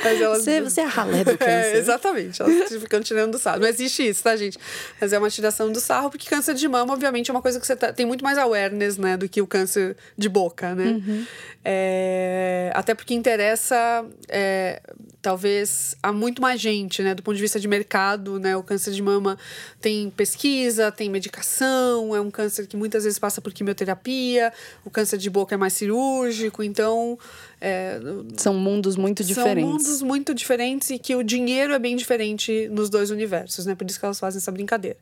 Mas 0.03 0.21
elas, 0.21 0.45
você, 0.45 0.61
você 0.63 0.81
é 0.83 0.85
ralé 0.85 1.25
do 1.25 1.33
é, 1.33 1.37
câncer. 1.37 1.75
É, 1.75 1.77
exatamente, 1.77 2.41
elas 2.41 2.71
ficam 2.71 3.01
tirando 3.01 3.33
do 3.33 3.39
sarro. 3.39 3.61
Não 3.61 3.69
existe 3.69 4.07
isso, 4.07 4.23
tá, 4.23 4.37
gente? 4.37 4.59
Mas 5.01 5.13
é 5.13 5.19
uma 5.19 5.29
tiração 5.29 5.73
do 5.73 5.81
sarro, 5.81 6.09
porque 6.09 6.29
câncer 6.29 6.55
de 6.55 6.69
mama, 6.69 6.93
obviamente, 6.93 7.31
é 7.31 7.35
uma 7.35 7.43
coisa 7.43 7.59
que 7.59 7.67
você 7.67 7.75
tá, 7.75 7.93
tem 7.93 8.07
muito 8.07 8.23
mais 8.23 8.39
awareness, 8.39 8.97
né, 8.97 9.17
do 9.17 9.29
que 9.29 9.43
o 9.43 9.47
câncer 9.47 9.97
de 10.17 10.29
boca, 10.29 10.75
né? 10.75 10.85
Uhum. 10.85 11.27
É, 11.63 12.71
até 12.75 12.95
porque 12.95 13.13
interessa, 13.13 14.05
é, 14.29 14.81
talvez, 15.21 15.95
a 16.03 16.13
muito 16.13 16.41
mais 16.41 16.61
gente, 16.61 17.03
né? 17.03 17.15
Do 17.15 17.23
ponto 17.23 17.37
de 17.37 17.43
vista 17.43 17.61
de 17.61 17.69
mercado, 17.69 18.39
né? 18.39 18.57
O 18.57 18.63
câncer 18.63 18.93
de 18.93 19.03
mama 19.03 19.39
tem 19.81 20.09
pesquisa, 20.11 20.60
tem 20.97 21.09
medicação, 21.09 22.15
é 22.15 22.21
um 22.21 22.31
câncer 22.31 22.67
que 22.67 22.77
muitas 22.77 23.05
vezes 23.05 23.19
passa 23.19 23.41
por 23.41 23.53
quimioterapia, 23.53 24.53
o 24.85 24.91
câncer 24.91 25.19
de 25.19 25.31
boca 25.31 25.55
é 25.55 25.59
mais 25.59 25.73
cirúrgico, 25.73 26.63
então... 26.63 27.19
É, 27.61 28.01
são 28.37 28.55
mundos 28.55 28.97
muito 28.97 29.23
diferentes. 29.23 29.63
São 29.63 29.73
mundos 29.73 30.03
muito 30.03 30.35
diferentes 30.35 30.91
e 30.91 30.99
que 30.99 31.15
o 31.15 31.23
dinheiro 31.23 31.73
é 31.73 31.79
bem 31.79 31.95
diferente 31.95 32.69
nos 32.71 32.89
dois 32.89 33.11
universos, 33.11 33.67
né? 33.67 33.75
Por 33.75 33.87
isso 33.87 33.99
que 33.99 34.05
elas 34.05 34.19
fazem 34.19 34.39
essa 34.39 34.51
brincadeira. 34.51 34.99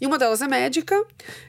E 0.00 0.06
uma 0.06 0.18
delas 0.18 0.42
é 0.42 0.48
médica 0.48 1.02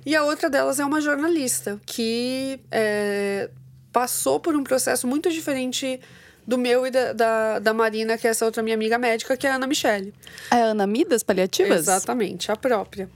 e 0.06 0.16
a 0.16 0.24
outra 0.24 0.50
delas 0.50 0.80
é 0.80 0.86
uma 0.86 1.02
jornalista 1.02 1.80
que... 1.86 2.60
É, 2.72 3.50
passou 3.96 4.42
por 4.42 4.58
um 4.58 4.62
processo 4.62 5.08
muito 5.08 5.32
diferente 5.32 6.02
do 6.48 6.58
meu 6.58 6.86
e 6.86 6.92
da, 6.92 7.14
da, 7.14 7.60
da, 7.60 7.74
Marina, 7.74 8.18
que 8.18 8.28
é 8.28 8.30
essa 8.30 8.46
outra 8.46 8.62
minha 8.62 8.76
amiga 8.76 8.98
médica, 8.98 9.36
que 9.36 9.48
é 9.48 9.52
a 9.52 9.56
Ana 9.56 9.68
Michele. 9.68 10.14
É 10.52 10.56
a 10.56 10.66
Ana 10.66 10.86
Mi 10.86 11.04
das 11.04 11.24
paliativas? 11.24 11.80
Exatamente, 11.80 12.52
a 12.52 12.56
própria. 12.56 13.10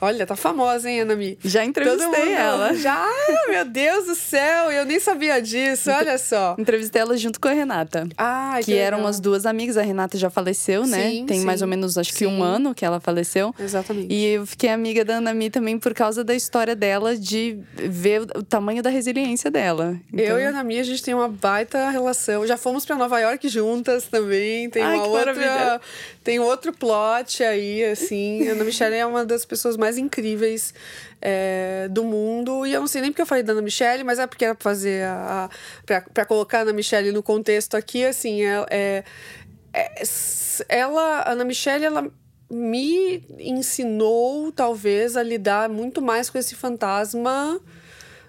Olha, 0.00 0.26
tá 0.26 0.36
famosa, 0.36 0.88
hein, 0.88 1.00
Ana 1.00 1.16
Mi? 1.16 1.38
Já 1.44 1.64
entrevistei 1.64 2.32
ela. 2.32 2.74
Já? 2.74 3.06
Meu 3.48 3.64
Deus 3.64 4.06
do 4.06 4.14
céu, 4.14 4.70
eu 4.70 4.84
nem 4.84 5.00
sabia 5.00 5.40
disso, 5.40 5.90
olha 5.90 6.16
só. 6.18 6.54
Entrevistei 6.58 7.02
ela 7.02 7.16
junto 7.16 7.40
com 7.40 7.48
a 7.48 7.52
Renata. 7.52 8.08
Ah, 8.16 8.56
que, 8.58 8.66
que 8.66 8.74
eram 8.74 9.06
as 9.06 9.18
duas 9.18 9.46
amigas. 9.46 9.76
A 9.76 9.82
Renata 9.82 10.16
já 10.16 10.30
faleceu, 10.30 10.86
né? 10.86 11.10
Sim, 11.10 11.26
Tem 11.26 11.40
sim. 11.40 11.44
mais 11.44 11.62
ou 11.62 11.68
menos, 11.68 11.98
acho 11.98 12.12
sim. 12.12 12.18
que 12.18 12.26
um 12.26 12.42
ano 12.42 12.74
que 12.74 12.84
ela 12.84 13.00
faleceu. 13.00 13.54
Exatamente. 13.58 14.12
E 14.12 14.26
eu 14.26 14.46
fiquei 14.46 14.70
amiga 14.70 15.04
da 15.04 15.16
Ana 15.16 15.34
Mi 15.34 15.50
também 15.50 15.78
por 15.78 15.94
causa 15.94 16.22
da 16.22 16.34
história 16.34 16.76
dela, 16.76 17.16
de 17.16 17.58
ver 17.74 18.22
o 18.22 18.42
tamanho 18.42 18.82
da 18.82 18.90
resiliência 18.90 19.50
dela. 19.50 19.98
Então... 20.12 20.24
Eu 20.24 20.40
e 20.40 20.44
a 20.44 20.48
Ana 20.50 20.62
Mi, 20.62 20.78
a 20.78 20.84
gente 20.84 21.02
tem 21.02 21.14
uma 21.14 21.28
baita 21.28 21.90
relação. 21.90 22.46
Já 22.46 22.56
fomos 22.56 22.75
fomos 22.76 22.84
para 22.84 22.96
Nova 22.96 23.18
York 23.20 23.48
juntas 23.48 24.04
também. 24.04 24.68
Tem 24.68 24.82
Ai, 24.82 24.96
uma 24.96 25.06
outra. 25.06 25.34
Maravilha. 25.34 25.80
Tem 26.22 26.38
outro 26.38 26.72
plot 26.72 27.42
aí, 27.42 27.82
assim. 27.84 28.46
A 28.48 28.52
Ana 28.52 28.64
Michelle 28.64 28.94
é 28.94 29.06
uma 29.06 29.24
das 29.24 29.44
pessoas 29.44 29.76
mais 29.76 29.96
incríveis 29.96 30.74
é, 31.20 31.88
do 31.90 32.04
mundo. 32.04 32.66
E 32.66 32.72
eu 32.74 32.80
não 32.80 32.86
sei 32.86 33.00
nem 33.00 33.10
porque 33.10 33.22
eu 33.22 33.26
falei 33.26 33.42
da 33.42 33.52
Ana 33.52 33.62
Michelle, 33.62 34.04
mas 34.04 34.18
é 34.18 34.26
porque 34.26 34.44
era 34.44 34.54
pra 34.54 34.62
fazer 34.62 35.04
a. 35.04 35.44
a 35.44 36.02
para 36.12 36.24
colocar 36.26 36.58
a 36.58 36.62
Ana 36.62 36.72
Michelle 36.72 37.12
no 37.12 37.22
contexto 37.22 37.76
aqui, 37.76 38.04
assim, 38.04 38.42
é, 38.44 38.64
é, 38.70 39.04
é 39.72 40.02
ela, 40.68 41.20
a 41.20 41.32
Ana 41.32 41.44
Michelle, 41.44 41.84
ela 41.84 42.10
me 42.50 43.24
ensinou, 43.38 44.52
talvez, 44.52 45.16
a 45.16 45.22
lidar 45.22 45.68
muito 45.68 46.02
mais 46.02 46.28
com 46.28 46.38
esse 46.38 46.54
fantasma 46.54 47.60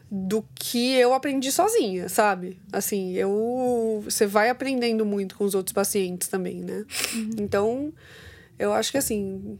do 0.09 0.43
que 0.55 0.95
eu 0.95 1.13
aprendi 1.13 1.51
sozinha, 1.51 2.07
sabe? 2.07 2.57
Assim, 2.71 3.13
eu 3.13 4.01
você 4.03 4.25
vai 4.25 4.49
aprendendo 4.49 5.05
muito 5.05 5.35
com 5.35 5.43
os 5.43 5.53
outros 5.53 5.73
pacientes 5.73 6.27
também, 6.27 6.61
né? 6.61 6.85
Uhum. 7.13 7.31
Então, 7.39 7.93
eu 8.57 8.71
acho 8.73 8.91
que 8.91 8.97
assim, 8.97 9.59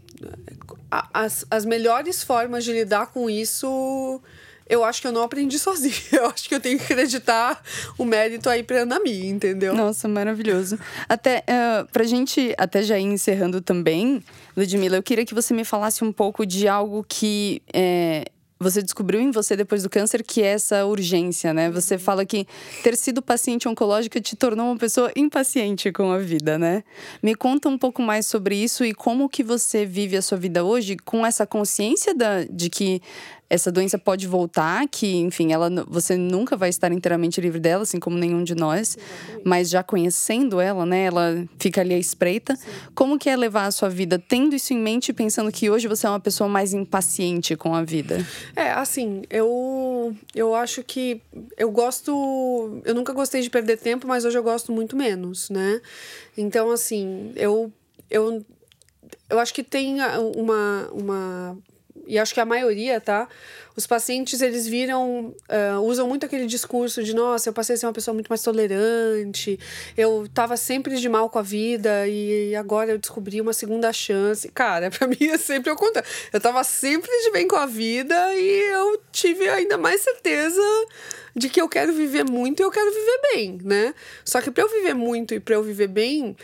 as, 1.14 1.46
as 1.52 1.66
melhores 1.66 2.24
formas 2.24 2.64
de 2.64 2.72
lidar 2.72 3.08
com 3.08 3.30
isso, 3.30 4.22
eu 4.70 4.84
acho 4.86 5.02
que 5.02 5.08
eu 5.08 5.12
não 5.12 5.22
aprendi 5.22 5.60
sozinha. 5.60 5.94
Eu 6.14 6.28
acho 6.28 6.48
que 6.48 6.56
eu 6.56 6.62
tenho 6.62 6.78
que 6.80 6.86
acreditar 6.94 7.62
o 7.98 8.06
mérito 8.06 8.50
aí 8.50 8.64
pra 8.64 8.84
Anami, 8.84 9.28
entendeu? 9.28 9.76
Nossa, 9.76 10.08
maravilhoso. 10.08 10.80
Até 11.10 11.44
uh, 11.50 11.92
pra 11.92 12.06
gente 12.06 12.56
até 12.58 12.82
já 12.82 12.98
ir 12.98 13.04
encerrando 13.04 13.60
também, 13.60 14.24
Ludmilla, 14.56 14.98
eu 14.98 15.04
queria 15.04 15.26
que 15.26 15.34
você 15.34 15.54
me 15.54 15.66
falasse 15.66 16.06
um 16.06 16.12
pouco 16.12 16.46
de 16.46 16.70
algo 16.70 17.06
que 17.08 17.62
é, 17.74 18.26
você 18.60 18.82
descobriu 18.82 19.20
em 19.20 19.32
você 19.32 19.56
depois 19.56 19.84
do 19.84 19.90
câncer 19.90 20.24
que 20.24 20.42
é 20.42 20.48
essa 20.48 20.86
urgência, 20.86 21.54
né? 21.54 21.70
Você 21.72 21.96
uhum. 21.96 22.00
fala 22.00 22.26
que 22.26 22.48
ter 22.84 22.96
sido 22.96 23.22
paciente 23.22 23.68
oncológica 23.68 24.20
te 24.20 24.36
tornou 24.36 24.68
uma 24.68 24.78
pessoa 24.78 25.12
impaciente 25.16 25.92
com 25.92 26.12
a 26.12 26.18
vida, 26.18 26.58
né? 26.58 26.84
Me 27.22 27.36
conta 27.36 27.70
um 27.70 27.78
pouco 27.78 28.02
mais 28.02 28.26
sobre 28.26 28.56
isso 28.56 28.84
e 28.84 28.94
como 28.94 29.30
que 29.30 29.44
você 29.44 29.86
vive 29.86 30.18
a 30.18 30.22
sua 30.22 30.38
vida 30.38 30.64
hoje 30.64 30.98
com 30.98 31.26
essa 31.26 31.46
consciência 31.46 32.14
da, 32.16 32.44
de 32.44 32.70
que 32.70 33.02
essa 33.50 33.72
doença 33.72 33.98
pode 33.98 34.28
voltar, 34.28 34.88
que, 34.88 35.18
enfim, 35.18 35.54
ela, 35.54 35.70
você 35.88 36.18
nunca 36.18 36.58
vai 36.58 36.70
estar 36.70 36.92
inteiramente 36.92 37.40
livre 37.40 37.60
dela, 37.60 37.84
assim 37.84 38.00
como 38.00 38.18
nenhum 38.18 38.44
de 38.44 38.56
nós, 38.56 38.98
mas 39.44 39.70
já 39.70 39.82
conhecendo 39.82 40.60
ela, 40.60 40.86
né, 40.86 41.06
ela 41.06 41.46
fica 41.58 41.82
ali 41.82 41.94
à 41.94 41.98
espreita. 41.98 42.56
Sim. 42.56 42.68
Como 42.94 43.18
que 43.18 43.30
é 43.30 43.36
levar 43.36 43.66
a 43.66 43.72
sua 43.72 43.90
vida 43.90 44.20
tendo 44.20 44.56
isso 44.56 44.74
em 44.74 44.78
mente, 44.78 45.14
pensando 45.14 45.52
que 45.52 45.70
hoje 45.70 45.88
você 45.88 46.06
é 46.06 46.10
uma 46.10 46.20
pessoa 46.20 46.50
mais 46.50 46.74
impaciente 46.74 47.56
com 47.56 47.74
a 47.74 47.84
vida? 47.84 48.26
É, 48.56 48.72
assim, 48.72 49.24
eu, 49.30 50.16
eu 50.36 50.54
acho 50.54 50.84
que 50.84 51.22
eu 51.58 51.72
gosto, 51.72 52.82
eu 52.84 52.94
nunca 52.94 53.14
gostei 53.14 53.42
de 53.42 53.50
perder 53.50 53.78
tempo, 53.78 54.08
mas 54.08 54.26
hoje 54.26 54.38
eu 54.38 54.44
gosto 54.44 54.72
muito 54.72 54.96
menos, 54.96 55.50
né? 55.50 55.82
Então, 56.38 56.70
assim, 56.72 57.32
eu, 57.36 57.72
eu 58.10 58.46
eu 59.30 59.40
acho 59.40 59.54
que 59.54 59.64
tem 59.64 59.98
uma, 60.36 60.90
uma 60.92 61.58
e 62.06 62.20
acho 62.20 62.34
que 62.34 62.40
a 62.40 62.46
maioria, 62.46 63.00
tá? 63.02 63.28
Os 63.76 63.86
pacientes, 63.86 64.42
eles 64.42 64.68
viram, 64.68 65.36
uh, 65.50 65.82
usam 65.82 66.08
muito 66.08 66.26
aquele 66.26 66.48
discurso 66.48 67.04
de, 67.04 67.14
nossa, 67.14 67.50
eu 67.50 67.54
passei 67.54 67.76
a 67.76 67.78
ser 67.78 67.86
uma 67.86 67.94
pessoa 67.94 68.14
muito 68.14 68.28
mais 68.28 68.42
tolerante, 68.42 69.60
eu 69.96 70.28
tava 70.34 70.58
sempre 70.58 70.98
de 70.98 71.08
mal 71.08 71.30
com 71.30 71.38
a 71.38 71.42
vida 71.42 72.08
e 72.08 72.56
agora 72.56 72.92
eu 72.92 72.98
descobri 72.98 73.40
uma 73.40 73.54
segunda 73.54 73.94
chance. 73.94 74.50
Cara, 74.50 74.90
pra 74.92 75.08
mim 75.08 75.28
é 75.32 75.38
sempre 75.38 75.72
o 75.72 75.76
contrário. 75.76 76.10
Eu 76.34 76.42
tava 76.42 76.64
sempre 76.64 77.12
de 77.24 77.32
bem 77.32 77.48
com 77.48 77.56
a 77.56 77.66
vida 77.66 78.36
e 78.36 78.74
eu 78.74 79.02
tive 79.12 79.48
ainda 79.48 79.78
mais 79.78 80.02
certeza 80.02 80.62
de 81.36 81.48
que 81.50 81.62
eu 81.62 81.70
quero 81.70 81.94
viver 81.94 82.24
muito 82.24 82.62
e 82.62 82.64
eu 82.64 82.72
quero 82.72 82.92
viver 82.92 83.20
bem, 83.34 83.60
né? 83.64 83.94
Só 84.26 84.42
que 84.42 84.50
para 84.50 84.64
eu 84.64 84.70
viver 84.70 84.96
muito 84.96 85.36
e 85.36 85.40
para 85.40 85.54
eu 85.54 85.62
viver 85.62 85.88
bem, 85.88 86.36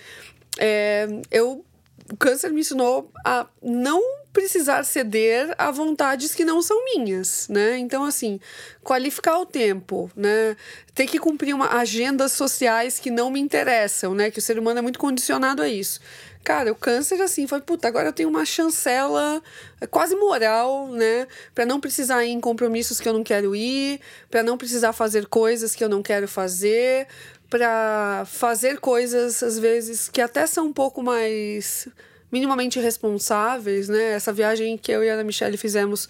é, 0.59 1.07
eu 1.31 1.65
o 2.11 2.17
câncer 2.17 2.51
me 2.51 2.61
ensinou 2.61 3.11
a 3.25 3.47
não 3.61 4.01
precisar 4.33 4.83
ceder 4.83 5.53
a 5.59 5.69
vontades 5.69 6.33
que 6.33 6.43
não 6.43 6.61
são 6.61 6.83
minhas, 6.85 7.47
né? 7.47 7.77
Então, 7.77 8.03
assim, 8.03 8.39
qualificar 8.83 9.39
o 9.39 9.45
tempo, 9.45 10.11
né? 10.15 10.57
Ter 10.95 11.05
que 11.05 11.19
cumprir 11.19 11.53
uma 11.53 11.67
agendas 11.77 12.31
sociais 12.31 12.97
que 12.97 13.11
não 13.11 13.29
me 13.29 13.39
interessam, 13.39 14.15
né? 14.15 14.31
Que 14.31 14.39
o 14.39 14.41
ser 14.41 14.57
humano 14.57 14.79
é 14.79 14.81
muito 14.81 14.97
condicionado 14.97 15.61
a 15.61 15.69
isso. 15.69 16.01
Cara, 16.43 16.71
o 16.71 16.75
câncer, 16.75 17.21
assim, 17.21 17.47
foi, 17.47 17.61
puta, 17.61 17.87
agora 17.87 18.09
eu 18.09 18.13
tenho 18.13 18.27
uma 18.27 18.43
chancela 18.43 19.41
quase 19.89 20.15
moral, 20.15 20.89
né? 20.89 21.27
Pra 21.53 21.65
não 21.65 21.79
precisar 21.79 22.25
ir 22.25 22.31
em 22.31 22.41
compromissos 22.41 22.99
que 22.99 23.07
eu 23.07 23.13
não 23.13 23.23
quero 23.23 23.55
ir, 23.55 24.01
para 24.29 24.43
não 24.43 24.57
precisar 24.57 24.91
fazer 24.93 25.27
coisas 25.27 25.75
que 25.75 25.83
eu 25.83 25.87
não 25.87 26.01
quero 26.01 26.27
fazer, 26.27 27.07
para 27.49 28.25
fazer 28.25 28.79
coisas, 28.79 29.43
às 29.43 29.59
vezes, 29.59 30.09
que 30.09 30.19
até 30.19 30.47
são 30.47 30.65
um 30.65 30.73
pouco 30.73 31.03
mais 31.03 31.87
minimamente 32.33 32.79
responsáveis, 32.79 33.87
né? 33.87 34.13
Essa 34.13 34.33
viagem 34.33 34.75
que 34.75 34.91
eu 34.91 35.03
e 35.03 35.09
a 35.09 35.13
Ana 35.13 35.23
Michelle 35.23 35.55
fizemos 35.55 36.09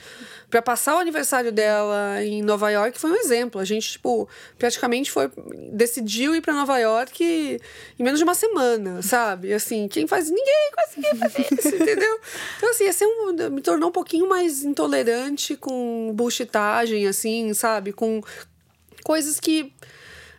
para 0.50 0.62
passar 0.62 0.96
o 0.96 1.00
aniversário 1.00 1.52
dela 1.52 2.24
em 2.24 2.42
Nova 2.42 2.70
York 2.70 2.98
foi 2.98 3.12
um 3.12 3.16
exemplo. 3.16 3.60
A 3.60 3.66
gente, 3.66 3.92
tipo, 3.92 4.30
praticamente 4.58 5.12
foi 5.12 5.30
decidiu 5.74 6.34
ir 6.34 6.40
para 6.40 6.54
Nova 6.54 6.80
York 6.80 7.60
em 8.00 8.04
menos 8.04 8.20
de 8.20 8.24
uma 8.24 8.36
semana, 8.36 9.02
sabe? 9.02 9.54
Assim, 9.54 9.90
quem 9.90 10.08
faz 10.08 10.30
ninguém 10.30 10.72
conseguia 10.74 11.16
fazer 11.18 11.48
isso, 11.52 11.76
entendeu? 11.76 12.20
Então 12.56 12.70
assim, 12.70 12.86
esse 12.86 13.06
um, 13.06 13.34
me 13.52 13.62
tornou 13.62 13.90
um 13.90 13.92
pouquinho 13.92 14.30
mais 14.30 14.64
intolerante 14.64 15.58
com 15.58 16.14
bullshitagem 16.16 17.06
assim, 17.06 17.54
sabe? 17.54 17.92
Com 17.92 18.22
coisas 19.04 19.42
que 19.42 19.74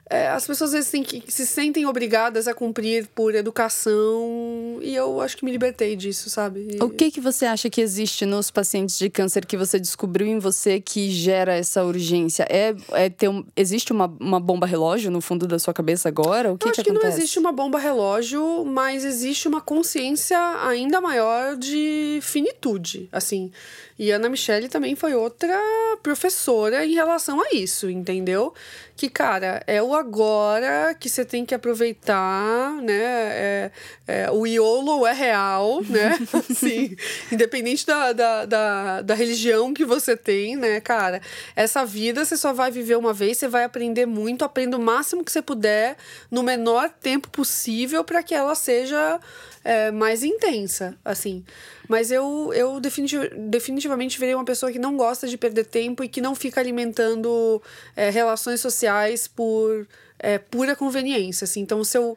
é, 0.08 0.28
as 0.28 0.46
pessoas 0.46 0.70
às 0.70 0.74
vezes 0.74 0.90
têm 0.90 1.02
que, 1.02 1.24
se 1.32 1.46
sentem 1.46 1.86
obrigadas 1.86 2.46
a 2.46 2.52
cumprir 2.52 3.06
por 3.14 3.34
educação 3.34 4.78
e 4.82 4.94
eu 4.94 5.18
acho 5.20 5.36
que 5.36 5.44
me 5.44 5.50
libertei 5.50 5.96
disso, 5.96 6.28
sabe? 6.28 6.68
E... 6.72 6.84
O 6.84 6.90
que 6.90 7.10
que 7.10 7.20
você 7.20 7.46
acha 7.46 7.70
que 7.70 7.80
existe 7.80 8.26
nos 8.26 8.50
pacientes 8.50 8.98
de 8.98 9.08
câncer 9.08 9.46
que 9.46 9.56
você 9.56 9.80
descobriu 9.80 10.26
em 10.26 10.38
você 10.38 10.78
que 10.78 11.10
gera 11.10 11.54
essa 11.54 11.82
urgência? 11.82 12.46
É, 12.50 12.74
é 12.92 13.08
ter 13.08 13.28
um, 13.28 13.44
existe 13.56 13.92
uma, 13.92 14.14
uma 14.20 14.38
bomba 14.38 14.66
relógio 14.66 15.10
no 15.10 15.22
fundo 15.22 15.46
da 15.46 15.58
sua 15.58 15.72
cabeça 15.72 16.06
agora? 16.06 16.52
O 16.52 16.58
que 16.58 16.66
eu 16.66 16.70
acho 16.70 16.82
que, 16.82 16.90
que 16.90 16.92
não 16.92 17.02
existe 17.08 17.38
uma 17.38 17.52
bomba 17.52 17.78
relógio, 17.78 18.62
mas 18.64 19.06
existe 19.06 19.48
uma 19.48 19.62
consciência 19.62 20.38
ainda 20.66 21.00
maior 21.00 21.56
de 21.56 22.18
finitude, 22.20 23.08
assim. 23.10 23.50
E 23.96 24.10
Ana 24.10 24.28
Michele 24.28 24.68
também 24.68 24.96
foi 24.96 25.14
outra 25.14 25.56
professora 26.02 26.84
em 26.84 26.94
relação 26.94 27.40
a 27.40 27.50
isso, 27.52 27.88
entendeu? 27.88 28.52
Que, 28.96 29.08
cara, 29.08 29.62
é 29.68 29.80
o 29.80 29.94
agora 29.94 30.94
que 30.98 31.08
você 31.08 31.24
tem 31.24 31.46
que 31.46 31.54
aproveitar, 31.54 32.72
né? 32.82 33.02
É, 33.02 33.70
é, 34.06 34.30
o 34.32 34.46
iolo 34.46 35.06
é 35.06 35.12
real, 35.12 35.80
né? 35.82 36.18
Sim, 36.52 36.96
independente 37.30 37.86
da, 37.86 38.12
da, 38.12 38.44
da, 38.44 39.02
da 39.02 39.14
religião 39.14 39.72
que 39.72 39.84
você 39.84 40.16
tem, 40.16 40.56
né, 40.56 40.80
cara? 40.80 41.20
Essa 41.54 41.84
vida 41.84 42.24
você 42.24 42.36
só 42.36 42.52
vai 42.52 42.72
viver 42.72 42.96
uma 42.96 43.12
vez, 43.12 43.38
você 43.38 43.46
vai 43.46 43.62
aprender 43.62 44.06
muito, 44.06 44.44
aprenda 44.44 44.76
o 44.76 44.80
máximo 44.80 45.24
que 45.24 45.30
você 45.30 45.40
puder 45.40 45.96
no 46.30 46.42
menor 46.42 46.90
tempo 46.90 47.28
possível 47.30 48.02
para 48.02 48.24
que 48.24 48.34
ela 48.34 48.56
seja 48.56 49.20
é, 49.64 49.92
mais 49.92 50.24
intensa, 50.24 50.96
assim. 51.04 51.44
Mas 51.88 52.10
eu, 52.10 52.52
eu 52.54 52.80
definitiv 52.80 53.30
definitivamente 53.36 54.18
virei 54.18 54.34
uma 54.34 54.44
pessoa 54.44 54.72
que 54.72 54.78
não 54.78 54.96
gosta 54.96 55.26
de 55.26 55.36
perder 55.36 55.66
tempo 55.66 56.02
e 56.02 56.08
que 56.08 56.20
não 56.20 56.34
fica 56.34 56.60
alimentando 56.60 57.62
é, 57.94 58.10
relações 58.10 58.60
sociais 58.60 59.28
por 59.28 59.86
é, 60.18 60.38
pura 60.38 60.74
conveniência, 60.74 61.44
assim. 61.44 61.60
Então, 61.60 61.84
se 61.84 61.98
eu 61.98 62.16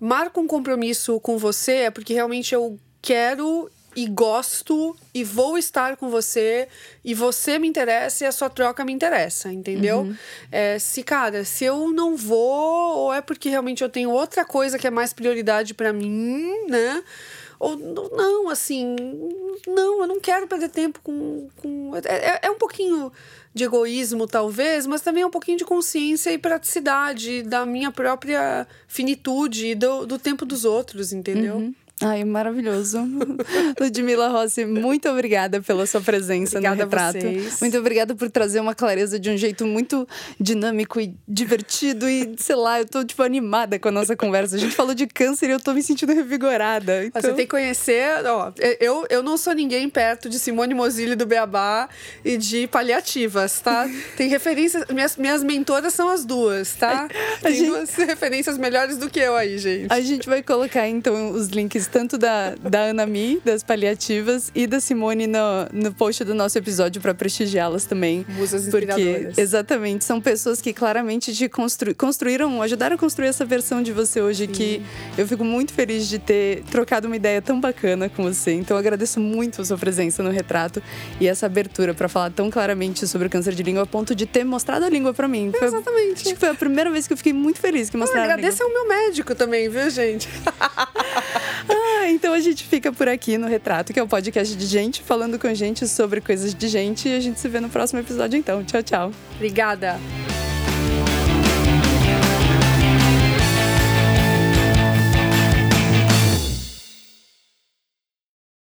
marco 0.00 0.40
um 0.40 0.46
compromisso 0.46 1.20
com 1.20 1.38
você, 1.38 1.72
é 1.72 1.90
porque 1.90 2.12
realmente 2.12 2.54
eu 2.54 2.78
quero 3.00 3.70
e 3.96 4.06
gosto 4.06 4.94
e 5.14 5.24
vou 5.24 5.56
estar 5.56 5.96
com 5.96 6.10
você 6.10 6.68
e 7.02 7.14
você 7.14 7.58
me 7.58 7.66
interessa 7.66 8.24
e 8.24 8.26
a 8.26 8.32
sua 8.32 8.50
troca 8.50 8.84
me 8.84 8.92
interessa, 8.92 9.50
entendeu? 9.50 10.00
Uhum. 10.00 10.14
É, 10.52 10.78
se, 10.78 11.02
cara, 11.02 11.44
se 11.44 11.64
eu 11.64 11.90
não 11.90 12.14
vou, 12.14 12.98
ou 12.98 13.14
é 13.14 13.22
porque 13.22 13.48
realmente 13.48 13.82
eu 13.82 13.88
tenho 13.88 14.10
outra 14.10 14.44
coisa 14.44 14.78
que 14.78 14.86
é 14.86 14.90
mais 14.90 15.14
prioridade 15.14 15.72
para 15.72 15.94
mim, 15.94 16.66
né? 16.68 17.02
Ou 17.58 17.76
não, 17.76 18.48
assim, 18.48 18.94
não, 19.66 20.00
eu 20.02 20.06
não 20.06 20.20
quero 20.20 20.46
perder 20.46 20.68
tempo 20.68 21.00
com. 21.02 21.48
com 21.56 21.92
é, 21.96 22.00
é, 22.04 22.40
é 22.42 22.50
um 22.50 22.58
pouquinho 22.58 23.10
de 23.54 23.64
egoísmo, 23.64 24.26
talvez, 24.26 24.86
mas 24.86 25.00
também 25.00 25.22
é 25.22 25.26
um 25.26 25.30
pouquinho 25.30 25.56
de 25.56 25.64
consciência 25.64 26.30
e 26.30 26.38
praticidade 26.38 27.42
da 27.42 27.64
minha 27.64 27.90
própria 27.90 28.66
finitude 28.86 29.68
e 29.68 29.74
do, 29.74 30.06
do 30.06 30.18
tempo 30.18 30.44
dos 30.44 30.64
outros, 30.64 31.12
entendeu? 31.12 31.56
Uhum. 31.56 31.74
Ai, 32.02 32.24
maravilhoso. 32.24 32.98
Ludmila 33.80 34.28
Rossi, 34.28 34.66
muito 34.66 35.08
obrigada 35.08 35.62
pela 35.62 35.86
sua 35.86 36.00
presença 36.00 36.58
obrigada 36.58 36.76
no 36.76 36.90
retrato. 36.90 37.26
Muito 37.60 37.78
obrigada 37.78 38.14
por 38.14 38.30
trazer 38.30 38.60
uma 38.60 38.74
clareza 38.74 39.18
de 39.18 39.30
um 39.30 39.36
jeito 39.36 39.64
muito 39.64 40.06
dinâmico 40.38 41.00
e 41.00 41.14
divertido 41.26 42.06
e, 42.06 42.34
sei 42.36 42.54
lá, 42.54 42.80
eu 42.80 42.86
tô 42.86 43.02
tipo 43.02 43.22
animada 43.22 43.78
com 43.78 43.88
a 43.88 43.90
nossa 43.90 44.14
conversa. 44.14 44.56
A 44.56 44.58
gente 44.58 44.74
falou 44.74 44.94
de 44.94 45.06
câncer 45.06 45.48
e 45.48 45.52
eu 45.52 45.60
tô 45.60 45.72
me 45.72 45.82
sentindo 45.82 46.12
revigorada. 46.12 47.06
Então... 47.06 47.22
Você 47.22 47.28
tem 47.32 47.46
que 47.46 47.50
conhecer, 47.50 48.26
ó, 48.26 48.52
eu, 48.78 49.06
eu 49.08 49.22
não 49.22 49.38
sou 49.38 49.54
ninguém 49.54 49.88
perto 49.88 50.28
de 50.28 50.38
Simone 50.38 50.74
Mozilli 50.74 51.16
do 51.16 51.24
Beabá 51.24 51.88
e 52.22 52.36
de 52.36 52.66
paliativas, 52.66 53.58
tá? 53.60 53.88
Tem 54.18 54.28
referências, 54.28 54.84
minhas, 54.90 55.16
minhas 55.16 55.42
mentoras 55.42 55.94
são 55.94 56.10
as 56.10 56.26
duas, 56.26 56.74
tá? 56.74 57.08
Tem 57.40 57.54
gente... 57.54 57.68
duas 57.68 57.94
referências 57.94 58.58
melhores 58.58 58.98
do 58.98 59.08
que 59.08 59.18
eu 59.18 59.34
aí, 59.34 59.56
gente. 59.56 59.90
A 59.90 60.00
gente 60.00 60.28
vai 60.28 60.42
colocar 60.42 60.86
então 60.86 61.30
os 61.30 61.48
links 61.48 61.85
tanto 61.88 62.18
da, 62.18 62.54
da 62.54 62.80
Ana 62.80 63.06
Mi, 63.06 63.40
das 63.44 63.62
paliativas, 63.62 64.50
e 64.54 64.66
da 64.66 64.80
Simone 64.80 65.26
no, 65.26 65.38
no 65.72 65.92
post 65.92 66.24
do 66.24 66.34
nosso 66.34 66.58
episódio 66.58 67.00
para 67.00 67.14
prestigiá-las 67.14 67.84
também. 67.84 68.24
Musas 68.28 68.68
porque 68.68 69.30
Exatamente, 69.36 70.04
são 70.04 70.20
pessoas 70.20 70.60
que 70.60 70.72
claramente 70.72 71.34
te 71.34 71.48
constru, 71.48 71.94
construíram, 71.94 72.60
ajudaram 72.62 72.96
a 72.96 72.98
construir 72.98 73.28
essa 73.28 73.44
versão 73.44 73.82
de 73.82 73.92
você 73.92 74.20
hoje, 74.20 74.46
Sim. 74.46 74.52
que 74.52 74.82
eu 75.16 75.26
fico 75.26 75.44
muito 75.44 75.72
feliz 75.72 76.08
de 76.08 76.18
ter 76.18 76.62
trocado 76.70 77.06
uma 77.06 77.16
ideia 77.16 77.40
tão 77.40 77.60
bacana 77.60 78.08
com 78.08 78.22
você. 78.22 78.52
Então, 78.52 78.76
eu 78.76 78.78
agradeço 78.78 79.20
muito 79.20 79.60
a 79.62 79.64
sua 79.64 79.78
presença 79.78 80.22
no 80.22 80.30
retrato 80.30 80.82
e 81.20 81.26
essa 81.26 81.46
abertura 81.46 81.94
para 81.94 82.08
falar 82.08 82.30
tão 82.30 82.50
claramente 82.50 83.06
sobre 83.06 83.26
o 83.26 83.30
câncer 83.30 83.54
de 83.54 83.62
língua, 83.62 83.82
a 83.82 83.86
ponto 83.86 84.14
de 84.14 84.26
ter 84.26 84.44
mostrado 84.44 84.84
a 84.84 84.88
língua 84.88 85.12
para 85.14 85.28
mim. 85.28 85.52
Foi, 85.56 85.68
Exatamente. 85.68 86.22
Acho 86.22 86.34
que 86.34 86.40
foi 86.40 86.48
a 86.48 86.54
primeira 86.54 86.90
vez 86.90 87.06
que 87.06 87.12
eu 87.12 87.16
fiquei 87.16 87.32
muito 87.32 87.58
feliz 87.58 87.90
que 87.90 87.96
mostraram. 87.96 88.32
Agradeço 88.32 88.62
ao 88.62 88.70
meu 88.70 88.88
médico 88.88 89.34
também, 89.34 89.68
viu, 89.68 89.88
gente? 89.90 90.28
Ah, 91.78 92.08
então 92.10 92.32
a 92.32 92.40
gente 92.40 92.64
fica 92.64 92.92
por 92.92 93.08
aqui 93.08 93.36
no 93.36 93.46
Retrato, 93.46 93.92
que 93.92 94.00
é 94.00 94.02
o 94.02 94.08
podcast 94.08 94.56
de 94.56 94.66
gente 94.66 95.02
falando 95.02 95.38
com 95.38 95.52
gente 95.54 95.86
sobre 95.86 96.20
coisas 96.20 96.54
de 96.54 96.68
gente. 96.68 97.08
E 97.08 97.14
a 97.14 97.20
gente 97.20 97.38
se 97.38 97.48
vê 97.48 97.60
no 97.60 97.68
próximo 97.68 98.00
episódio, 98.00 98.38
então. 98.38 98.64
Tchau, 98.64 98.82
tchau. 98.82 99.12
Obrigada. 99.34 99.98